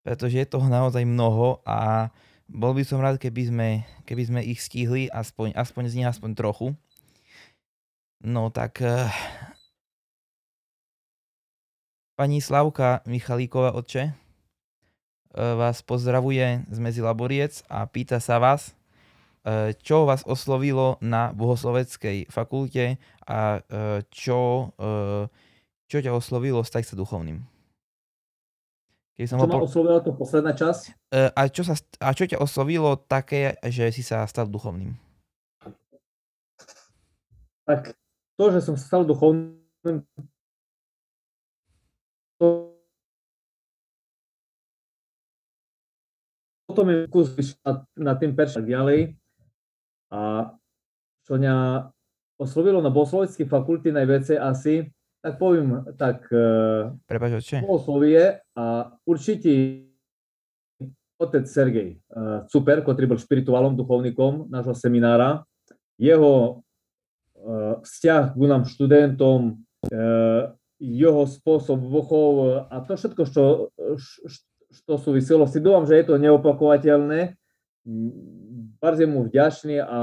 pretože 0.05 0.37
je 0.39 0.47
toho 0.47 0.69
naozaj 0.69 1.03
mnoho 1.09 1.65
a 1.65 2.13
bol 2.49 2.73
by 2.73 2.85
som 2.85 3.01
rád, 3.01 3.21
keby 3.21 3.43
sme, 3.49 3.69
keby 4.09 4.23
sme 4.25 4.41
ich 4.45 4.61
stihli, 4.61 5.09
aspoň, 5.13 5.53
aspoň 5.57 5.83
z 5.89 5.97
nich 6.01 6.09
aspoň 6.09 6.31
trochu. 6.37 6.73
No 8.19 8.51
tak 8.51 8.83
uh, 8.83 9.07
pani 12.19 12.43
Slavka 12.43 13.07
Michalíková, 13.07 13.79
otče, 13.79 14.11
uh, 14.11 15.55
vás 15.55 15.87
pozdravuje 15.87 16.67
z 16.67 16.79
Mezi 16.83 16.99
Laboriec 16.99 17.63
a 17.71 17.87
pýta 17.87 18.19
sa 18.19 18.43
vás, 18.43 18.75
uh, 19.47 19.71
čo 19.79 20.03
vás 20.03 20.27
oslovilo 20.27 20.99
na 20.99 21.31
bohosloveckej 21.31 22.27
fakulte 22.27 22.99
a 23.23 23.63
uh, 23.63 24.03
čo, 24.11 24.75
uh, 24.75 25.31
čo 25.87 25.99
ťa 26.03 26.11
oslovilo 26.11 26.67
stať 26.67 26.91
sa 26.91 26.95
duchovným. 26.99 27.47
Keď 29.15 29.27
som 29.31 29.39
čo 29.39 29.47
ma 29.47 29.63
oslovilo 29.63 30.03
to 30.03 30.11
posledná 30.19 30.59
časť? 30.59 31.15
Uh, 31.15 31.31
a, 31.39 31.47
čo 31.47 31.63
sa, 31.63 31.79
a 32.03 32.11
čo 32.11 32.27
ťa 32.27 32.43
oslovilo 32.43 32.99
také, 32.99 33.63
že 33.63 33.95
si 33.95 34.03
sa 34.03 34.27
stal 34.27 34.51
duchovným? 34.51 34.99
Tak 37.63 37.95
to, 38.39 38.45
že 38.55 38.63
som 38.63 38.79
stal 38.79 39.03
duchovným, 39.03 40.07
to 42.39 42.71
potom 46.71 46.87
je 46.87 47.11
kus 47.11 47.35
na, 47.99 48.15
tým 48.15 48.39
perša 48.39 48.63
ďalej. 48.63 49.19
A 50.15 50.55
čo 51.27 51.35
mňa 51.35 51.55
oslovilo 52.39 52.79
na 52.79 52.95
bohosloveckej 52.95 53.51
fakulte 53.51 53.91
najviacej 53.91 54.39
asi, 54.39 54.87
tak 55.19 55.43
poviem 55.43 55.83
tak, 55.99 56.23
e, 56.31 56.95
Prepač, 57.11 57.43
bohoslovie 57.59 58.39
a 58.55 58.95
určite 59.03 59.83
otec 61.19 61.45
Sergej 61.51 61.99
Super, 62.47 62.87
ktorý 62.87 63.11
bol 63.11 63.19
špirituálom, 63.19 63.75
duchovníkom 63.75 64.47
nášho 64.47 64.79
seminára, 64.79 65.43
jeho 65.99 66.63
Eh, 66.63 66.68
vzťah 67.81 68.37
k 68.37 68.43
nám 68.45 68.69
študentom, 68.69 69.65
eh, 69.89 70.53
jeho 70.79 71.27
spôsob 71.27 71.83
vochov 71.91 72.33
a 72.71 72.75
to 72.87 72.95
všetko, 72.95 73.23
čo, 73.27 73.45
čo 74.71 74.95
súviselo. 74.95 75.51
Si 75.51 75.59
dúfam, 75.59 75.83
že 75.91 75.99
je 75.99 76.05
to 76.07 76.23
neopakovateľné. 76.23 77.35
Bardzo 78.79 79.05
mu 79.11 79.27
vďačný 79.27 79.83
a 79.83 80.01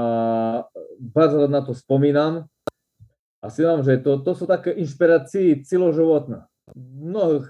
bardzo 1.00 1.48
na 1.48 1.64
to 1.64 1.72
spomínam. 1.72 2.44
A 3.40 3.46
si 3.48 3.64
dám, 3.64 3.80
že 3.80 4.02
to, 4.04 4.20
to 4.20 4.32
sú 4.36 4.44
také 4.44 4.74
inšpirácie 4.76 5.64
celoživotné. 5.64 6.44
V 6.76 6.98
mnohých, 7.08 7.46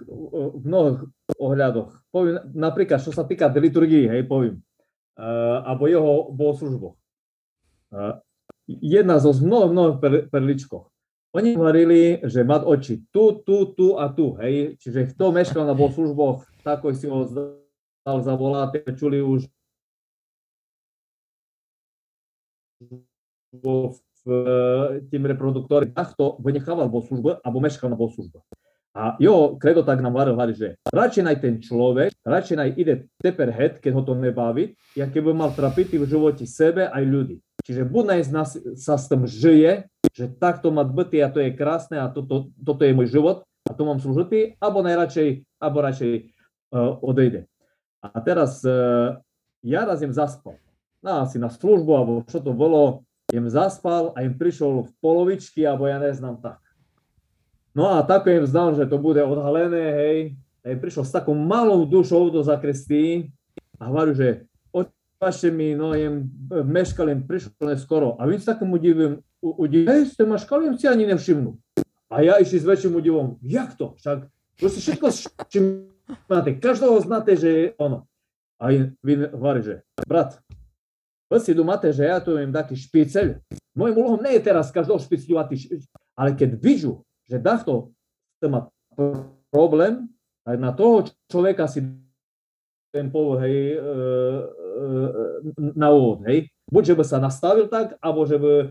v 0.61 0.63
mnohých 0.63 1.01
ohľadoch. 1.41 1.91
Poviem, 2.13 2.53
napríklad, 2.53 3.01
čo 3.01 3.11
sa 3.11 3.25
týka 3.25 3.49
liturgii, 3.49 4.13
hej, 4.13 4.23
poviem, 4.29 4.61
uh, 5.17 5.65
alebo 5.65 5.89
jeho 5.89 6.31
bohoslužboch. 6.37 6.95
Uh, 7.91 8.21
jedna 8.67 9.23
zo 9.23 9.33
mnoho, 9.33 9.71
mnoho 9.73 9.91
perličkov. 10.31 10.91
Oni 11.37 11.55
hovorili, 11.55 12.23
že 12.25 12.47
mať 12.47 12.63
oči 12.65 12.95
tu, 13.13 13.45
tu, 13.45 13.73
tu 13.77 14.01
a 14.01 14.09
tu, 14.09 14.35
hej. 14.41 14.81
Čiže 14.81 15.13
kto 15.13 15.31
meškal 15.31 15.69
na 15.69 15.77
služboch, 15.77 16.49
tako 16.65 16.97
si 16.97 17.07
ho 17.07 17.29
zdal 17.29 18.19
zavolať, 18.25 18.83
čuli 18.97 19.21
už 19.21 19.45
v 24.27 24.31
tým 25.13 25.23
reproduktory, 25.29 25.93
kto 25.95 26.41
vynechával 26.43 26.91
službu, 26.91 27.45
alebo 27.45 27.59
meškal 27.63 27.93
na 27.93 27.99
službu. 28.01 28.43
A 28.97 29.13
jo, 29.21 29.61
kredo 29.61 29.85
tak 29.85 30.01
nám 30.01 30.17
hovorí, 30.17 30.57
že 30.57 30.81
radšej 30.89 31.23
naj 31.23 31.37
ten 31.37 31.61
človek, 31.61 32.17
radšej 32.25 32.57
naj 32.57 32.71
ide 32.81 32.95
teper 33.21 33.53
head, 33.53 33.77
keď 33.77 33.93
ho 33.93 34.03
to 34.09 34.17
nebaví, 34.17 34.73
jak 34.97 35.13
keby 35.13 35.37
mal 35.37 35.53
trapity 35.53 36.01
v 36.01 36.09
živote 36.09 36.49
sebe 36.49 36.89
aj 36.89 37.05
ľudí. 37.05 37.37
Čiže 37.67 37.83
z 38.23 38.31
nás 38.31 38.55
sa 38.79 38.95
s 38.95 39.11
tým 39.11 39.27
žije, 39.27 39.91
že 40.15 40.31
takto 40.31 40.71
má 40.71 40.87
byty 40.87 41.19
a 41.19 41.27
to 41.27 41.43
je 41.43 41.51
krásne 41.51 41.99
a 41.99 42.07
toto, 42.07 42.55
toto 42.63 42.87
je 42.87 42.95
môj 42.95 43.11
život 43.11 43.43
a 43.67 43.75
to 43.75 43.83
mám 43.83 43.99
slúžitý, 43.99 44.55
alebo 44.63 44.87
najradšej, 44.87 45.43
alebo 45.59 45.83
radšej 45.83 46.13
uh, 46.15 46.95
odejde. 47.03 47.51
A 48.07 48.23
teraz 48.23 48.63
uh, 48.63 49.19
ja 49.67 49.83
raz 49.83 49.99
im 50.07 50.15
zaspal. 50.15 50.63
No, 51.03 51.27
asi 51.27 51.43
na 51.43 51.51
službu, 51.51 51.91
alebo 51.91 52.13
čo 52.31 52.39
to 52.39 52.55
bolo, 52.55 53.03
im 53.35 53.51
zaspal 53.51 54.15
a 54.15 54.23
im 54.23 54.39
prišiel 54.39 54.87
v 54.87 54.91
polovičky, 55.03 55.67
alebo 55.67 55.91
ja 55.91 55.99
neznám 55.99 56.39
tak. 56.39 56.63
No 57.75 57.99
a 57.99 58.07
tako 58.07 58.31
im 58.31 58.47
znal, 58.47 58.79
že 58.79 58.87
to 58.87 59.03
bude 59.03 59.19
odhalené, 59.19 59.85
hej. 60.07 60.19
A 60.63 60.79
prišiel 60.79 61.03
s 61.03 61.11
takou 61.11 61.35
malou 61.35 61.83
dušou 61.83 62.31
do 62.31 62.47
zakresty 62.47 63.35
a 63.83 63.91
hovorí, 63.91 64.15
že 64.15 64.29
pašte 65.19 65.49
mi, 65.51 65.73
no 65.73 65.97
jem, 65.97 66.29
meškalím, 66.51 67.25
prišlo 67.25 67.53
neskoro. 67.65 68.17
A 68.21 68.29
víc 68.29 68.45
takému 68.45 68.77
divím, 68.77 69.25
udivím, 69.41 69.89
hej, 69.89 70.13
ste 70.13 70.29
maškalím, 70.29 70.77
si 70.77 70.89
ani 70.89 71.09
nevšimnú. 71.09 71.57
A 72.13 72.23
ja 72.23 72.39
išli 72.39 72.63
s 72.63 72.69
väčším 72.69 72.97
udivom, 73.01 73.41
jak 73.43 73.75
to? 73.75 73.99
Však 73.99 74.31
proste 74.61 74.81
všetko 74.81 75.07
všimnáte, 75.51 76.51
každého 76.63 76.97
znáte, 77.03 77.35
že 77.35 77.49
je 77.49 77.65
ono. 77.81 78.07
A 78.57 78.73
vy 79.05 79.13
hovorí, 79.33 79.61
že 79.61 79.75
brat, 80.07 80.41
vy 81.27 81.39
si 81.43 81.53
domáte, 81.53 81.91
že 81.91 82.07
ja 82.07 82.23
tu 82.23 82.39
im 82.39 82.55
taký 82.55 82.79
špiceľ. 82.79 83.43
Mojím 83.75 83.99
úlohom 83.99 84.23
nie 84.23 84.39
je 84.39 84.47
teraz 84.47 84.71
každého 84.73 85.03
špicľovať, 85.03 85.47
ale 86.17 86.33
keď 86.33 86.57
vidžu, 86.57 87.03
že 87.27 87.43
takto 87.43 87.93
má 88.47 88.71
problém, 89.51 90.07
aj 90.47 90.57
na 90.57 90.71
toho 90.71 91.03
človeka 91.27 91.67
si 91.67 91.83
ten 92.95 93.11
povol, 93.11 93.43
hej, 93.43 93.77
e, 93.77 93.79
e, 94.77 95.73
na 95.73 95.89
úvod, 95.89 96.29
hej. 96.29 96.53
Buď, 96.69 96.93
že 96.93 96.97
by 96.99 97.05
sa 97.09 97.19
nastavil 97.19 97.67
tak, 97.73 97.97
alebo 98.05 98.29
že 98.29 98.37
by 98.37 98.53
e, 98.53 98.67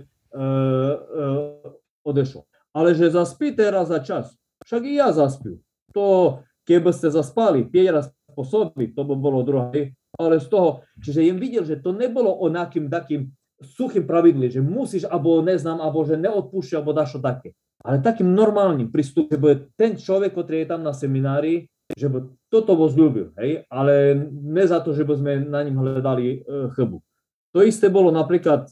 odešol. 2.05 2.45
Ale 2.75 2.93
že 2.93 3.09
zaspí 3.09 3.55
teraz 3.55 3.89
za 3.89 4.03
čas, 4.03 4.35
však 4.67 4.81
i 4.85 4.93
ja 4.99 5.09
zaspím. 5.09 5.59
To, 5.95 6.39
keby 6.67 6.91
ste 6.91 7.09
zaspali 7.09 7.65
5 7.65 7.95
raz 7.95 8.05
po 8.35 8.43
sobi, 8.43 8.91
to 8.91 9.07
by 9.07 9.15
bolo 9.15 9.41
druhé. 9.47 9.95
Ale 10.15 10.39
z 10.39 10.47
toho, 10.47 10.83
čiže 10.99 11.27
im 11.27 11.39
videl, 11.39 11.63
že 11.63 11.79
to 11.79 11.91
nebolo 11.91 12.31
o 12.31 12.47
nejakým 12.47 12.87
takým 12.87 13.31
suchým 13.63 14.03
pravidlom, 14.03 14.51
že 14.51 14.59
musíš, 14.59 15.07
alebo 15.07 15.39
neznám, 15.39 15.79
alebo 15.79 16.03
že 16.03 16.19
neodpúšťa, 16.19 16.75
alebo 16.79 16.91
dašo 16.91 17.19
také. 17.23 17.55
Ale 17.85 18.03
takým 18.03 18.33
normálnym 18.33 18.89
prístupom, 18.91 19.37
že 19.37 19.71
ten 19.77 19.95
človek, 19.95 20.35
ktorý 20.35 20.65
je 20.65 20.69
tam 20.71 20.81
na 20.83 20.91
seminári, 20.91 21.69
že 21.93 22.09
by 22.09 22.19
toto 22.55 22.79
bol 22.79 22.87
zľúbil, 22.87 23.35
hej, 23.35 23.67
ale 23.67 24.15
ne 24.31 24.63
za 24.63 24.79
to, 24.79 24.95
že 24.95 25.03
by 25.03 25.19
sme 25.19 25.31
na 25.43 25.59
ním 25.67 25.75
hľadali 25.75 26.25
e, 26.31 26.37
chybu. 26.71 27.03
To 27.51 27.59
isté 27.59 27.91
bolo 27.91 28.15
napríklad 28.15 28.71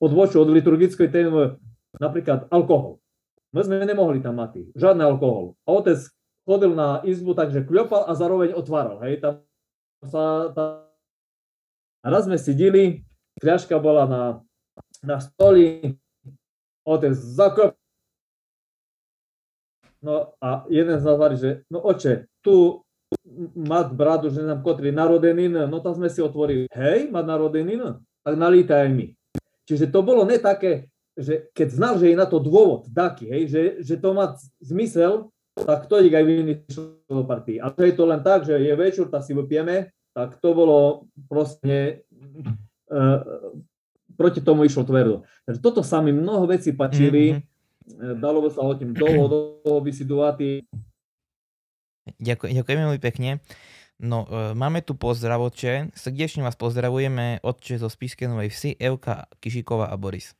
odvoču 0.00 0.40
od 0.40 0.48
liturgickej 0.48 1.12
témy, 1.12 1.60
napríklad 2.00 2.48
alkohol. 2.48 2.96
My 3.52 3.60
sme 3.64 3.84
nemohli 3.84 4.24
tam 4.24 4.40
mať 4.40 4.72
žiadny 4.72 5.04
alkohol. 5.04 5.56
A 5.68 5.76
otec 5.76 6.00
chodil 6.48 6.72
na 6.72 7.04
izbu, 7.04 7.36
takže 7.36 7.68
kľopal 7.68 8.08
a 8.08 8.12
zároveň 8.16 8.56
otváral, 8.56 9.04
hej, 9.04 9.20
tam 9.20 9.44
sa, 10.00 10.48
tam... 10.56 10.88
Raz 12.00 12.24
sme 12.24 12.40
sedili, 12.40 13.04
kľaška 13.44 13.76
bola 13.76 14.08
na, 14.08 14.22
na 15.04 15.20
stoli, 15.20 16.00
otec 16.88 17.12
zakop 17.12 17.76
No 20.06 20.38
a 20.40 20.62
jeden 20.70 21.00
z 21.00 21.04
nás 21.04 21.40
že 21.40 21.66
no 21.66 21.82
oče, 21.82 22.30
tu 22.38 22.85
mať 23.54 23.86
bradu, 23.94 24.28
že 24.32 24.42
nám 24.42 24.64
kotri 24.64 24.90
narodenin, 24.90 25.68
no 25.70 25.78
tam 25.78 25.94
sme 25.94 26.10
si 26.10 26.18
otvorili. 26.18 26.66
Hej, 26.74 27.10
mať 27.10 27.24
narodenin, 27.26 28.02
tak 28.24 28.34
nalítaj 28.34 28.86
aj 28.86 28.90
my. 28.90 29.06
Čiže 29.66 29.90
to 29.90 30.00
bolo 30.02 30.22
ne 30.26 30.38
také, 30.38 30.90
že 31.16 31.50
keď 31.54 31.68
znal, 31.70 31.94
že 31.98 32.12
je 32.12 32.16
na 32.18 32.26
to 32.28 32.42
dôvod 32.42 32.86
taký, 32.90 33.30
hej, 33.30 33.42
že, 33.50 33.62
že 33.82 33.94
to 33.98 34.14
má 34.14 34.34
zmysel, 34.60 35.30
tak 35.56 35.88
to 35.88 36.04
ich 36.04 36.12
aj 36.12 36.24
vynišiel 36.24 36.84
do 37.08 37.24
partii. 37.24 37.62
A 37.62 37.72
je 37.72 37.94
to 37.96 38.04
len 38.04 38.20
tak, 38.20 38.44
že 38.44 38.58
je 38.60 38.74
večer, 38.76 39.08
tak 39.08 39.24
si 39.24 39.32
vypijeme, 39.32 39.90
tak 40.12 40.36
to 40.36 40.52
bolo 40.52 41.08
proste, 41.28 42.04
uh, 42.92 43.20
proti 44.16 44.44
tomu 44.44 44.68
išlo 44.68 44.84
tvrdo. 44.84 45.24
Takže 45.48 45.60
toto 45.64 45.80
sa 45.80 46.04
mi 46.04 46.12
mnoho 46.12 46.44
vecí 46.44 46.76
pačili, 46.76 47.36
mm-hmm 47.36 47.54
E, 47.86 48.18
dalo 48.18 48.42
by 48.42 48.50
sa 48.50 48.66
o 48.66 48.74
tým 48.74 48.90
dlho, 48.90 49.24
dlho 49.30 49.78
vysidovať. 49.78 50.66
Ďakujem, 52.22 52.52
ďakujeme 52.62 52.82
veľmi 52.86 53.02
pekne. 53.02 53.42
No, 53.96 54.28
e, 54.28 54.52
máme 54.52 54.84
tu 54.84 54.92
pozdravoče. 54.92 55.96
Srdečne 55.96 56.44
vás 56.44 56.54
pozdravujeme 56.54 57.40
otče 57.40 57.80
zo 57.80 57.88
Spišskej 57.88 58.28
Novej 58.28 58.52
Vsi, 58.52 58.70
Evka 58.76 59.26
Kišiková 59.40 59.88
a 59.88 59.96
Boris. 59.96 60.36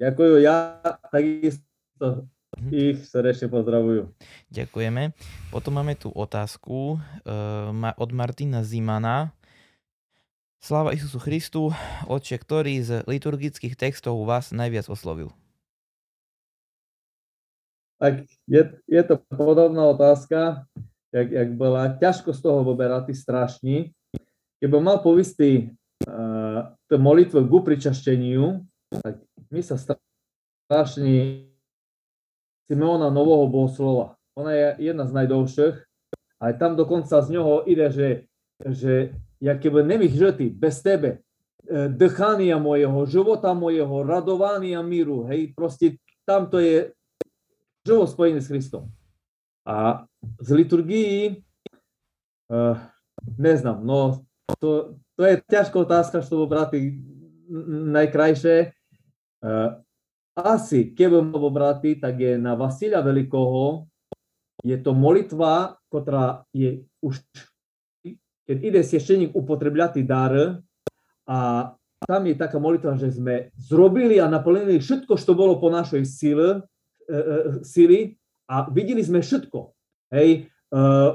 Ďakujem, 0.00 0.32
ja 0.44 0.80
takisto 1.08 2.28
mhm. 2.56 2.70
ich 2.72 2.98
srdečne 3.04 3.48
pozdravujú. 3.48 4.12
Ďakujeme. 4.52 5.12
Potom 5.52 5.76
máme 5.76 5.96
tu 5.96 6.08
otázku 6.12 6.96
uh, 6.96 7.92
od 7.96 8.10
Martina 8.12 8.64
Zimana. 8.64 9.32
Sláva 10.60 10.92
Isusu 10.92 11.16
Christu, 11.16 11.72
otče, 12.04 12.36
ktorý 12.36 12.84
z 12.84 12.90
liturgických 13.08 13.80
textov 13.80 14.20
vás 14.28 14.52
najviac 14.52 14.92
oslovil? 14.92 15.32
Tak 18.00 18.24
je, 18.48 18.62
je 18.88 19.02
to 19.04 19.20
podobná 19.28 19.92
otázka, 19.92 20.64
jak, 21.12 21.28
jak 21.30 21.48
bola 21.52 22.00
ťažko 22.00 22.32
z 22.32 22.40
toho 22.40 22.64
vyberať 22.64 23.12
strašní. 23.12 23.92
Keby 24.56 24.76
mal 24.80 25.04
povistý 25.04 25.76
uh, 26.08 26.72
molitvu 26.88 27.44
k 27.44 27.50
upričašteniu, 27.52 28.64
tak 29.04 29.20
my 29.52 29.60
sa 29.60 29.76
strašne 29.76 31.44
Simeona 32.70 33.12
Nového 33.12 33.50
bohoslova. 33.52 34.16
Ona 34.38 34.52
je 34.54 34.66
jedna 34.88 35.04
z 35.04 35.12
najdovších. 35.12 35.76
A 36.40 36.56
tam 36.56 36.72
dokonca 36.72 37.20
z 37.20 37.28
ňoho 37.36 37.68
ide, 37.68 37.92
že, 37.92 38.08
že 38.64 39.12
ja 39.44 39.60
keby 39.60 39.84
nemých 39.84 40.16
žety 40.16 40.48
bez 40.48 40.80
tebe, 40.80 41.20
e, 41.68 41.88
dýchania 41.92 42.56
mojeho, 42.56 43.04
života 43.04 43.52
mojeho, 43.52 44.00
radovania 44.08 44.80
míru, 44.80 45.28
hej, 45.28 45.52
proste 45.52 46.00
tam 46.24 46.48
to 46.48 46.56
je 46.56 46.96
živo 47.90 48.06
spojené 48.06 48.38
s 48.38 48.46
Kristom. 48.46 48.86
A 49.66 50.06
z 50.38 50.48
liturgii, 50.54 51.42
uh, 52.54 52.78
neznám, 53.34 53.82
no 53.82 54.22
to, 54.62 54.94
to 55.18 55.26
je 55.26 55.42
ťažká 55.50 55.74
otázka, 55.82 56.22
čo 56.22 56.46
braty 56.46 57.02
najkrajšie. 57.90 58.70
Uh, 59.42 59.82
asi, 60.38 60.94
keby 60.94 61.18
mal 61.18 61.50
braty, 61.50 61.98
tak 61.98 62.22
je 62.22 62.38
na 62.38 62.54
Vasília 62.54 63.02
Veľkého, 63.02 63.90
je 64.62 64.76
to 64.78 64.94
molitva, 64.94 65.74
ktorá 65.90 66.46
je 66.54 66.86
už, 67.02 67.18
keď 68.46 68.56
ide 68.62 68.80
svešteník 68.86 69.34
upotrebľať 69.34 70.06
dar, 70.06 70.62
a 71.26 71.38
tam 72.06 72.22
je 72.26 72.34
taká 72.36 72.56
molitva, 72.56 72.96
že 72.96 73.12
sme 73.12 73.52
zrobili 73.56 74.16
a 74.20 74.30
naplnili 74.30 74.80
všetko, 74.80 75.20
čo 75.20 75.32
bolo 75.36 75.60
po 75.60 75.68
našej 75.68 76.02
sile, 76.08 76.64
sily 77.66 78.20
a 78.50 78.66
videli 78.66 79.02
sme 79.04 79.22
všetko. 79.22 79.58
Hej, 80.10 80.30
e, 80.30 80.38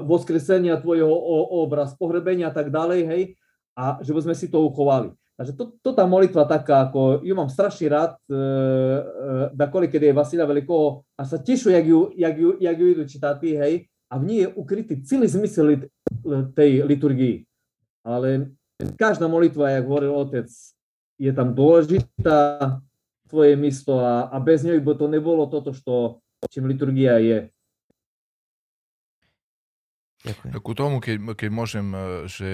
voskresenia 0.08 0.80
tvojho 0.80 1.12
obraz, 1.60 1.92
pohrebenia 1.92 2.48
a 2.48 2.54
tak 2.56 2.72
ďalej, 2.72 3.00
hej, 3.04 3.22
a 3.76 4.00
že 4.00 4.16
by 4.16 4.20
sme 4.24 4.34
si 4.34 4.48
to 4.48 4.64
uchovali. 4.64 5.12
Takže 5.36 5.52
to, 5.52 5.76
to 5.84 5.92
tá 5.92 6.08
molitva 6.08 6.48
taká, 6.48 6.88
ako 6.88 7.20
ju 7.20 7.34
mám 7.36 7.52
strašne 7.52 7.92
rád, 7.92 8.16
e, 8.24 8.32
e, 8.32 8.40
dakoli, 9.52 9.92
keď 9.92 10.08
je 10.08 10.16
Vasila 10.16 10.48
Veľkého 10.48 11.04
a 11.12 11.22
sa 11.28 11.36
tešu, 11.36 11.68
jak 11.68 11.84
ju, 11.84 12.08
jak 12.16 12.34
ju, 12.40 12.56
jak 12.56 12.76
ju 12.80 12.86
idú 12.88 13.02
čítať, 13.04 13.36
hej, 13.44 13.84
a 14.08 14.14
v 14.16 14.22
ní 14.24 14.36
je 14.40 14.48
ukrytý 14.56 15.04
celý 15.04 15.28
zmysel 15.28 15.90
tej 16.56 16.88
liturgii. 16.88 17.44
Ale 18.06 18.54
každá 18.96 19.28
molitva, 19.28 19.76
jak 19.76 19.84
hovoril 19.84 20.14
otec, 20.14 20.48
je 21.20 21.32
tam 21.36 21.52
dôležitá 21.52 22.80
tvoje 23.26 23.58
místo 23.58 23.98
a, 24.00 24.30
a 24.30 24.36
bez 24.38 24.62
nej 24.62 24.78
by 24.78 24.94
to 24.94 25.06
nebolo 25.10 25.46
toto, 25.50 25.74
čo, 25.74 26.22
čím 26.50 26.70
liturgia 26.70 27.18
je. 27.18 27.38
Ďakujem. 30.26 30.52
Ku 30.58 30.72
tomu, 30.74 30.98
keď, 30.98 31.16
keď 31.38 31.50
môžem, 31.54 31.86
e, 31.94 32.26
že 32.26 32.50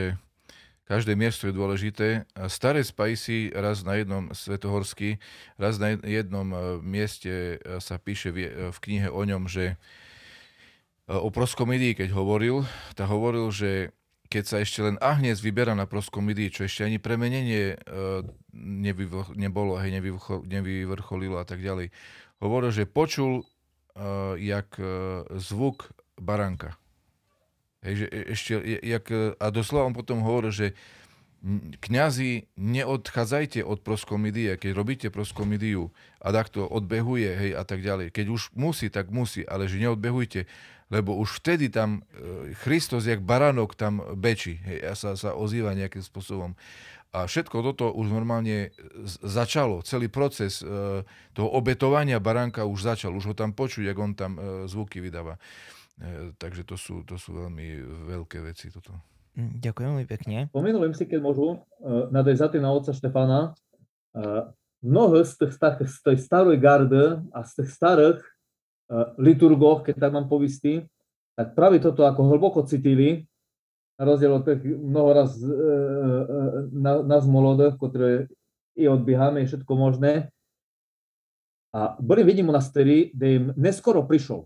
Každé 0.82 1.16
miesto 1.16 1.46
je 1.46 1.54
dôležité. 1.54 2.28
Staré 2.52 2.84
spajsi 2.84 3.54
raz 3.54 3.80
na 3.80 3.96
jednom, 3.96 4.28
svetohorský, 4.34 5.22
raz 5.54 5.80
na 5.80 5.94
jednom 5.94 6.52
e, 6.52 6.56
mieste 6.84 7.56
e, 7.56 7.78
sa 7.78 8.02
píše 8.02 8.28
v 8.28 8.50
e, 8.50 8.74
knihe 8.76 9.08
o 9.08 9.22
ňom, 9.22 9.48
že 9.48 9.80
o 11.08 11.32
proskomidii, 11.32 11.96
keď 11.96 12.12
hovoril, 12.12 12.68
tak 12.92 13.08
hovoril, 13.08 13.48
že 13.48 13.96
keď 14.32 14.44
sa 14.48 14.56
ešte 14.64 14.80
len 14.80 14.96
Ahnes 15.04 15.44
vyberá 15.44 15.76
na 15.76 15.84
proskomidii, 15.84 16.48
čo 16.48 16.64
ešte 16.64 16.88
ani 16.88 16.96
premenenie 16.96 17.76
nebolo, 19.36 19.76
hej, 19.76 19.92
nevyvrcholilo 20.48 21.36
a 21.36 21.44
tak 21.44 21.60
ďalej, 21.60 21.92
hovoril, 22.40 22.72
že 22.72 22.88
počul 22.88 23.44
jak 24.40 24.80
zvuk 25.36 25.92
baranka. 26.16 26.80
Hej, 27.82 27.94
že 27.98 28.06
e, 28.08 28.18
ešte, 28.30 28.52
jak, 28.86 29.06
e, 29.10 29.34
a 29.36 29.46
doslova 29.50 29.90
on 29.90 29.94
potom 29.94 30.22
hovorí, 30.22 30.54
že 30.54 30.66
kňazi, 31.82 32.54
neodchádzajte 32.54 33.66
od 33.66 33.82
proskomidie, 33.82 34.54
keď 34.54 34.70
robíte 34.70 35.08
proskomidiu 35.10 35.90
a 36.22 36.30
takto 36.30 36.62
odbehuje, 36.62 37.26
hej, 37.34 37.52
a 37.58 37.66
tak 37.66 37.82
ďalej. 37.82 38.14
Keď 38.14 38.26
už 38.30 38.54
musí, 38.54 38.86
tak 38.86 39.10
musí, 39.10 39.42
ale 39.42 39.66
že 39.66 39.82
neodbehujte, 39.82 40.46
lebo 40.92 41.16
už 41.16 41.40
vtedy 41.40 41.72
tam 41.72 42.04
e, 42.12 42.52
Christos, 42.60 43.08
jak 43.08 43.24
baranok, 43.24 43.72
tam 43.72 44.04
bečí, 44.12 44.60
hej, 44.60 44.78
a 44.84 44.92
sa, 44.92 45.16
sa 45.16 45.32
ozýva 45.32 45.72
nejakým 45.72 46.04
spôsobom. 46.04 46.52
A 47.12 47.28
všetko 47.28 47.60
toto 47.60 47.92
už 47.92 48.08
normálne 48.08 48.72
začalo, 49.20 49.84
celý 49.84 50.08
proces 50.08 50.64
toho 51.36 51.48
obetovania 51.52 52.16
baránka 52.16 52.64
už 52.64 52.88
začal, 52.88 53.12
už 53.12 53.28
ho 53.28 53.34
tam 53.36 53.52
počuť, 53.52 53.84
jak 53.84 53.98
on 54.00 54.16
tam 54.16 54.40
zvuky 54.64 54.96
vydáva. 55.04 55.36
E, 56.00 56.32
takže 56.40 56.64
to 56.64 56.74
sú, 56.74 57.04
to 57.04 57.20
sú 57.20 57.36
veľmi 57.36 57.78
veľké 58.08 58.40
veci 58.40 58.72
toto. 58.72 58.96
Mm, 59.36 59.60
ďakujem 59.60 59.88
veľmi 59.92 60.08
pekne. 60.08 60.38
Pomenul 60.50 60.92
si, 60.96 61.04
keď 61.04 61.20
môžu, 61.20 61.62
e, 61.80 62.08
nadväzať 62.10 62.58
na 62.58 62.72
otca 62.72 62.92
Štefana. 62.96 63.40
E, 64.16 64.20
mnoho 64.82 65.22
z, 65.22 65.46
tých, 65.46 65.54
z 65.62 65.98
tej 66.02 66.16
starej 66.18 66.58
gardy 66.58 67.22
a 67.30 67.40
z 67.44 67.62
tých 67.62 67.70
starých 67.70 68.20
liturgov, 69.16 69.86
keď 69.86 70.08
tak 70.08 70.12
mám 70.12 70.26
povistý, 70.28 70.84
tak 71.32 71.56
práve 71.56 71.80
toto 71.80 72.04
ako 72.04 72.36
hlboko 72.36 72.60
cítili, 72.68 73.24
na 73.96 74.08
rozdiel 74.08 74.32
od 74.36 74.44
tých 74.44 74.60
mnoho 74.68 75.08
raz 75.12 75.30
na, 76.72 77.00
nás 77.00 77.24
ktoré 77.76 78.28
i 78.76 78.88
odbiehame, 78.88 79.44
je 79.44 79.56
všetko 79.56 79.72
možné. 79.76 80.32
A 81.72 81.96
boli 81.96 82.20
vidím 82.24 82.52
monastéri, 82.52 83.12
kde 83.16 83.28
im 83.32 83.44
neskoro 83.56 84.04
prišol 84.04 84.44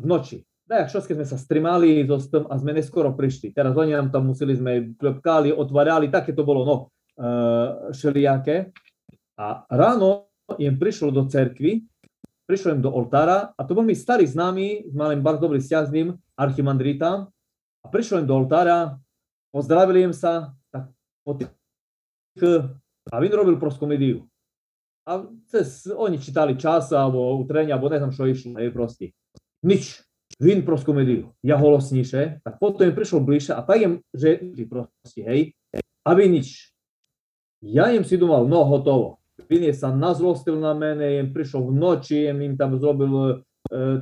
v 0.00 0.04
noči 0.04 0.48
tak 0.68 0.92
všetky 0.92 1.16
sme 1.16 1.26
sa 1.26 1.40
strimali 1.40 2.04
so 2.04 2.20
tom 2.28 2.44
a 2.52 2.60
sme 2.60 2.76
neskoro 2.76 3.16
prišli. 3.16 3.56
Teraz 3.56 3.72
oni 3.72 3.96
nám 3.96 4.12
tam 4.12 4.28
museli, 4.28 4.52
sme 4.52 4.92
klepkali, 5.00 5.48
otvárali, 5.48 6.12
také 6.12 6.36
to 6.36 6.44
bolo, 6.44 6.68
no, 6.68 6.76
uh, 7.16 7.88
šelijaké. 7.96 8.68
A 9.40 9.64
ráno 9.72 10.28
im 10.60 10.76
prišlo 10.76 11.08
do 11.08 11.24
cerkvy, 11.24 11.88
prišlo 12.48 12.74
im 12.74 12.82
do 12.82 12.88
oltára 12.88 13.52
a 13.52 13.60
to 13.68 13.76
bol 13.76 13.84
mi 13.84 13.92
starý 13.92 14.24
známy, 14.24 14.88
mali 14.96 15.20
bardzo 15.20 15.44
dobrý 15.44 15.60
vzťah 15.60 15.84
s 15.84 15.92
ním, 15.92 16.16
archimandrita. 16.32 17.28
A 17.84 17.86
prišlo 17.92 18.24
im 18.24 18.26
do 18.26 18.34
oltára, 18.34 18.96
pozdravili 19.52 20.08
im 20.08 20.14
sa, 20.16 20.56
tak 20.72 20.88
tých, 21.36 21.52
a 23.12 23.16
vin 23.20 23.32
robil 23.36 23.60
proskomédiu. 23.60 24.24
A 25.04 25.24
cez, 25.48 25.88
oni 25.88 26.16
čítali 26.20 26.56
čas, 26.56 26.92
alebo 26.92 27.36
utrenia, 27.40 27.76
alebo 27.76 27.92
neviem, 27.92 28.12
čo 28.12 28.28
išlo, 28.28 28.56
je 28.60 28.72
proste. 28.72 29.06
Nič 29.64 30.08
Vin 30.38 30.62
proskomédiu, 30.62 31.34
ja 31.42 31.58
holosnejšie, 31.58 32.44
tak 32.46 32.60
potom 32.62 32.86
im 32.86 32.94
prišiel 32.94 33.24
bližšie 33.24 33.58
a 33.58 33.64
tak 33.64 33.80
im, 33.82 33.92
že 34.14 34.38
proste, 34.70 35.24
hej, 35.24 35.56
aby 36.06 36.30
nič. 36.30 36.70
Ja 37.58 37.90
im 37.90 38.06
si 38.06 38.14
domal, 38.14 38.46
no 38.46 38.62
hotovo. 38.62 39.18
Vin 39.46 39.62
je 39.62 39.74
sa 39.76 39.94
nazlostil 39.94 40.58
na 40.58 40.74
mene, 40.74 41.22
im 41.22 41.30
prišiel 41.30 41.70
v 41.70 41.72
noči, 41.78 42.26
im 42.26 42.58
tam 42.58 42.74
zrobil 42.74 43.12
e, 43.14 43.34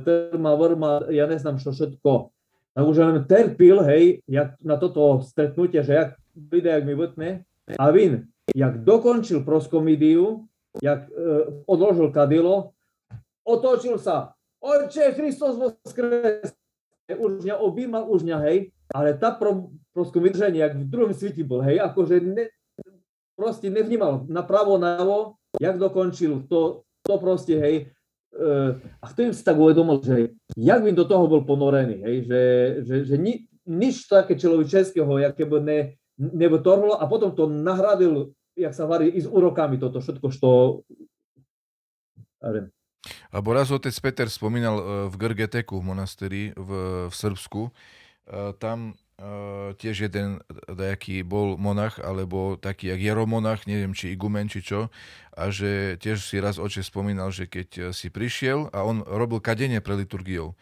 terma, 0.01 0.57
vrma, 0.57 1.05
ja 1.13 1.29
neznám 1.29 1.61
čo 1.61 1.69
všetko. 1.69 2.33
Tak 2.73 2.83
už 2.85 2.97
len 2.97 3.21
terpil, 3.29 3.85
hej, 3.85 4.25
jak 4.25 4.57
na 4.65 4.81
toto 4.81 5.21
stretnutie, 5.21 5.85
že 5.85 5.93
jak 5.93 6.09
príde, 6.49 6.69
jak 6.73 6.85
mi 6.85 6.97
vytne. 6.97 7.29
A 7.77 7.89
Vin, 7.93 8.25
jak 8.53 8.81
dokončil 8.81 9.45
proskomidiu, 9.45 10.49
jak 10.81 11.05
e, 11.09 11.63
odložil 11.69 12.09
kadilo, 12.09 12.73
otočil 13.45 14.01
sa, 14.01 14.37
Oče, 14.57 15.13
Hristos 15.13 15.55
voskres. 15.57 16.53
Už 17.07 17.45
mňa 17.45 17.55
objímal, 17.55 18.03
už 18.11 18.27
mňa, 18.27 18.37
hej, 18.51 18.57
ale 18.91 19.15
tá 19.15 19.31
pro, 19.31 19.71
prosto 19.95 20.19
vydrženie, 20.19 20.59
jak 20.59 20.75
v 20.75 20.91
druhom 20.91 21.15
svete 21.15 21.39
bol, 21.47 21.63
hej, 21.63 21.79
akože 21.79 22.19
ne, 22.19 22.51
proste 23.37 23.69
nevnímal 23.69 24.25
napravo, 24.25 24.81
navo, 24.81 25.37
jak 25.61 25.77
dokončil, 25.77 26.49
to, 26.49 26.81
to 27.05 27.13
proste, 27.21 27.53
hej, 27.53 27.75
uh, 28.33 28.81
a 28.97 29.05
vtedy 29.13 29.37
si 29.37 29.45
tak 29.45 29.61
uvedomil, 29.61 30.01
že 30.01 30.33
jak 30.57 30.81
by 30.81 30.89
do 30.97 31.05
toho 31.05 31.29
bol 31.29 31.45
ponorený, 31.45 32.01
hej, 32.01 32.17
že, 32.25 32.41
že, 32.81 32.95
že 33.13 33.15
ni, 33.21 33.45
nič 33.69 34.09
také 34.09 34.33
človečeského, 34.33 35.21
jak 35.21 35.37
keby 35.37 35.61
ne, 35.61 35.79
nevytorhlo 36.17 36.97
a 36.97 37.05
potom 37.05 37.31
to 37.37 37.45
nahradil, 37.45 38.33
jak 38.57 38.73
sa 38.73 38.89
varí, 38.89 39.13
i 39.13 39.21
s 39.21 39.29
úrokami 39.29 39.77
toto 39.77 40.01
všetko, 40.01 40.27
čo 40.33 40.49
Alebo 43.31 43.53
raz 43.53 43.69
otec 43.69 43.93
Peter 44.01 44.27
spomínal 44.27 44.75
e, 44.77 44.83
v 45.07 45.15
Grgeteku 45.15 45.79
v 45.79 45.87
monasteri 45.87 46.43
v, 46.57 46.69
v 47.07 47.13
Srbsku. 47.13 47.69
E, 47.69 47.71
tam 48.57 48.97
e, 49.17 49.73
tiež 49.77 50.07
jeden 50.07 50.39
nejaký 50.69 51.21
bol 51.27 51.57
monach, 51.59 51.99
alebo 51.99 52.55
taký 52.55 52.93
jak 52.93 53.01
jeromonach, 53.01 53.65
neviem, 53.65 53.91
či 53.97 54.13
igumen, 54.13 54.47
či 54.47 54.63
čo, 54.63 54.93
a 55.33 55.53
že 55.53 55.97
tiež 56.01 56.21
si 56.21 56.41
raz 56.41 56.57
oče 56.57 56.81
spomínal, 56.81 57.29
že 57.29 57.45
keď 57.45 57.93
si 57.93 58.09
prišiel 58.09 58.73
a 58.73 58.81
on 58.81 59.05
robil 59.05 59.41
kadenie 59.43 59.81
pre 59.81 59.97
liturgiou, 59.99 60.57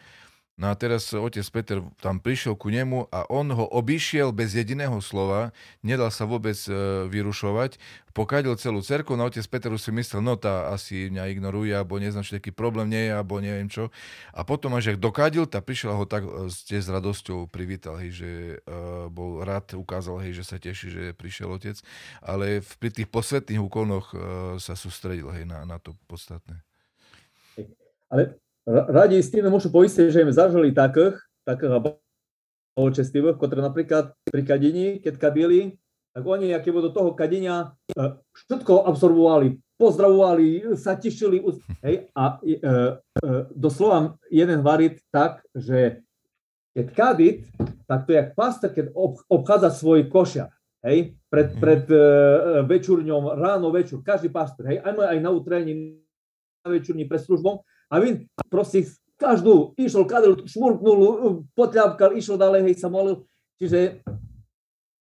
No 0.56 0.72
a 0.72 0.74
teraz 0.74 1.12
otec 1.12 1.44
Peter 1.52 1.84
tam 2.00 2.16
prišiel 2.16 2.56
ku 2.56 2.72
nemu 2.72 3.12
a 3.12 3.28
on 3.28 3.52
ho 3.52 3.68
obišiel 3.68 4.32
bez 4.32 4.56
jediného 4.56 5.04
slova, 5.04 5.52
nedal 5.84 6.08
sa 6.08 6.24
vôbec 6.24 6.56
e, 6.64 6.72
vyrušovať, 7.12 7.76
pokadil 8.16 8.56
celú 8.56 8.80
cerku, 8.80 9.20
no 9.20 9.28
otec 9.28 9.44
Peter 9.52 9.68
si 9.76 9.92
myslel, 9.92 10.24
no 10.24 10.40
tá 10.40 10.72
asi 10.72 11.12
mňa 11.12 11.28
ignoruje, 11.28 11.76
alebo 11.76 12.00
neznám, 12.00 12.24
či 12.24 12.40
taký 12.40 12.56
problém 12.56 12.88
nie 12.88 13.04
je, 13.04 13.12
alebo 13.12 13.36
neviem 13.36 13.68
čo. 13.68 13.92
A 14.32 14.48
potom 14.48 14.72
až 14.72 14.96
ak 14.96 15.04
dokadil, 15.04 15.44
tak 15.44 15.68
prišiel 15.68 15.92
ho 15.92 16.08
tak 16.08 16.24
e, 16.24 16.48
s 16.48 16.88
radosťou 16.88 17.52
privítal, 17.52 18.00
hej, 18.00 18.16
že 18.16 18.30
uh, 18.64 19.12
bol 19.12 19.44
rád, 19.44 19.76
ukázal, 19.76 20.24
hej, 20.24 20.40
že 20.40 20.44
sa 20.48 20.56
teší, 20.56 20.88
že 20.88 21.02
prišiel 21.12 21.52
otec, 21.52 21.76
ale 22.24 22.64
v, 22.64 22.70
pri 22.80 22.90
tých 22.96 23.08
posvetných 23.12 23.60
úkonoch 23.60 24.16
uh, 24.16 24.20
sa 24.56 24.72
sústredil 24.72 25.28
hej, 25.36 25.44
na, 25.44 25.68
na 25.68 25.76
to 25.76 25.92
podstatné. 26.08 26.64
Ale 28.08 28.40
radi 28.66 29.22
s 29.22 29.30
tým 29.30 29.46
môžu 29.46 29.70
poistiť, 29.70 30.10
že 30.10 30.22
im 30.26 30.34
zažili 30.34 30.74
takých, 30.74 31.22
takých 31.46 31.96
bolčestivých, 32.76 33.38
ktoré 33.38 33.62
napríklad 33.62 34.12
pri 34.26 34.42
kadení, 34.42 34.98
keď 35.00 35.14
kadili, 35.16 35.78
tak 36.12 36.24
oni, 36.24 36.52
aké 36.52 36.72
do 36.72 36.92
toho 36.92 37.12
kadenia, 37.12 37.76
e, 37.92 38.16
všetko 38.32 38.88
absorbovali, 38.88 39.60
pozdravovali, 39.76 40.76
sa 40.76 40.96
tešili. 40.96 41.44
Hej, 41.84 42.08
a 42.16 42.40
e, 42.40 42.56
e, 42.56 42.92
doslova 43.52 44.16
jeden 44.32 44.60
varit 44.64 45.00
tak, 45.12 45.44
že 45.52 46.00
keď 46.76 46.86
kadit, 46.92 47.36
tak 47.88 48.04
to 48.04 48.12
je 48.12 48.18
jak 48.20 48.30
pastor, 48.36 48.70
keď 48.72 48.86
obchádza 49.28 49.70
svoj 49.72 50.08
košia. 50.12 50.52
Hej, 50.84 51.18
pred, 51.32 51.48
mhm. 51.52 51.60
pred 51.60 51.84
e, 51.90 52.00
večurňom, 52.62 53.36
ráno, 53.36 53.72
večer, 53.74 54.00
každý 54.04 54.30
pastor, 54.30 54.70
hej, 54.70 54.78
aj, 54.84 54.92
aj 54.94 55.18
na 55.18 55.30
utrení, 55.32 55.72
na 56.62 56.68
večurní 56.70 57.04
pred 57.08 57.20
službom, 57.20 57.64
a 57.90 57.94
vin 58.02 58.26
proste 58.50 58.86
každú 59.16 59.72
išiel, 59.80 60.04
kadil, 60.04 60.44
šmurknul, 60.44 61.44
potľapkal, 61.56 62.16
išiel 62.18 62.36
ďalej, 62.36 62.60
hej, 62.68 62.74
sa 62.76 62.92
molil. 62.92 63.24
Čiže 63.56 64.04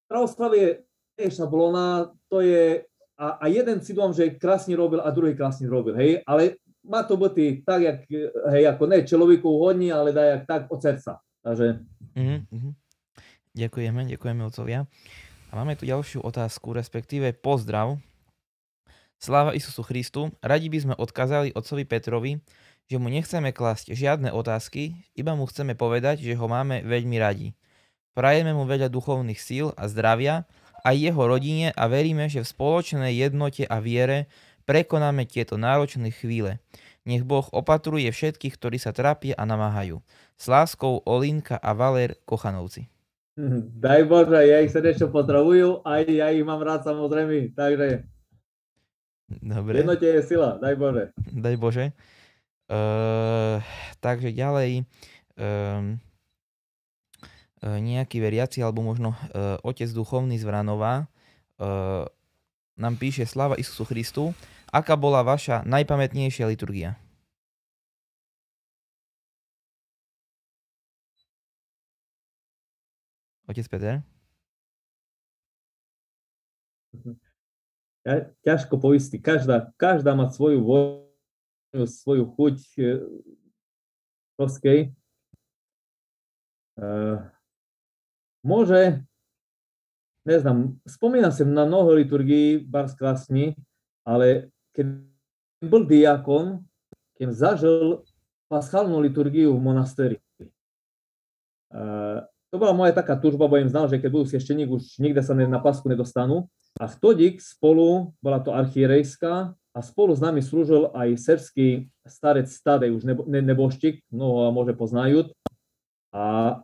pravoslavie 0.08 0.88
je 1.20 1.28
šablona, 1.28 2.16
to 2.32 2.40
je, 2.40 2.88
a, 3.20 3.26
a 3.40 3.46
jeden 3.52 3.84
si 3.84 3.92
dom, 3.92 4.16
že 4.16 4.40
krásne 4.40 4.76
robil 4.80 5.04
a 5.04 5.12
druhý 5.12 5.36
krásne 5.36 5.68
robil, 5.68 5.96
hej, 6.00 6.24
ale 6.24 6.60
má 6.86 7.04
to 7.04 7.18
byť 7.18 7.66
tak, 7.66 7.82
jak, 7.82 8.00
hej, 8.54 8.64
ako 8.70 8.84
ne 8.88 9.00
človeku 9.04 9.50
hodní, 9.60 9.90
ale 9.90 10.14
daj 10.14 10.46
tak 10.46 10.70
od 10.70 10.80
srdca. 10.80 11.20
Takže... 11.42 11.82
Mm-hmm. 12.16 12.72
Ďakujeme, 13.56 14.02
ďakujeme 14.12 14.42
otcovia. 14.44 14.84
A 15.50 15.52
máme 15.56 15.80
tu 15.80 15.88
ďalšiu 15.88 16.22
otázku, 16.22 16.76
respektíve 16.76 17.32
pozdrav. 17.32 17.96
Sláva 19.16 19.56
Isusu 19.56 19.80
Christu. 19.80 20.28
Radi 20.44 20.68
by 20.68 20.80
sme 20.84 20.96
odkázali 21.00 21.56
otcovi 21.56 21.88
Petrovi, 21.88 22.44
že 22.86 23.02
mu 23.02 23.10
nechceme 23.10 23.50
klasť 23.50 23.98
žiadne 23.98 24.30
otázky, 24.30 24.94
iba 25.18 25.34
mu 25.34 25.50
chceme 25.50 25.74
povedať, 25.74 26.22
že 26.22 26.38
ho 26.38 26.46
máme 26.46 26.86
veľmi 26.86 27.18
radi. 27.18 27.58
Prajeme 28.14 28.54
mu 28.56 28.64
veľa 28.64 28.88
duchovných 28.88 29.42
síl 29.42 29.74
a 29.76 29.90
zdravia, 29.90 30.48
aj 30.86 30.96
jeho 30.96 31.24
rodine 31.26 31.74
a 31.74 31.90
veríme, 31.90 32.30
že 32.30 32.46
v 32.46 32.52
spoločnej 32.54 33.12
jednote 33.18 33.66
a 33.66 33.82
viere 33.82 34.30
prekonáme 34.70 35.26
tieto 35.26 35.58
náročné 35.58 36.14
chvíle. 36.14 36.62
Nech 37.06 37.26
Boh 37.26 37.46
opatruje 37.54 38.10
všetkých, 38.10 38.58
ktorí 38.58 38.78
sa 38.82 38.94
trápia 38.94 39.38
a 39.38 39.46
namáhajú. 39.46 40.02
S 40.38 40.46
láskou 40.50 41.02
Olinka 41.06 41.58
a 41.58 41.74
Valer 41.74 42.18
Kochanovci. 42.26 42.90
Daj 43.84 44.02
Bože, 44.06 44.42
ja 44.46 44.62
ich 44.62 44.74
srdečne 44.74 45.10
pozdravujú, 45.10 45.86
aj 45.86 46.02
ja 46.10 46.30
ich 46.32 46.46
mám 46.46 46.62
rád 46.62 46.86
samozrejme, 46.86 47.52
takže 47.58 48.06
Dobre. 49.26 49.82
jednote 49.82 50.06
je 50.06 50.22
sila, 50.22 50.62
daj 50.62 50.78
Bože. 50.78 51.10
Daj 51.34 51.56
Bože. 51.58 51.86
Uh, 52.66 53.62
takže 54.02 54.34
ďalej 54.34 54.90
um, 55.38 56.02
nejaký 57.62 58.18
veriaci 58.18 58.66
alebo 58.66 58.82
možno 58.82 59.14
uh, 59.14 59.62
otec 59.62 59.86
duchovný 59.94 60.38
z 60.42 60.50
Vranova 60.50 61.06
uh, 61.62 62.10
nám 62.74 62.98
píše 62.98 63.30
Slava 63.30 63.54
Isusu 63.62 63.86
Christu. 63.86 64.34
Aká 64.74 64.98
bola 64.98 65.22
vaša 65.22 65.62
najpamätnejšia 65.62 66.50
liturgia? 66.50 66.98
Otec 73.46 73.70
Peter? 73.70 74.02
Ja, 78.06 78.26
ťažko 78.42 78.82
poistiť. 78.82 79.22
Každá, 79.22 79.70
každá 79.78 80.18
má 80.18 80.34
svoju 80.34 80.66
voľu 80.66 81.05
svoju 81.84 82.32
chuť 82.32 82.56
proskej. 84.40 84.96
E, 86.76 86.88
môže, 88.44 89.04
neznám, 90.24 90.80
spomínam 90.88 91.36
si 91.36 91.44
na 91.44 91.68
mnoho 91.68 91.96
liturgií 91.96 92.64
bar 92.64 92.88
krásni, 92.96 93.60
ale 94.08 94.52
keď 94.72 95.04
bol 95.68 95.84
diakon, 95.84 96.64
keď 97.16 97.28
zažil 97.32 98.04
paschálnu 98.52 99.00
liturgiu 99.04 99.56
v 99.56 99.64
monasteri. 99.64 100.18
E, 101.72 101.82
to 102.52 102.56
bola 102.56 102.72
moja 102.72 102.96
taká 102.96 103.20
tužba, 103.20 103.52
bo 103.52 103.60
im 103.60 103.72
znal, 103.72 103.92
že 103.92 104.00
keď 104.00 104.10
budú 104.12 104.26
svešteník, 104.32 104.72
už 104.72 105.00
nikde 105.04 105.20
sa 105.20 105.36
na 105.36 105.60
pasku 105.60 105.92
nedostanú. 105.92 106.48
A 106.76 106.92
vtodik 106.92 107.40
spolu, 107.40 108.12
bola 108.20 108.44
to 108.44 108.52
archierejská, 108.52 109.56
a 109.76 109.84
spolu 109.84 110.16
s 110.16 110.24
nami 110.24 110.40
slúžil 110.40 110.88
aj 110.96 111.20
srbský 111.20 111.92
starec 112.08 112.48
Stadej, 112.48 112.96
už 112.96 113.04
nebo, 113.04 113.28
ne, 113.28 113.44
neboščík, 113.44 114.08
mnoho 114.08 114.56
môže 114.56 114.72
poznajú. 114.72 115.36
A 116.16 116.56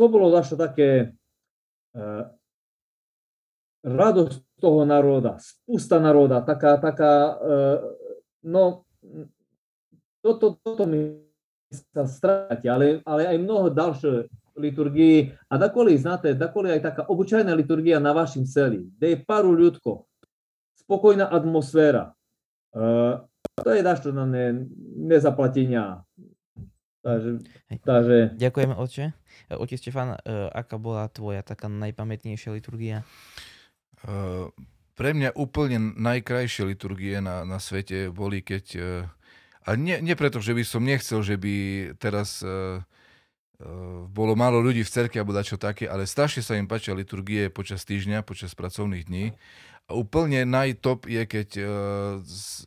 to 0.00 0.08
bolo 0.08 0.32
zašto 0.32 0.56
také 0.56 1.12
e, 1.92 2.02
radosť 3.84 4.40
toho 4.56 4.88
národa, 4.88 5.36
spusta 5.44 6.00
národa, 6.00 6.40
taká, 6.40 6.80
taká, 6.80 7.12
e, 7.12 7.54
no, 8.48 8.88
toto, 10.24 10.56
toto 10.56 10.88
mi 10.88 11.20
sa 11.68 12.08
stráti, 12.08 12.64
ale, 12.64 13.04
ale 13.04 13.28
aj 13.28 13.44
mnoho 13.44 13.68
ďalšie 13.68 14.32
liturgii 14.56 15.36
a 15.52 15.54
dakoli, 15.60 16.00
znáte, 16.00 16.32
dakoli 16.32 16.72
aj 16.72 16.80
taká 16.80 17.02
obyčajná 17.12 17.52
liturgia 17.52 18.00
na 18.00 18.16
vašim 18.16 18.48
celi, 18.48 18.88
kde 18.96 19.06
je 19.12 19.18
paru 19.20 19.52
ľudko, 19.52 20.08
spokojná 20.80 21.28
atmosféra, 21.28 22.13
to 23.54 23.68
je 23.70 23.82
dašto 23.82 24.10
na 24.10 24.26
ne, 24.26 24.66
nezaplatenia. 24.98 26.02
Takže, 27.04 27.30
takže... 27.84 28.16
Ďakujeme, 28.40 28.74
oče. 28.74 29.12
Otec 29.54 29.78
Štefan, 29.78 30.16
uh, 30.16 30.48
aká 30.50 30.80
bola 30.80 31.06
tvoja 31.12 31.44
taká 31.44 31.68
najpamätnejšia 31.68 32.50
liturgia? 32.56 33.04
Pre 34.94 35.10
mňa 35.16 35.32
úplne 35.36 35.96
najkrajšie 35.96 36.68
liturgie 36.68 37.24
na, 37.24 37.44
na 37.48 37.56
svete 37.56 38.12
boli, 38.12 38.44
keď... 38.44 38.64
A 39.64 39.80
nie, 39.80 39.96
nie 40.04 40.12
preto, 40.12 40.44
že 40.44 40.52
by 40.52 40.60
som 40.60 40.84
nechcel, 40.84 41.24
že 41.24 41.40
by 41.40 41.54
teraz 41.96 42.44
bolo 44.12 44.34
málo 44.36 44.60
ľudí 44.60 44.84
v 44.84 44.92
cerke 44.92 45.16
alebo 45.16 45.32
dačo 45.32 45.56
také, 45.56 45.88
ale 45.88 46.04
strašne 46.04 46.44
sa 46.44 46.58
im 46.58 46.68
páčia 46.68 46.92
liturgie 46.92 47.48
počas 47.48 47.86
týždňa, 47.88 48.26
počas 48.26 48.52
pracovných 48.52 49.08
dní 49.08 49.32
Úplne 49.84 50.48
najtop 50.48 51.04
je, 51.04 51.22
keď 51.28 51.48
uh, 51.60 51.68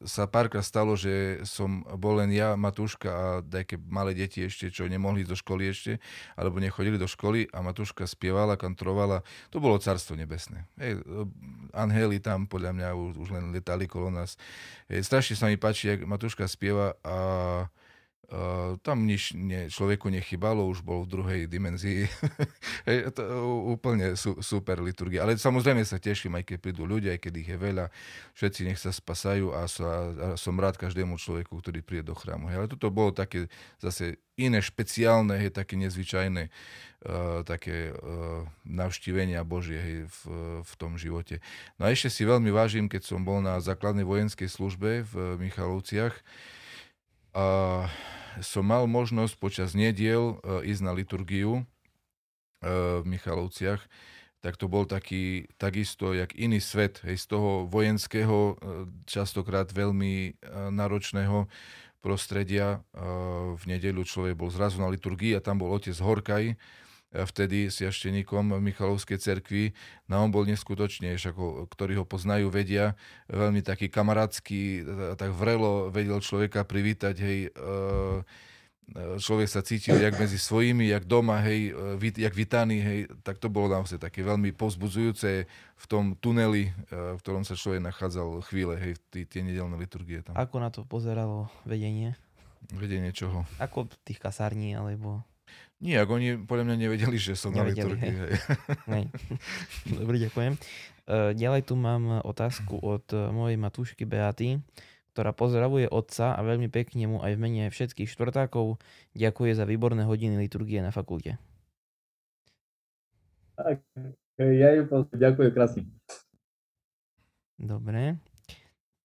sa 0.06 0.30
párkrát 0.30 0.62
stalo, 0.62 0.94
že 0.94 1.42
som 1.50 1.82
bol 1.98 2.22
len 2.22 2.30
ja, 2.30 2.54
Matúška 2.54 3.10
a 3.10 3.26
nejaké 3.42 3.82
malé 3.90 4.14
deti 4.14 4.46
ešte, 4.46 4.70
čo 4.70 4.86
nemohli 4.86 5.26
do 5.26 5.34
školy 5.34 5.66
ešte, 5.74 5.98
alebo 6.38 6.62
nechodili 6.62 7.02
do 7.02 7.10
školy 7.10 7.50
a 7.50 7.66
Matúška 7.66 8.06
spievala, 8.06 8.54
kantrovala. 8.54 9.26
To 9.50 9.58
bolo 9.58 9.82
carstvo 9.82 10.14
nebesné. 10.14 10.70
Hej, 10.78 11.02
anheli 11.74 12.22
tam 12.22 12.46
podľa 12.46 12.78
mňa 12.78 12.90
už, 12.94 13.12
už 13.18 13.30
len 13.34 13.50
letali 13.50 13.90
kolo 13.90 14.14
nás. 14.14 14.38
Hej, 14.86 15.10
strašne 15.10 15.34
sa 15.42 15.50
mi 15.50 15.58
páči, 15.58 15.98
jak 15.98 16.06
Matúška 16.06 16.46
spieva 16.46 16.94
a 17.02 17.18
Uh, 17.18 17.87
tam 18.84 19.08
nič 19.08 19.32
ne, 19.40 19.72
človeku 19.72 20.12
nechybalo, 20.12 20.68
už 20.68 20.84
bol 20.84 21.08
v 21.08 21.12
druhej 21.12 21.42
dimenzii. 21.48 22.08
To, 22.88 23.24
úplne 23.76 24.16
su, 24.16 24.40
super 24.40 24.80
liturgia. 24.80 25.28
Ale 25.28 25.36
samozrejme 25.36 25.84
sa 25.84 26.00
teším, 26.00 26.40
aj 26.40 26.48
keď 26.48 26.58
prídu 26.60 26.88
ľudia, 26.88 27.16
aj 27.16 27.22
keď 27.24 27.34
ich 27.40 27.50
je 27.52 27.60
veľa. 27.60 27.86
Všetci 28.32 28.62
nech 28.64 28.80
sa 28.80 28.96
spasajú 28.96 29.52
a, 29.52 29.68
sa, 29.68 29.90
a 30.12 30.28
som 30.40 30.56
rád 30.56 30.80
každému 30.80 31.20
človeku, 31.20 31.52
ktorý 31.52 31.84
príde 31.84 32.08
do 32.08 32.16
chrámu. 32.16 32.48
Hej, 32.48 32.58
ale 32.64 32.72
toto 32.72 32.88
bolo 32.88 33.12
také 33.12 33.52
zase 33.80 34.24
iné, 34.40 34.64
špeciálne, 34.64 35.36
hej, 35.36 35.52
také 35.52 35.76
nezvyčajné 35.76 36.48
uh, 36.48 37.44
také 37.44 37.92
uh, 37.92 38.46
navštívenia 38.64 39.44
Božie 39.44 39.80
hej, 39.80 39.98
v, 40.08 40.20
v 40.64 40.72
tom 40.80 40.96
živote. 40.96 41.44
No 41.76 41.88
a 41.88 41.92
ešte 41.92 42.08
si 42.08 42.24
veľmi 42.24 42.54
vážim, 42.54 42.88
keď 42.88 43.04
som 43.04 43.24
bol 43.26 43.44
na 43.44 43.60
základnej 43.60 44.08
vojenskej 44.08 44.48
službe 44.48 45.04
v 45.10 45.14
Michalovciach, 45.42 46.16
a 47.34 47.88
som 48.42 48.66
mal 48.66 48.86
možnosť 48.86 49.34
počas 49.38 49.70
nediel 49.74 50.38
e, 50.44 50.70
ísť 50.70 50.82
na 50.86 50.94
liturgiu 50.94 51.52
e, 51.60 51.64
v 53.02 53.06
Michalovciach, 53.06 53.82
tak 54.46 54.54
to 54.56 54.70
bol 54.70 54.86
taký, 54.86 55.50
takisto, 55.58 56.14
jak 56.14 56.38
iný 56.38 56.62
svet, 56.62 57.02
hej, 57.02 57.18
z 57.18 57.26
toho 57.26 57.66
vojenského, 57.66 58.38
e, 58.38 58.54
častokrát 59.10 59.70
veľmi 59.74 60.38
náročného, 60.72 61.50
prostredia. 61.98 62.86
V 63.58 63.64
nedeľu 63.68 64.06
človek 64.08 64.38
bol 64.38 64.54
zrazu 64.54 64.80
na 64.80 64.88
liturgii 64.88 65.36
a 65.36 65.44
tam 65.44 65.60
bol 65.60 65.74
otec 65.76 65.98
Horkaj, 65.98 66.56
vtedy 67.26 67.74
sviašteníkom 67.74 68.62
Michalovskej 68.62 69.18
cerkvi. 69.18 69.74
No 70.06 70.22
on 70.22 70.30
bol 70.30 70.46
neskutočne, 70.46 71.16
ako, 71.18 71.66
ktorí 71.72 71.98
ho 71.98 72.06
poznajú, 72.06 72.54
vedia, 72.54 72.94
veľmi 73.32 73.66
taký 73.66 73.90
kamarátsky, 73.90 74.86
tak 75.18 75.34
vrelo 75.34 75.90
vedel 75.90 76.22
človeka 76.22 76.68
privítať, 76.68 77.16
hej, 77.18 77.40
človek 79.20 79.52
sa 79.52 79.60
cítil 79.60 80.00
jak 80.00 80.16
medzi 80.16 80.40
svojimi, 80.40 80.88
jak 80.88 81.04
doma, 81.04 81.44
hej, 81.44 81.76
jak 82.00 82.32
vítaný, 82.32 82.80
hej, 82.80 83.00
tak 83.20 83.36
to 83.36 83.52
bolo 83.52 83.68
naozaj 83.68 84.00
také 84.00 84.24
veľmi 84.24 84.56
povzbudzujúce 84.56 85.44
v 85.76 85.86
tom 85.92 86.16
tuneli, 86.16 86.72
v 86.92 87.20
ktorom 87.20 87.44
sa 87.44 87.60
človek 87.60 87.84
nachádzal 87.84 88.46
chvíle, 88.48 88.80
hej, 88.80 88.96
tie, 89.12 89.28
tie 89.28 89.44
nedelné 89.44 89.76
liturgie 89.76 90.24
tam. 90.24 90.40
Ako 90.40 90.64
na 90.64 90.72
to 90.72 90.88
pozeralo 90.88 91.52
vedenie? 91.68 92.16
Vedenie 92.72 93.12
čoho? 93.12 93.44
Ako 93.60 93.92
tých 94.08 94.24
kasární, 94.24 94.76
alebo... 94.76 95.24
Nie, 95.78 96.02
ako 96.02 96.18
oni 96.18 96.42
podľa 96.42 96.74
mňa 96.74 96.78
nevedeli, 96.90 97.18
že 97.22 97.38
som 97.38 97.54
nevedeli, 97.54 97.70
na 97.70 98.02
liturgii. 98.02 98.14
Hej. 98.18 98.32
Hej. 98.90 99.06
Dobre, 100.02 100.16
ďakujem. 100.26 100.54
Uh, 101.06 101.32
ďalej 101.38 101.62
tu 101.70 101.78
mám 101.78 102.26
otázku 102.26 102.82
od 102.82 103.06
uh, 103.14 103.30
mojej 103.30 103.62
matúšky 103.62 104.10
Beaty, 104.10 104.58
ktorá 105.14 105.38
pozdravuje 105.38 105.86
otca 105.86 106.34
a 106.34 106.42
veľmi 106.42 106.74
pekne 106.74 107.06
mu 107.06 107.18
aj 107.22 107.38
v 107.38 107.42
mene 107.42 107.64
všetkých 107.70 108.10
štvrtákov 108.10 108.82
ďakuje 109.14 109.54
za 109.54 109.70
výborné 109.70 110.02
hodiny 110.10 110.42
liturgie 110.42 110.82
na 110.82 110.90
fakulte. 110.90 111.38
Tak, 113.58 113.82
ja 114.38 114.70
ju 114.78 114.82
ďakujem 115.14 115.52
krásne. 115.54 115.82
Dobre. 117.58 118.18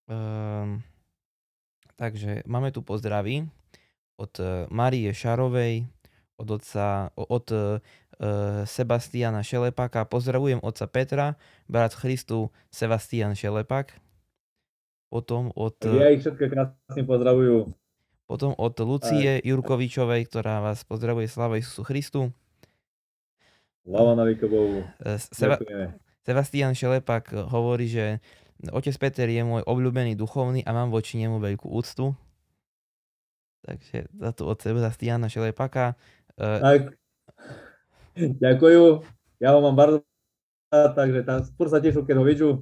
Um, 0.08 0.80
takže 2.00 2.44
máme 2.48 2.72
tu 2.72 2.80
pozdravy 2.84 3.48
od 4.20 4.32
Marie 4.68 5.08
Šarovej, 5.16 5.88
od 6.42 6.58
otca, 6.58 7.14
od 7.14 7.46
uh, 7.54 7.78
Sebastiana 8.66 9.46
Šelepaka. 9.46 10.02
Pozdravujem 10.02 10.58
otca 10.58 10.90
Petra, 10.90 11.26
brat 11.70 11.94
Christu 11.94 12.50
Sebastian 12.74 13.38
Šelepak. 13.38 13.94
Potom 15.12 15.54
od... 15.54 15.78
Ja 15.86 16.10
ich 16.10 16.24
všetko 16.26 16.44
krásne 16.50 17.02
pozdravujú. 17.06 17.70
Potom 18.26 18.56
od 18.56 18.74
Lucie 18.80 19.38
Aj. 19.38 19.44
Jurkovičovej, 19.44 20.24
ktorá 20.24 20.64
vás 20.64 20.88
pozdravuje 20.88 21.28
Slava 21.28 21.60
Isusu 21.60 21.84
Christu. 21.84 22.32
Slava 23.84 24.16
na 24.16 24.24
Bohu. 24.24 24.86
Seba- 25.18 25.60
Sebastian 26.22 26.72
Šelepak 26.72 27.34
hovorí, 27.50 27.90
že 27.90 28.22
otec 28.70 28.94
Peter 28.96 29.26
je 29.26 29.42
môj 29.42 29.66
obľúbený 29.66 30.14
duchovný 30.14 30.62
a 30.62 30.70
mám 30.70 30.88
voči 30.94 31.18
nemu 31.18 31.42
veľkú 31.42 31.66
úctu. 31.66 32.14
Takže 33.66 34.06
za 34.16 34.30
to 34.32 34.48
od 34.48 34.58
Sebastiana 34.62 35.26
Šelepaka 35.28 35.98
tak, 36.38 36.96
ďakujem. 38.16 39.04
Ja 39.42 39.54
ho 39.54 39.60
mám 39.60 39.74
bardzo 39.74 40.06
takže 40.72 41.20
tam 41.28 41.44
skôr 41.44 41.68
sa 41.68 41.84
teším, 41.84 42.08
keď 42.08 42.16
ho 42.16 42.24
vidím. 42.24 42.54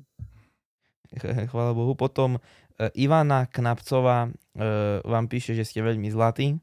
Chvála 1.50 1.70
Bohu. 1.74 1.94
Potom 1.94 2.38
uh, 2.38 2.90
Ivana 2.98 3.46
Knapcová 3.46 4.30
uh, 4.30 4.98
vám 5.06 5.26
píše, 5.30 5.54
že 5.54 5.62
ste 5.62 5.82
veľmi 5.82 6.10
zlatí 6.10 6.58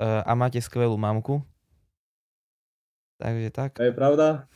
a 0.00 0.32
máte 0.32 0.56
skvelú 0.64 0.96
mamku. 0.96 1.44
Takže 3.20 3.52
tak. 3.52 3.76
To 3.76 3.84
je 3.84 3.92
pravda. 3.92 4.48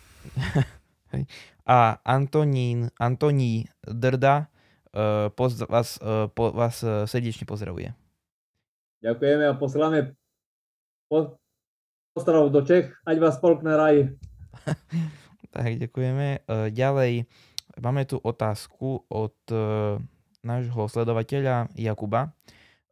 a 1.68 2.00
Antonín, 2.00 2.88
Antoní 2.96 3.68
Drda 3.84 4.48
poz, 5.36 5.60
vás, 5.68 6.00
po, 6.32 6.48
vás 6.48 6.80
srdečne 6.80 7.44
pozdravuje. 7.44 7.92
Ďakujeme 9.04 9.44
a 9.44 9.52
posielame 9.52 10.16
po, 11.12 11.36
Pozdrav 12.14 12.46
do 12.46 12.62
Čech, 12.62 12.94
ať 13.02 13.16
vás 13.18 13.42
polkne 13.42 13.74
raj. 13.74 14.14
tak, 15.54 15.82
ďakujeme. 15.82 16.46
E, 16.46 16.70
ďalej 16.70 17.26
máme 17.82 18.06
tu 18.06 18.22
otázku 18.22 19.02
od 19.10 19.34
e, 19.50 19.98
nášho 20.46 20.86
sledovateľa 20.86 21.74
Jakuba. 21.74 22.30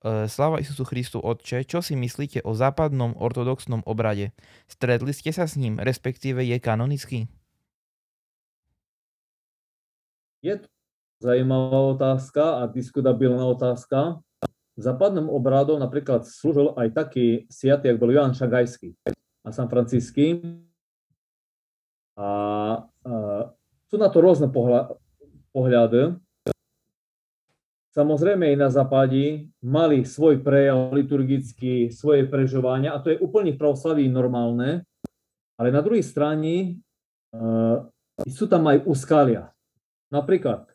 E, 0.02 0.26
Slava 0.26 0.58
Isusu 0.58 0.82
Christu 0.82 1.22
Otče, 1.22 1.62
čo 1.62 1.78
si 1.86 1.94
myslíte 1.94 2.42
o 2.42 2.50
západnom 2.50 3.14
ortodoxnom 3.14 3.86
obrade? 3.86 4.34
Stretli 4.66 5.14
ste 5.14 5.30
sa 5.30 5.46
s 5.46 5.54
ním, 5.54 5.78
respektíve 5.78 6.42
je 6.42 6.58
kanonický? 6.58 7.30
Je 10.42 10.58
to 10.58 10.66
zajímavá 11.22 11.94
otázka 11.94 12.58
a 12.58 12.66
diskutabilná 12.66 13.46
otázka 13.46 14.18
západnom 14.80 15.28
obrádom 15.28 15.76
napríklad 15.76 16.24
slúžil 16.24 16.72
aj 16.80 16.88
taký 16.96 17.44
siatý, 17.52 17.92
ako 17.92 18.08
bol 18.08 18.12
Johan 18.16 18.32
Šagajský 18.32 18.96
a 19.44 19.48
San 19.52 19.68
Francisky. 19.68 20.40
A, 22.16 22.28
a 22.80 23.12
sú 23.88 24.00
na 24.00 24.08
to 24.08 24.24
rôzne 24.24 24.48
pohľa, 24.48 24.96
pohľady. 25.52 26.16
Samozrejme 27.92 28.48
aj 28.48 28.56
na 28.56 28.70
západe 28.72 29.52
mali 29.60 30.08
svoj 30.08 30.40
prejav 30.40 30.96
liturgický, 30.96 31.92
svoje 31.92 32.24
prežovania 32.24 32.96
a 32.96 33.02
to 33.04 33.12
je 33.12 33.20
úplne 33.20 33.52
v 33.52 33.60
pravoslaví 33.60 34.08
normálne. 34.08 34.88
Ale 35.60 35.68
na 35.68 35.84
druhej 35.84 36.00
strane 36.00 36.80
uh, 37.36 37.84
sú 38.24 38.48
tam 38.48 38.64
aj 38.72 38.88
úskalia. 38.88 39.52
Napríklad 40.08 40.72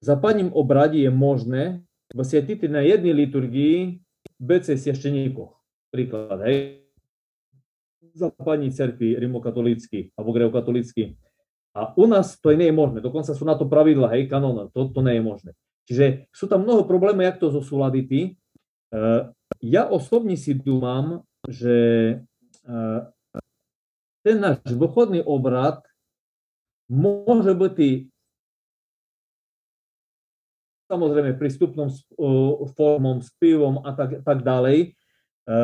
v 0.00 0.04
západním 0.04 0.52
obrade 0.52 1.00
je 1.00 1.08
možné 1.08 1.80
Svetiti 2.20 2.68
na 2.68 2.84
jednej 2.84 3.16
liturgii 3.16 4.04
BC 4.36 4.76
svešteníkoch. 4.76 5.56
Príklad, 5.88 6.44
hej. 6.44 6.84
Západní 8.12 8.68
cerkvi 8.68 9.16
rimokatolícky 9.16 10.12
alebo 10.12 10.36
greokatolícky. 10.36 11.16
A 11.72 11.96
u 11.96 12.04
nás 12.04 12.36
to 12.36 12.52
nie 12.52 12.68
je 12.68 12.76
možné. 12.76 13.00
Dokonca 13.00 13.32
sú 13.32 13.48
na 13.48 13.56
to 13.56 13.64
pravidla, 13.64 14.12
hej, 14.12 14.28
kanóna. 14.28 14.68
To, 14.76 14.92
to 14.92 15.00
nie 15.00 15.16
je 15.16 15.24
možné. 15.24 15.50
Čiže 15.88 16.28
sú 16.28 16.44
tam 16.44 16.68
mnoho 16.68 16.84
problémov, 16.84 17.24
jak 17.24 17.40
to 17.40 17.48
zosúladiti. 17.48 18.20
E, 18.28 18.30
ja 19.64 19.88
osobne 19.88 20.36
si 20.36 20.52
dúmam, 20.52 21.24
že 21.48 21.76
e, 22.60 22.72
ten 24.20 24.36
náš 24.36 24.60
dôchodný 24.68 25.24
obrad 25.24 25.80
môže 26.92 27.56
byť 27.56 28.11
samozrejme 30.92 31.40
prístupnom 31.40 31.88
formom, 32.76 33.24
s 33.24 33.32
pivom 33.40 33.80
a 33.80 33.96
tak, 33.96 34.20
tak 34.20 34.44
ďalej, 34.44 34.92
e, 34.92 35.56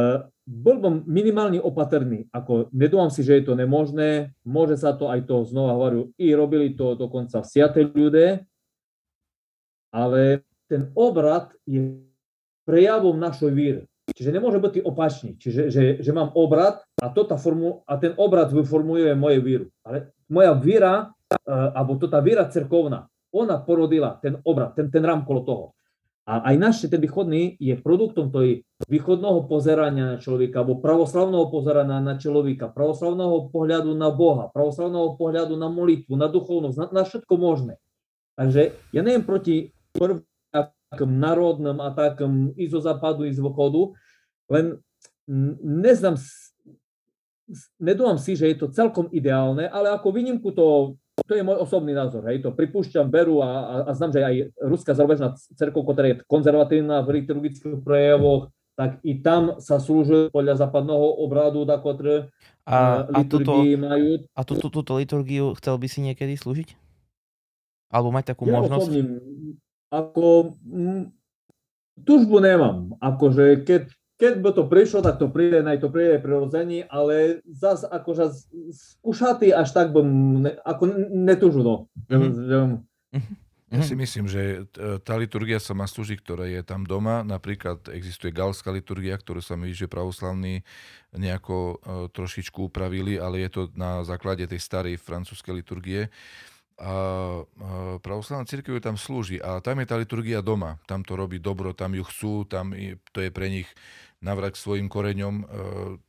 bol 0.48 0.76
bom 0.80 1.04
minimálne 1.04 1.60
opatrný. 1.60 2.24
Ako, 2.32 2.72
nedúvam 2.72 3.12
si, 3.12 3.20
že 3.20 3.36
je 3.36 3.52
to 3.52 3.52
nemožné, 3.52 4.32
môže 4.48 4.80
sa 4.80 4.96
to 4.96 5.12
aj 5.12 5.28
to, 5.28 5.44
znova 5.44 5.76
hovorím, 5.76 6.16
i 6.16 6.32
robili 6.32 6.72
to 6.72 6.96
dokonca 6.96 7.44
siate 7.44 7.84
ľudia, 7.84 8.40
ale 9.92 10.48
ten 10.64 10.88
obrad 10.96 11.52
je 11.68 12.00
prejavom 12.64 13.16
našej 13.20 13.52
víry. 13.52 13.82
Čiže 14.08 14.32
nemôže 14.32 14.56
byť 14.56 14.84
opačný. 14.88 15.36
Čiže 15.36 15.68
že, 15.68 15.84
že 16.00 16.12
mám 16.16 16.32
obrad 16.32 16.80
a, 16.96 17.12
to 17.12 17.28
tá 17.28 17.36
formu, 17.36 17.84
a 17.84 18.00
ten 18.00 18.16
obrad 18.16 18.48
vyformuje 18.48 19.12
moje 19.12 19.38
víru. 19.44 19.66
Ale 19.84 20.16
moja 20.32 20.52
víra, 20.56 20.94
uh, 21.12 21.76
alebo 21.76 22.00
to 22.00 22.08
tá 22.08 22.20
víra 22.24 22.48
cerkovná, 22.48 23.04
ona 23.34 23.60
porodila 23.60 24.16
ten 24.20 24.40
obrad, 24.44 24.72
ten, 24.76 24.88
ten 24.88 25.04
rám 25.04 25.24
kolo 25.28 25.42
toho. 25.44 25.66
A 26.28 26.52
aj 26.52 26.56
náš 26.60 26.84
ten 26.84 27.00
východný 27.00 27.56
je 27.56 27.72
produktom 27.80 28.28
tej 28.28 28.60
východného 28.84 29.48
pozerania 29.48 30.12
na 30.12 30.18
človeka, 30.20 30.60
alebo 30.60 30.76
pravoslavného 30.76 31.48
pozerania 31.48 32.04
na 32.04 32.20
človeka, 32.20 32.68
pravoslavného 32.68 33.48
pohľadu 33.48 33.96
na 33.96 34.12
Boha, 34.12 34.52
pravoslavného 34.52 35.16
pohľadu 35.16 35.56
na 35.56 35.72
molitvu, 35.72 36.12
na 36.20 36.28
duchovnosť, 36.28 36.76
na, 36.76 36.86
na 37.00 37.02
všetko 37.08 37.32
možné. 37.40 37.80
Takže 38.36 38.76
ja 38.92 39.00
neviem 39.00 39.24
proti 39.24 39.72
prvým 39.96 40.20
národným 41.00 41.80
atakom 41.80 42.52
i 42.60 42.68
zo 42.68 42.84
západu, 42.84 43.24
i 43.24 43.32
z 43.32 43.40
východu, 43.40 43.96
len 44.52 44.84
neznám, 45.64 46.20
nedúvam 47.80 48.20
si, 48.20 48.36
že 48.36 48.52
je 48.52 48.56
to 48.56 48.72
celkom 48.72 49.08
ideálne, 49.16 49.64
ale 49.64 49.96
ako 49.96 50.12
výnimku 50.12 50.52
to 50.52 50.96
to 51.24 51.32
je 51.34 51.42
môj 51.42 51.58
osobný 51.62 51.96
názor, 51.96 52.26
hej, 52.28 52.44
to 52.44 52.52
pripúšťam, 52.52 53.08
beru 53.08 53.40
a, 53.40 53.50
a, 53.50 53.74
a 53.88 53.90
znam, 53.96 54.12
že 54.14 54.20
aj 54.22 54.34
Ruská 54.62 54.92
zárovežná 54.94 55.34
cerkov, 55.56 55.88
ktorá 55.88 56.12
je 56.12 56.20
konzervatívna 56.28 57.02
v 57.02 57.22
liturgických 57.22 57.80
prejavoch, 57.82 58.52
tak 58.78 59.02
i 59.02 59.18
tam 59.18 59.58
sa 59.58 59.82
slúžuje 59.82 60.30
podľa 60.30 60.62
západného 60.62 61.18
obradu, 61.18 61.66
da 61.66 61.82
ktoré 61.82 62.30
a, 62.62 63.08
a, 63.10 63.20
túto, 63.24 63.64
majú. 63.64 64.22
A 64.36 64.40
túto, 64.44 64.68
túto 64.70 64.92
liturgiu 65.00 65.56
chcel 65.58 65.74
by 65.80 65.88
si 65.90 66.04
niekedy 66.04 66.38
slúžiť? 66.38 66.76
Alebo 67.88 68.12
mať 68.12 68.36
takú 68.36 68.44
ja 68.46 68.60
možnosť? 68.60 68.86
Osobne, 68.86 69.02
ako, 69.88 70.54
m, 70.68 71.10
tužbu 72.04 72.36
nemám. 72.44 72.92
Akože 73.00 73.64
keď 73.64 73.88
keď 74.18 74.42
by 74.42 74.50
to 74.50 74.66
prišlo, 74.66 74.98
tak 75.00 75.22
to 75.22 75.30
príde, 75.30 75.62
naj 75.62 75.78
to 75.78 75.88
príde 75.94 76.18
prirodzení, 76.18 76.82
ale 76.90 77.40
zase 77.46 77.86
akože 77.86 78.34
skúšatý 78.74 79.54
až 79.54 79.70
tak 79.70 79.94
bym 79.94 80.42
ne, 80.42 80.52
ako 80.66 80.90
netužu, 81.14 81.62
no. 81.62 81.76
Mm-hmm. 82.10 83.46
Ja 83.68 83.84
si 83.84 83.92
myslím, 83.92 84.24
že 84.32 84.64
tá 85.04 85.12
liturgia 85.20 85.60
sa 85.60 85.76
má 85.76 85.84
slúžiť, 85.84 86.24
ktorá 86.24 86.48
je 86.48 86.64
tam 86.64 86.88
doma. 86.88 87.20
Napríklad 87.20 87.92
existuje 87.92 88.32
galská 88.32 88.72
liturgia, 88.72 89.12
ktorú 89.12 89.44
sa 89.44 89.60
mi 89.60 89.76
že 89.76 89.84
pravoslavní 89.84 90.64
nejako 91.12 91.76
trošičku 92.16 92.72
upravili, 92.72 93.20
ale 93.20 93.44
je 93.44 93.50
to 93.52 93.62
na 93.76 94.00
základe 94.08 94.48
tej 94.48 94.56
starej 94.56 94.96
francúzskej 94.96 95.52
liturgie 95.52 96.08
a 96.80 96.94
pravoslavná 98.00 98.48
církev 98.48 98.80
tam 98.80 98.96
slúži 98.96 99.36
a 99.36 99.60
tam 99.60 99.82
je 99.82 99.86
tá 99.90 100.00
liturgia 100.00 100.40
doma. 100.40 100.80
Tam 100.88 101.04
to 101.04 101.18
robí 101.18 101.36
dobro, 101.36 101.76
tam 101.76 101.92
ju 101.92 102.08
chcú, 102.08 102.48
tam 102.48 102.72
je, 102.72 102.96
to 103.12 103.20
je 103.20 103.28
pre 103.28 103.52
nich 103.52 103.68
navrať 104.18 104.58
k 104.58 104.62
svojim 104.62 104.86
koreňom, 104.90 105.34
e, 105.40 105.44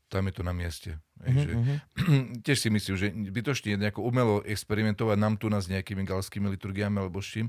tam 0.10 0.26
je 0.26 0.34
to 0.34 0.44
na 0.44 0.54
mieste. 0.54 0.98
Mm-hmm. 1.22 1.78
tiež 2.46 2.58
si 2.58 2.70
myslím, 2.72 2.96
že 2.98 3.08
bytočne 3.12 3.78
nejako 3.78 4.08
umelo 4.08 4.42
experimentovať 4.48 5.18
nám 5.20 5.36
tu 5.38 5.52
nás 5.52 5.68
s 5.68 5.72
nejakými 5.72 6.08
galskými 6.08 6.50
liturgiami 6.58 6.98
alebo 6.98 7.22
s 7.22 7.30
čím, 7.30 7.48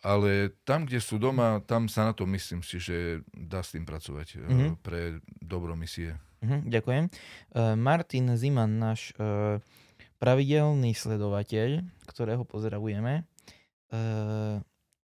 ale 0.00 0.56
tam, 0.64 0.88
kde 0.88 1.00
sú 1.00 1.20
doma, 1.20 1.60
tam 1.64 1.88
sa 1.90 2.08
na 2.08 2.12
to 2.16 2.24
myslím 2.28 2.64
si, 2.64 2.80
že 2.80 3.20
dá 3.32 3.60
s 3.60 3.76
tým 3.76 3.84
pracovať 3.84 4.40
mm-hmm. 4.40 4.70
pre 4.80 5.20
dobro 5.42 5.76
misie. 5.76 6.16
Mm-hmm, 6.40 6.60
ďakujem. 6.72 7.04
Uh, 7.52 7.76
Martin 7.76 8.32
Ziman, 8.36 8.80
náš 8.80 9.12
uh, 9.20 9.60
pravidelný 10.16 10.96
sledovateľ, 10.96 11.84
ktorého 12.08 12.48
pozdravujeme, 12.48 13.24
uh, 13.24 14.64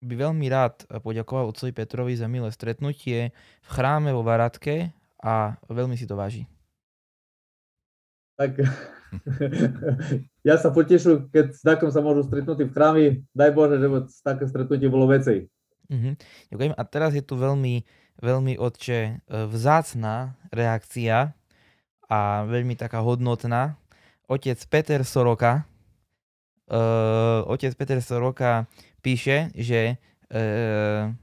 by 0.06 0.14
veľmi 0.30 0.46
rád 0.46 0.86
poďakoval 1.02 1.50
otcovi 1.50 1.74
Petrovi 1.74 2.14
za 2.14 2.30
milé 2.30 2.48
stretnutie 2.54 3.34
v 3.34 3.68
chráme 3.68 4.14
vo 4.14 4.22
Varadke 4.22 4.94
a 5.18 5.58
veľmi 5.66 5.98
si 5.98 6.06
to 6.06 6.14
váži. 6.14 6.46
Tak 8.38 8.62
ja 10.48 10.54
sa 10.60 10.70
potešujem, 10.70 11.32
keď 11.32 11.46
s 11.50 11.62
takom 11.64 11.90
sa 11.90 12.04
môžu 12.04 12.22
stretnúť 12.28 12.68
v 12.68 12.74
chrámi. 12.74 13.04
Daj 13.32 13.50
Bože, 13.56 13.76
že 13.80 13.88
také 14.22 14.44
stretnutie 14.46 14.86
bolo 14.86 15.08
vecej. 15.10 15.48
Uh-huh. 15.86 16.14
Ďakujem. 16.52 16.72
A 16.76 16.82
teraz 16.84 17.14
je 17.14 17.24
tu 17.24 17.38
veľmi, 17.38 17.86
veľmi 18.20 18.58
odče 18.58 18.98
e, 18.98 19.12
vzácná 19.48 20.36
reakcia 20.50 21.32
a 22.06 22.18
veľmi 22.46 22.78
taká 22.78 23.02
hodnotná. 23.02 23.78
Otec 24.26 24.58
Peter 24.66 25.06
Soroka, 25.06 25.66
uh, 26.66 27.46
otec 27.46 27.74
Peter 27.78 28.02
Soroka 28.02 28.66
píše, 29.06 29.54
že, 29.54 30.02
uh, 30.34 31.14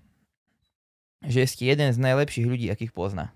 že 1.28 1.44
ste 1.44 1.76
jeden 1.76 1.92
z 1.92 2.00
najlepších 2.00 2.48
ľudí, 2.48 2.72
akých 2.72 2.96
pozná. 2.96 3.36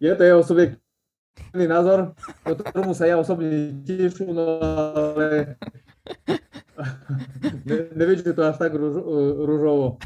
Je 0.00 0.12
to 0.12 0.22
jeho 0.24 0.44
subjektívny 0.44 1.64
názor, 1.64 2.12
ktorému 2.44 2.92
sa 2.92 3.08
ja 3.08 3.16
osobne 3.16 3.72
teším, 3.84 4.36
no 4.36 4.60
ale 4.60 5.56
ne, 7.68 7.76
neviem, 7.96 8.20
to 8.20 8.42
až 8.44 8.56
tak 8.60 8.72
rúž, 8.76 9.00
rúžovo. 9.48 9.96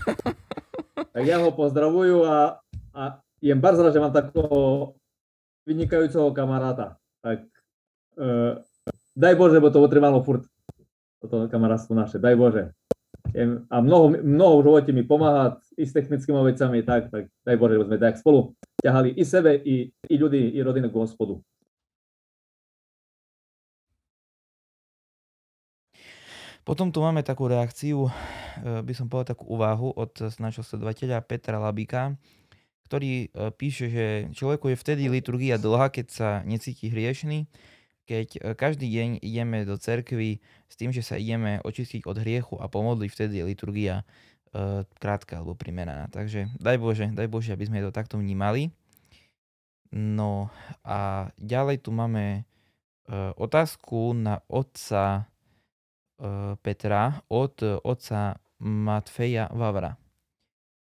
Tak 0.94 1.22
ja 1.22 1.38
ho 1.42 1.54
pozdravujú 1.54 2.26
a, 2.26 2.62
a 2.94 3.02
jem 3.42 3.58
bardzo 3.62 3.86
rád, 3.86 3.94
že 3.94 4.02
mám 4.02 4.14
takého 4.14 4.94
vynikajúceho 5.66 6.34
kamaráta. 6.34 6.98
Tak 7.22 7.46
uh, 8.18 8.58
daj 9.14 9.34
Bože, 9.38 9.62
bo 9.62 9.70
to 9.70 9.82
potreboval 9.82 10.22
furt 10.26 10.46
toto 11.20 11.48
kamarátstvo 11.48 11.92
naše, 11.96 12.20
daj 12.20 12.36
Bože. 12.36 12.64
A 13.68 13.76
mnoho, 13.82 14.16
mnoho 14.22 14.62
v 14.62 14.64
živote 14.64 14.90
mi 14.94 15.02
pomáha 15.02 15.58
i 15.74 15.84
s 15.84 15.92
technickými 15.92 16.38
vecami, 16.46 16.86
tak, 16.86 17.10
tak 17.10 17.28
daj 17.42 17.56
Bože, 17.58 17.84
sme 17.84 17.98
tak 17.98 18.16
spolu 18.16 18.54
ťahali 18.80 19.18
i 19.18 19.24
sebe, 19.26 19.58
i, 19.58 19.90
i 19.90 20.14
ľudí, 20.14 20.54
i 20.54 20.60
rodiny 20.62 20.88
k 20.88 20.98
hospodu. 21.00 21.42
Potom 26.66 26.90
tu 26.90 26.98
máme 26.98 27.22
takú 27.22 27.46
reakciu, 27.46 28.10
e, 28.10 28.12
by 28.82 28.90
som 28.90 29.06
povedal 29.06 29.38
takú 29.38 29.46
úvahu 29.54 29.94
od 29.94 30.10
nášho 30.42 30.66
sledovateľa 30.66 31.22
Petra 31.22 31.62
Labika, 31.62 32.18
ktorý 32.90 33.30
e, 33.30 33.54
píše, 33.54 33.86
že 33.86 34.06
človeku 34.34 34.74
je 34.74 34.80
vtedy 34.82 35.06
liturgia 35.06 35.62
dlhá, 35.62 35.94
keď 35.94 36.06
sa 36.10 36.28
necíti 36.42 36.90
hriešný, 36.90 37.46
keď 38.06 38.28
e, 38.38 38.40
každý 38.54 38.86
deň 38.86 39.08
ideme 39.20 39.66
do 39.66 39.74
cerkvy 39.74 40.38
s 40.70 40.74
tým, 40.78 40.94
že 40.94 41.02
sa 41.02 41.18
ideme 41.18 41.58
očistiť 41.66 42.06
od 42.06 42.16
hriechu 42.22 42.56
a 42.62 42.70
pomodliť, 42.70 43.10
vtedy 43.10 43.42
je 43.42 43.44
liturgia 43.50 43.94
uh, 44.02 44.82
krátka 44.98 45.38
alebo 45.38 45.54
primeraná. 45.54 46.10
Takže 46.10 46.50
daj 46.58 46.78
Bože, 46.78 47.06
daj 47.14 47.28
Bože, 47.30 47.54
aby 47.54 47.66
sme 47.70 47.84
to 47.84 47.94
takto 47.94 48.18
vnímali. 48.18 48.74
No 49.94 50.50
a 50.82 51.30
ďalej 51.38 51.86
tu 51.86 51.94
máme 51.94 52.42
uh, 52.42 53.30
otázku 53.38 54.14
na 54.14 54.42
otca 54.50 55.26
uh, 56.18 56.58
Petra 56.58 57.22
od 57.30 57.62
otca 57.86 58.42
Matfeja 58.58 59.46
Vavra. 59.54 59.94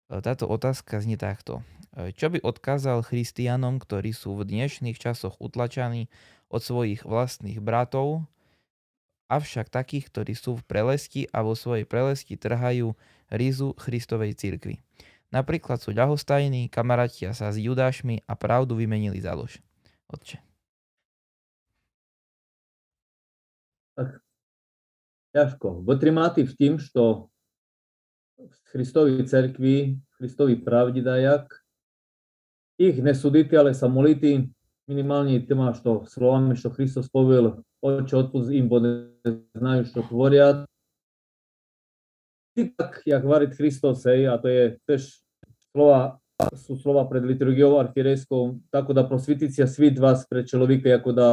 Uh, 0.07 0.23
táto 0.23 0.47
otázka 0.47 1.03
znie 1.03 1.19
takto. 1.19 1.67
Čo 1.97 2.29
by 2.29 2.45
odkázal 2.45 3.01
christianom, 3.01 3.81
ktorí 3.81 4.13
sú 4.13 4.37
v 4.37 4.45
dnešných 4.45 5.01
časoch 5.01 5.41
utlačaní 5.41 6.13
od 6.47 6.63
svojich 6.63 7.03
vlastných 7.03 7.59
bratov, 7.59 8.25
avšak 9.27 9.67
takých, 9.71 10.07
ktorí 10.11 10.33
sú 10.39 10.59
v 10.59 10.67
prelesti 10.67 11.27
a 11.35 11.43
vo 11.43 11.59
svojej 11.59 11.83
prelesti 11.83 12.39
trhajú 12.39 12.95
rizu 13.31 13.75
Christovej 13.75 14.39
cirkvi. 14.39 14.79
Napríklad 15.35 15.83
sú 15.83 15.91
ľahostajní, 15.91 16.71
kamarátia 16.71 17.35
sa 17.35 17.51
s 17.51 17.59
judášmi 17.59 18.23
a 18.31 18.39
pravdu 18.39 18.79
vymenili 18.79 19.19
za 19.19 19.35
lož. 19.35 19.59
Otče. 20.07 20.39
Tak, 23.99 24.23
ťažko. 25.35 25.83
Vytrimati 25.83 26.47
v 26.47 26.53
tým, 26.55 26.73
že 26.79 26.95
v 28.39 28.57
Christovej 28.71 29.27
cerkvi, 29.27 29.99
v 29.99 30.55
pravdi 30.63 31.03
dajak, 31.03 31.51
ich 32.77 33.01
nesuditi, 33.01 33.57
ale 33.57 33.73
sa 33.73 33.89
moliti 33.89 34.53
minimálne 34.87 35.43
ty 35.43 35.53
máš 35.55 35.83
to 35.83 36.07
slovami, 36.07 36.55
čo 36.55 36.71
Kristus 36.71 37.11
povedal, 37.11 37.63
oče 37.83 38.15
odpust 38.17 38.51
im, 38.55 38.71
bo 38.71 38.79
znajú, 39.55 39.83
čo 39.91 40.01
tvoria. 40.07 40.67
Tak, 42.57 43.05
jak 43.05 43.23
varit 43.27 43.53
Kristus, 43.53 44.07
hej, 44.09 44.33
a 44.33 44.41
to 44.41 44.49
je 44.49 44.81
tež 44.89 45.21
slova, 45.77 46.17
sú 46.57 46.81
slova 46.81 47.05
pred 47.05 47.21
liturgiou 47.21 47.77
archierejskou, 47.77 48.73
tako 48.73 48.97
da 48.97 49.05
prosvitiť 49.05 49.61
sa 49.61 49.67
svit 49.69 50.01
vás 50.01 50.25
pre 50.25 50.41
človeka, 50.41 50.89
ako 50.97 51.11
da 51.13 51.29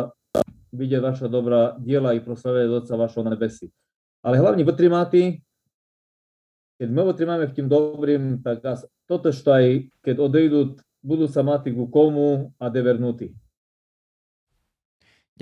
vidieť 0.74 1.00
vaša 1.00 1.28
dobrá 1.32 1.78
diela 1.80 2.12
i 2.12 2.20
proslavuje 2.20 2.68
Otca 2.68 3.00
vašho 3.00 3.24
nebesi. 3.24 3.72
Ale 4.26 4.42
hlavne 4.42 4.68
vytrimáty, 4.68 5.40
keď 6.82 6.90
my 6.92 7.02
vytrimáme 7.14 7.46
v 7.48 7.56
tým 7.56 7.68
dobrým, 7.72 8.24
tak 8.44 8.66
toto, 9.08 9.32
čo 9.32 9.48
aj 9.54 9.88
keď 10.04 10.16
odejdú, 10.20 10.60
budú 11.04 11.28
sa 11.32 11.44
mať 11.44 11.72
ku 11.72 11.88
komu 11.88 12.52
a 12.60 12.68
devernutí. 12.68 13.36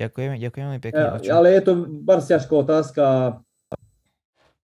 Ďakujeme, 0.02 0.36
ďakujeme 0.42 0.68
veľmi 0.74 0.82
pekne. 0.82 1.04
Ja, 1.22 1.38
ale 1.38 1.54
je 1.54 1.62
to 1.62 1.74
bar 2.02 2.26
ťažká 2.26 2.54
otázka. 2.58 3.04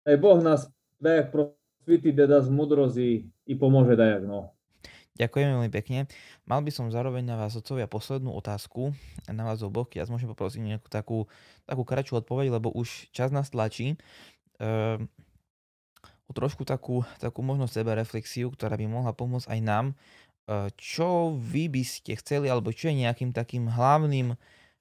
Aj 0.03 0.17
Boh 0.19 0.39
nás 0.43 0.67
dajak 0.99 1.31
prosvity, 1.31 2.11
dá 2.11 2.43
z 2.43 2.51
mudrozy 2.51 3.31
i 3.47 3.55
pomôže 3.55 3.95
dajak, 3.95 4.27
no. 4.27 4.51
Ďakujem 5.21 5.53
veľmi 5.53 5.71
pekne. 5.71 6.09
Mal 6.49 6.65
by 6.65 6.73
som 6.73 6.89
zároveň 6.89 7.29
na 7.29 7.37
vás, 7.37 7.53
otcovia, 7.53 7.85
poslednú 7.85 8.33
otázku 8.33 8.97
na 9.29 9.45
vás 9.45 9.61
oboch. 9.61 9.93
Ja 9.93 10.09
môžem 10.09 10.33
poprosiť 10.33 10.65
nejakú 10.65 10.89
takú, 10.89 11.19
takú 11.69 11.83
kratšiu 11.85 12.25
odpoveď, 12.25 12.57
lebo 12.57 12.73
už 12.73 13.13
čas 13.13 13.29
nás 13.29 13.53
tlačí. 13.53 14.01
Ehm, 14.57 15.13
o 16.25 16.33
trošku 16.33 16.65
takú, 16.65 17.05
takú 17.21 17.45
možno 17.45 17.69
sebe 17.69 17.93
reflexiu, 17.93 18.49
ktorá 18.49 18.81
by 18.81 18.89
mohla 18.89 19.13
pomôcť 19.13 19.53
aj 19.53 19.61
nám. 19.61 19.87
Ehm, 20.49 20.73
čo 20.81 21.37
vy 21.37 21.69
by 21.69 21.85
ste 21.85 22.17
chceli, 22.17 22.49
alebo 22.49 22.73
čo 22.73 22.89
je 22.89 23.05
nejakým 23.05 23.37
takým 23.37 23.69
hlavným 23.69 24.41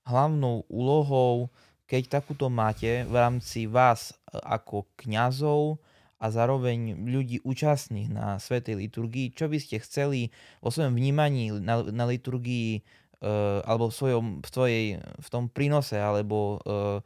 hlavnou 0.10 0.66
úlohou, 0.66 1.54
keď 1.86 2.22
takúto 2.22 2.50
máte 2.50 3.06
v 3.06 3.16
rámci 3.18 3.70
vás 3.70 4.18
ako 4.30 4.90
kňazov 4.98 5.78
a 6.20 6.26
zároveň 6.28 7.00
ľudí 7.00 7.40
účastných 7.48 8.12
na 8.12 8.42
Svetej 8.42 8.76
liturgii, 8.78 9.32
čo 9.32 9.48
by 9.48 9.58
ste 9.62 9.80
chceli 9.80 10.34
vo 10.60 10.74
svojom 10.74 10.98
vnímaní 10.98 11.56
na, 11.64 11.86
na 11.88 12.06
liturgii 12.10 12.84
uh, 13.24 13.64
alebo 13.64 13.88
v, 13.88 13.96
svojom, 13.96 14.26
v, 14.44 14.50
tvojej, 14.52 14.86
v 15.00 15.28
tom 15.32 15.48
prínose 15.48 15.96
alebo 15.96 16.60
uh, 16.60 17.00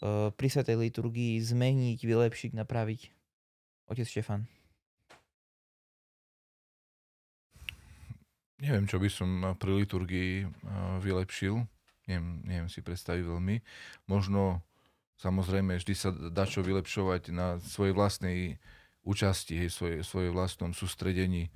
uh, 0.00 0.32
pri 0.32 0.48
Svetej 0.48 0.80
liturgii 0.80 1.38
zmeniť, 1.44 1.98
vylepšiť, 2.00 2.50
napraviť? 2.56 3.00
Otec 3.92 4.08
Štefan. 4.08 4.48
Neviem, 8.64 8.88
čo 8.88 8.96
by 8.96 9.08
som 9.12 9.28
pri 9.60 9.84
liturgii 9.84 10.48
vylepšil 11.04 11.68
neviem, 12.08 12.40
neviem 12.44 12.68
si 12.70 12.80
predstaviť 12.84 13.24
veľmi. 13.24 13.56
Možno 14.08 14.60
samozrejme 15.18 15.78
vždy 15.78 15.94
sa 15.94 16.10
dá 16.10 16.44
čo 16.44 16.60
vylepšovať 16.64 17.32
na 17.32 17.56
svojej 17.62 17.94
vlastnej 17.94 18.38
účasti, 19.04 19.60
hej, 19.60 19.70
svoje, 19.70 19.96
svojej 20.00 20.32
vlastnom 20.32 20.72
sústredení 20.72 21.52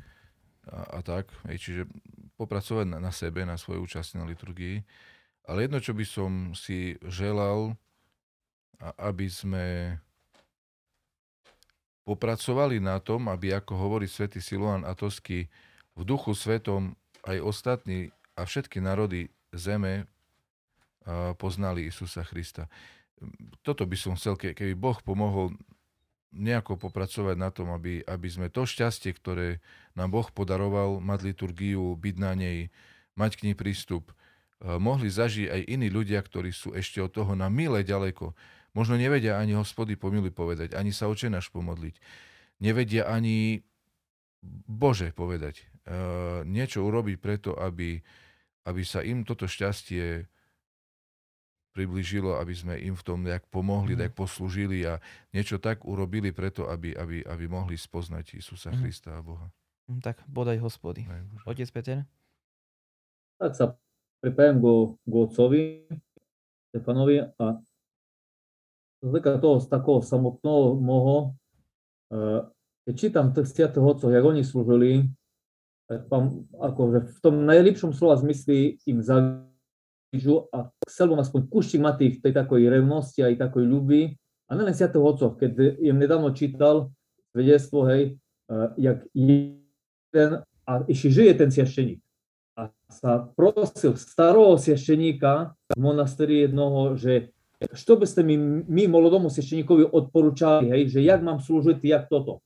a, 0.69 0.99
a 0.99 1.05
tak. 1.05 1.33
Hej, 1.49 1.57
čiže 1.61 1.83
popracovať 2.37 2.87
na, 2.87 2.99
na 3.01 3.13
sebe, 3.13 3.43
na 3.43 3.57
svojej 3.57 3.81
účasti 3.81 4.21
na 4.21 4.29
liturgii. 4.29 4.85
Ale 5.49 5.65
jedno, 5.65 5.81
čo 5.81 5.97
by 5.97 6.05
som 6.05 6.31
si 6.53 7.01
želal, 7.09 7.73
aby 9.01 9.27
sme 9.27 9.97
popracovali 12.05 12.81
na 12.81 13.01
tom, 13.01 13.29
aby, 13.29 13.53
ako 13.53 13.77
hovorí 13.77 14.09
svätý 14.09 14.41
Siluan 14.41 14.85
Atosky, 14.85 15.49
v 15.99 16.03
duchu 16.07 16.31
svetom 16.33 16.95
aj 17.27 17.43
ostatní 17.43 18.15
a 18.39 18.47
všetky 18.47 18.79
národy 18.79 19.29
zeme 19.51 20.07
poznali 21.41 21.89
Isusa 21.89 22.27
Krista. 22.27 22.69
Toto 23.65 23.89
by 23.89 23.97
som 23.97 24.13
chcel, 24.15 24.37
keby 24.37 24.77
Boh 24.77 24.99
pomohol 25.01 25.57
nejako 26.29 26.77
popracovať 26.77 27.37
na 27.41 27.49
tom, 27.49 27.73
aby, 27.73 28.05
aby 28.05 28.29
sme 28.29 28.53
to 28.53 28.69
šťastie, 28.69 29.17
ktoré 29.17 29.65
nám 29.97 30.13
Boh 30.13 30.29
podaroval, 30.29 31.01
mať 31.01 31.33
liturgiu, 31.33 31.97
byť 31.97 32.17
na 32.21 32.37
nej, 32.37 32.69
mať 33.17 33.41
k 33.41 33.45
nej 33.51 33.57
prístup, 33.57 34.13
mohli 34.61 35.09
zažiť 35.09 35.49
aj 35.49 35.61
iní 35.71 35.89
ľudia, 35.89 36.21
ktorí 36.21 36.53
sú 36.53 36.77
ešte 36.77 37.01
od 37.01 37.15
toho 37.15 37.33
na 37.33 37.49
milé 37.49 37.81
ďaleko. 37.87 38.37
Možno 38.77 39.01
nevedia 39.01 39.41
ani 39.41 39.57
hospody 39.57 39.97
pomiluj 39.97 40.37
povedať, 40.37 40.77
ani 40.77 40.93
sa 40.93 41.09
očenáš 41.09 41.49
pomodliť. 41.51 41.97
Nevedia 42.61 43.09
ani 43.09 43.65
Bože 44.69 45.11
povedať. 45.17 45.67
Uh, 45.89 46.45
niečo 46.45 46.85
urobiť 46.85 47.17
preto, 47.19 47.57
aby, 47.57 47.99
aby 48.69 48.83
sa 48.85 49.01
im 49.01 49.25
toto 49.25 49.49
šťastie 49.49 50.29
priblížilo, 51.79 52.35
aby 52.43 52.51
sme 52.59 52.75
im 52.83 52.99
v 52.99 53.07
tom 53.07 53.23
nejak 53.23 53.47
pomohli, 53.55 53.95
mm. 53.95 53.99
nejak 54.03 54.15
poslúžili 54.19 54.83
a 54.83 54.99
niečo 55.31 55.63
tak 55.63 55.87
urobili 55.87 56.35
preto, 56.35 56.67
aby, 56.67 56.91
aby, 56.91 57.23
aby 57.23 57.45
mohli 57.47 57.79
spoznať 57.79 58.35
Isusa 58.35 58.75
mm. 58.75 58.79
Krista 58.83 59.15
a 59.15 59.23
Boha. 59.23 59.47
Mm, 59.87 60.03
tak 60.03 60.19
bodaj 60.27 60.59
hospody. 60.59 61.07
Otec 61.47 61.71
Peter? 61.71 62.03
Tak 63.39 63.55
sa 63.55 63.79
pripájam 64.19 64.59
go, 64.59 64.99
go 65.07 65.31
otcovi 65.31 65.87
Stefanovi 66.75 67.23
a 67.23 67.63
z 68.99 69.15
toho 69.39 69.63
z 69.63 69.67
takého 69.71 70.03
samotného 70.03 70.75
moho, 70.83 71.39
eh, 72.11 72.43
keď 72.91 72.95
čítam 72.99 73.31
tých 73.31 73.55
sviatých 73.55 73.87
otcov, 73.87 74.11
jak 74.11 74.27
oni 74.27 74.43
slúžili, 74.43 75.07
tak 75.87 76.11
vám 76.11 76.51
akože 76.59 76.99
v 77.15 77.19
tom 77.23 77.47
najlepšom 77.47 77.95
slova 77.95 78.19
zmysli 78.19 78.83
im 78.85 78.99
zavížu 80.09 80.49
a 80.53 80.73
chcel 80.89 81.09
bym 81.09 81.21
aspoň 81.21 81.41
kuštík 81.53 81.81
mať 81.81 81.95
tých, 81.99 82.15
tej 82.25 82.33
takoj 82.33 82.61
revnosti 82.65 83.21
aj 83.21 83.37
takoj 83.37 83.65
ľuby. 83.65 84.17
A 84.49 84.57
nelen 84.57 84.73
sviatých 84.73 85.05
otcov, 85.05 85.37
keď 85.37 85.77
im 85.85 86.01
nedávno 86.01 86.33
čítal 86.33 86.89
svedectvo, 87.37 87.85
hej, 87.85 88.03
eh, 88.49 88.69
jak 88.81 89.05
jeden, 89.13 90.31
a 90.65 90.73
ešte 90.89 91.09
žije 91.13 91.33
ten 91.37 91.51
siašteník. 91.53 92.01
A 92.57 92.73
sa 92.89 93.29
prosil 93.37 93.95
starého 94.01 94.57
siašteníka 94.57 95.53
v 95.77 95.81
monasteri 95.81 96.49
jednoho, 96.49 96.97
že 96.97 97.31
što 97.73 97.97
byste 97.97 98.23
mi, 98.23 98.39
mi 98.69 98.89
molodomu 98.89 99.31
svešteníkovi 99.31 99.85
odporúčali, 99.91 100.71
hej, 100.71 100.83
že 100.89 101.01
jak 101.03 101.21
mám 101.23 101.43
slúžiť, 101.43 101.79
jak 101.83 102.09
toto. 102.09 102.41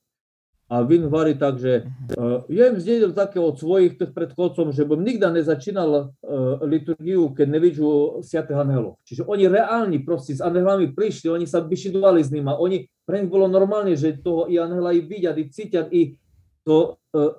A 0.73 0.81
Vin 0.89 1.05
hovorí 1.05 1.37
tak, 1.37 1.61
že 1.61 1.85
uh, 2.17 2.49
ja 2.49 2.73
im 2.73 2.81
zdedil 2.81 3.13
také 3.13 3.37
od 3.37 3.61
svojich 3.61 4.01
tých 4.01 4.17
predchodcov, 4.17 4.73
že 4.73 4.89
bym 4.89 5.05
nikda 5.05 5.29
nezačínal 5.29 5.91
uh, 5.93 6.65
liturgiu, 6.65 7.29
keď 7.37 7.47
nevidžu 7.53 8.25
Sviatých 8.25 8.57
anhelov. 8.57 8.97
Čiže 9.05 9.29
oni 9.29 9.53
reálni 9.53 10.01
proste 10.01 10.33
s 10.33 10.41
anhelami 10.41 10.89
prišli, 10.97 11.29
oni 11.29 11.45
sa 11.45 11.61
bišidovali 11.61 12.25
s 12.25 12.33
ním 12.33 12.49
a 12.49 12.57
oni, 12.57 12.89
pre 13.05 13.21
nich 13.21 13.29
bolo 13.29 13.53
normálne, 13.53 13.93
že 14.01 14.17
toho 14.17 14.49
i 14.49 14.57
anhela 14.57 14.97
i 14.97 15.05
vidia, 15.05 15.37
i 15.37 15.45
cítia, 15.53 15.85
i 15.93 16.17
to, 16.65 16.97
uh, 17.13 17.37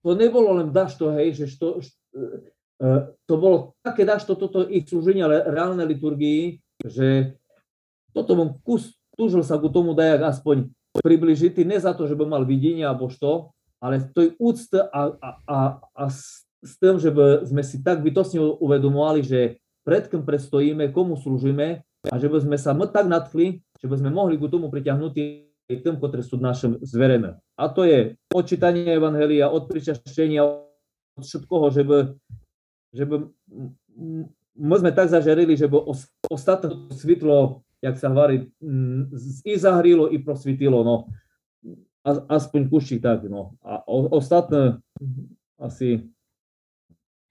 to 0.00 0.16
nebolo 0.16 0.56
len 0.56 0.72
dašto, 0.72 1.12
hej, 1.12 1.44
že 1.44 1.52
što, 1.52 1.76
uh, 1.76 3.12
to 3.28 3.34
bolo 3.36 3.76
také 3.84 4.08
dašto, 4.08 4.32
toto 4.32 4.64
ich 4.64 4.88
slúženie 4.88 5.28
reálnej 5.28 5.92
liturgii, 5.92 6.56
že 6.88 7.36
toto 8.16 8.32
bom 8.32 8.56
kus, 8.64 8.96
túžil 9.12 9.44
sa 9.44 9.60
ku 9.60 9.68
tomu 9.68 9.92
dajak 9.92 10.24
aspoň 10.24 10.72
približiť, 11.00 11.64
ne 11.64 11.80
za 11.80 11.96
to, 11.96 12.04
že 12.04 12.18
by 12.18 12.28
mal 12.28 12.44
videnie 12.44 12.84
alebo 12.84 13.08
što, 13.08 13.54
ale 13.80 14.04
to 14.12 14.28
je 14.28 14.30
úcta 14.36 14.86
a, 14.92 15.00
a, 15.16 15.30
a, 15.48 15.58
a 15.80 16.04
s, 16.06 16.44
s 16.60 16.78
tým, 16.78 17.00
že 17.00 17.10
by 17.10 17.48
sme 17.48 17.62
si 17.64 17.80
tak 17.80 18.04
bytostne 18.04 18.38
uvedomovali, 18.60 19.24
že 19.24 19.58
pred 19.82 20.06
kým 20.06 20.22
prestojíme, 20.22 20.94
komu 20.94 21.18
slúžime 21.18 21.82
a 22.06 22.14
že 22.20 22.30
by 22.30 22.38
sme 22.44 22.56
sa 22.60 22.76
tak 22.76 23.10
nadchli, 23.10 23.64
že 23.82 23.86
by 23.90 23.96
sme 23.98 24.10
mohli 24.14 24.38
ku 24.38 24.46
tomu 24.46 24.70
priťahnuť 24.70 25.12
tým, 25.72 25.94
ktorí 25.98 26.22
sú 26.22 26.38
našim 26.38 26.78
zverené. 26.84 27.40
A 27.58 27.72
to 27.72 27.82
je 27.82 28.14
odčítanie 28.30 28.86
Evangelia, 28.92 29.50
od 29.50 29.66
pričaštenia, 29.66 30.44
od 30.46 31.24
všetkoho, 31.24 31.66
že 31.74 31.82
by, 31.82 31.98
že 32.94 33.04
by 33.08 33.16
my 34.52 34.76
sme 34.76 34.92
tak 34.92 35.08
zažarili, 35.08 35.56
že 35.56 35.68
bo 35.68 35.80
ostatné 36.28 36.92
svitlo, 36.92 37.64
jak 37.82 37.98
sa 37.98 38.08
hovorí, 38.14 38.46
mm, 38.62 39.10
i 39.42 39.52
zahrilo, 39.58 40.06
i 40.06 40.22
prosvitilo, 40.22 40.86
no. 40.86 41.10
Aspoň 42.06 42.70
kuši 42.70 43.02
tak, 43.02 43.26
no. 43.26 43.58
A 43.66 43.82
ostatné 43.90 44.78
asi 45.58 46.06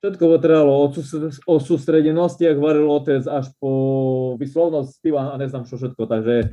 všetko 0.03 0.23
potrebalo 0.37 0.75
od, 0.91 0.99
o 1.47 1.55
sústredenosti, 1.59 2.43
ak 2.47 2.59
hovoril 2.59 2.87
otec, 2.91 3.23
až 3.31 3.47
po 3.63 3.71
vyslovnosť 4.35 4.99
a 5.15 5.39
neznám 5.39 5.63
čo 5.63 5.79
všetko, 5.79 6.03
takže 6.07 6.51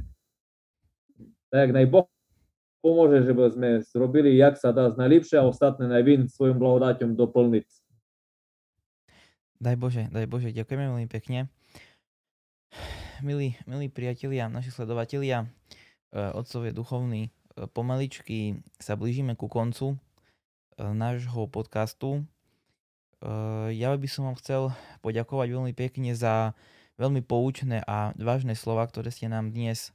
tak 1.51 1.75
najboh 1.75 2.07
pomôže, 2.85 3.27
že 3.27 3.33
sme 3.35 3.83
zrobili, 3.83 4.39
jak 4.39 4.55
sa 4.61 4.71
dá 4.71 4.95
najlepšie 4.95 5.41
a 5.41 5.49
ostatné 5.49 5.91
najvin 5.91 6.31
svojim 6.31 6.61
blahodáťom 6.61 7.19
doplniť. 7.19 7.67
Daj 9.59 9.75
Bože, 9.75 10.07
daj 10.15 10.27
Bože, 10.31 10.55
ďakujeme 10.55 10.87
veľmi 10.87 11.09
pekne. 11.11 11.51
Milí, 13.19 13.59
milí 13.67 13.91
priatelia, 13.91 14.47
naši 14.47 14.71
sledovatelia, 14.71 15.43
eh, 15.43 16.31
otcovie 16.39 16.71
duchovní, 16.71 17.27
eh, 17.27 17.67
pomaličky 17.67 18.63
sa 18.79 18.95
blížime 18.95 19.35
ku 19.35 19.51
koncu 19.51 19.99
eh, 20.79 20.87
nášho 20.95 21.51
podcastu. 21.51 22.23
Ja 23.75 23.91
by 23.99 24.07
som 24.07 24.31
vám 24.31 24.39
chcel 24.39 24.71
poďakovať 25.03 25.51
veľmi 25.51 25.75
pekne 25.75 26.15
za 26.15 26.55
veľmi 27.03 27.19
poučné 27.27 27.83
a 27.83 28.15
vážne 28.15 28.55
slova, 28.55 28.87
ktoré 28.87 29.11
ste 29.11 29.27
nám 29.27 29.51
dnes 29.51 29.91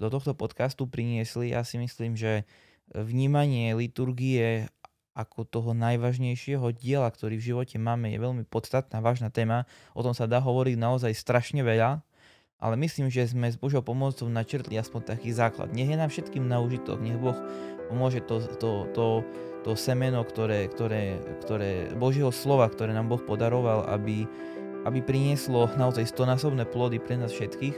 do 0.00 0.08
tohto 0.08 0.32
podcastu 0.32 0.88
priniesli. 0.88 1.52
Ja 1.52 1.60
si 1.60 1.76
myslím, 1.76 2.16
že 2.16 2.48
vnímanie 2.88 3.76
liturgie 3.76 4.72
ako 5.12 5.44
toho 5.44 5.70
najvážnejšieho 5.76 6.72
diela, 6.72 7.12
ktorý 7.12 7.36
v 7.36 7.52
živote 7.52 7.76
máme, 7.76 8.16
je 8.16 8.24
veľmi 8.24 8.48
podstatná, 8.48 9.04
vážna 9.04 9.28
téma. 9.28 9.68
O 9.92 10.00
tom 10.00 10.16
sa 10.16 10.24
dá 10.24 10.40
hovoriť 10.40 10.80
naozaj 10.80 11.12
strašne 11.12 11.60
veľa, 11.60 12.00
ale 12.64 12.80
myslím, 12.80 13.12
že 13.12 13.28
sme 13.28 13.52
s 13.52 13.60
Božou 13.60 13.84
pomocou 13.84 14.24
načrtli 14.24 14.80
aspoň 14.80 15.12
taký 15.12 15.36
základ. 15.36 15.76
Nech 15.76 15.92
je 15.92 16.00
nám 16.00 16.08
všetkým 16.08 16.48
na 16.48 16.64
užitok, 16.64 16.96
nech 16.96 17.20
Boh 17.20 17.36
pomôže 17.92 18.24
to, 18.24 18.40
to, 18.56 18.88
to, 18.96 19.20
to 19.68 19.70
semeno, 19.76 20.24
ktoré, 20.24 20.72
ktoré, 20.72 21.20
ktoré 21.44 21.92
Božieho 21.92 22.32
slova, 22.32 22.72
ktoré 22.72 22.96
nám 22.96 23.12
Boh 23.12 23.20
podaroval, 23.20 23.84
aby, 23.92 24.24
aby 24.88 24.98
prinieslo 25.04 25.68
naozaj 25.76 26.08
stonásobné 26.08 26.64
plody 26.64 26.96
pre 26.96 27.20
nás 27.20 27.36
všetkých. 27.36 27.76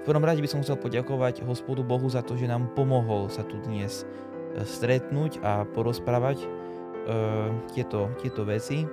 V 0.00 0.02
prvom 0.06 0.22
rade 0.22 0.38
by 0.38 0.46
som 0.46 0.62
chcel 0.62 0.78
poďakovať 0.78 1.42
hospodu 1.42 1.82
Bohu 1.82 2.06
za 2.06 2.22
to, 2.22 2.38
že 2.38 2.46
nám 2.46 2.70
pomohol 2.78 3.26
sa 3.26 3.42
tu 3.42 3.58
dnes 3.66 4.06
stretnúť 4.54 5.42
a 5.42 5.66
porozprávať 5.66 6.46
uh, 6.46 7.50
tieto, 7.74 8.14
tieto 8.22 8.46
veci. 8.46 8.86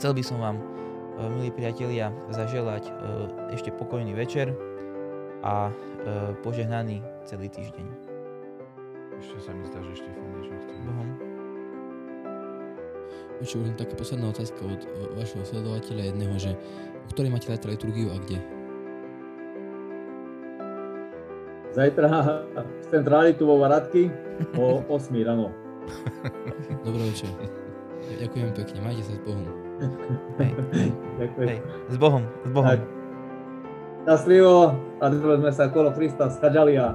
Chcel 0.00 0.16
by 0.16 0.22
som 0.24 0.40
vám, 0.40 0.56
milí 1.18 1.50
priatelia, 1.54 2.10
zaželať 2.30 2.84
uh, 2.90 2.94
ešte 3.54 3.70
pokojný 3.70 4.14
večer 4.14 4.50
a 5.46 5.70
uh, 5.70 6.34
požehnaný 6.42 7.04
celý 7.28 7.48
týždeň. 7.48 7.86
Ešte 9.22 9.38
sa 9.40 9.50
mi 9.54 9.64
zdá, 9.70 9.78
že 9.80 10.02
Štefan 10.02 10.26
niečo 10.36 10.54
chce. 10.58 10.76
Bohom. 10.84 11.08
Ešte 13.42 13.56
len 13.58 13.74
taká 13.74 13.94
posledná 13.98 14.26
otázka 14.30 14.60
od 14.62 14.80
vašeho 15.18 15.44
sledovateľa 15.46 16.02
jedného, 16.12 16.34
že 16.38 16.50
v 17.04 17.10
ktorej 17.14 17.30
máte 17.32 17.50
zajtra 17.50 17.74
liturgiu 17.74 18.08
a 18.10 18.16
kde? 18.22 18.38
Zajtra 21.74 22.08
v 22.54 22.84
centráli 22.86 23.34
tu 23.34 23.50
vo 23.50 23.58
Varadky 23.58 24.06
o 24.54 24.86
8 24.86 25.10
ráno. 25.26 25.50
Dobrý 26.86 27.10
večer. 27.10 27.30
Ďakujem 28.22 28.50
pekne, 28.54 28.78
majte 28.84 29.02
sa 29.02 29.18
s 29.18 29.20
Bohom. 29.26 29.63
Hej, 30.40 30.50
Ďakujem. 31.18 31.46
hej, 31.48 31.58
s 31.88 31.96
Bohom, 31.96 32.22
s 32.44 32.50
Bohom. 32.50 32.68
Tak. 32.68 32.80
Šťastlivo 34.04 34.56
a 35.00 35.04
dnes 35.08 35.20
sme 35.22 35.52
sa 35.52 35.64
kolo 35.72 35.88
Krista 35.96 36.28
skadžali 36.28 36.76
a 36.76 36.92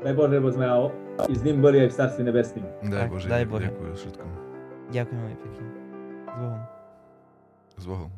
daj 0.00 0.14
Bože, 0.16 0.40
bo 0.40 0.48
sme 0.48 0.64
i 1.28 1.34
s 1.34 1.42
ním 1.46 1.62
boli 1.62 1.78
aj 1.78 1.88
v 1.90 1.94
Starstve 1.94 2.22
nebesným. 2.26 2.66
Daj 2.90 3.06
Bože, 3.06 3.26
daj 3.30 3.44
Bože. 3.46 3.70
ďakujem 3.70 3.94
všetkom. 3.94 4.28
Ďakujem 4.90 5.18
veľmi 5.20 5.38
pekne. 5.38 5.64
S 6.24 6.34
Bohom. 6.34 6.60
S 7.78 7.84
Bohom. 7.86 8.10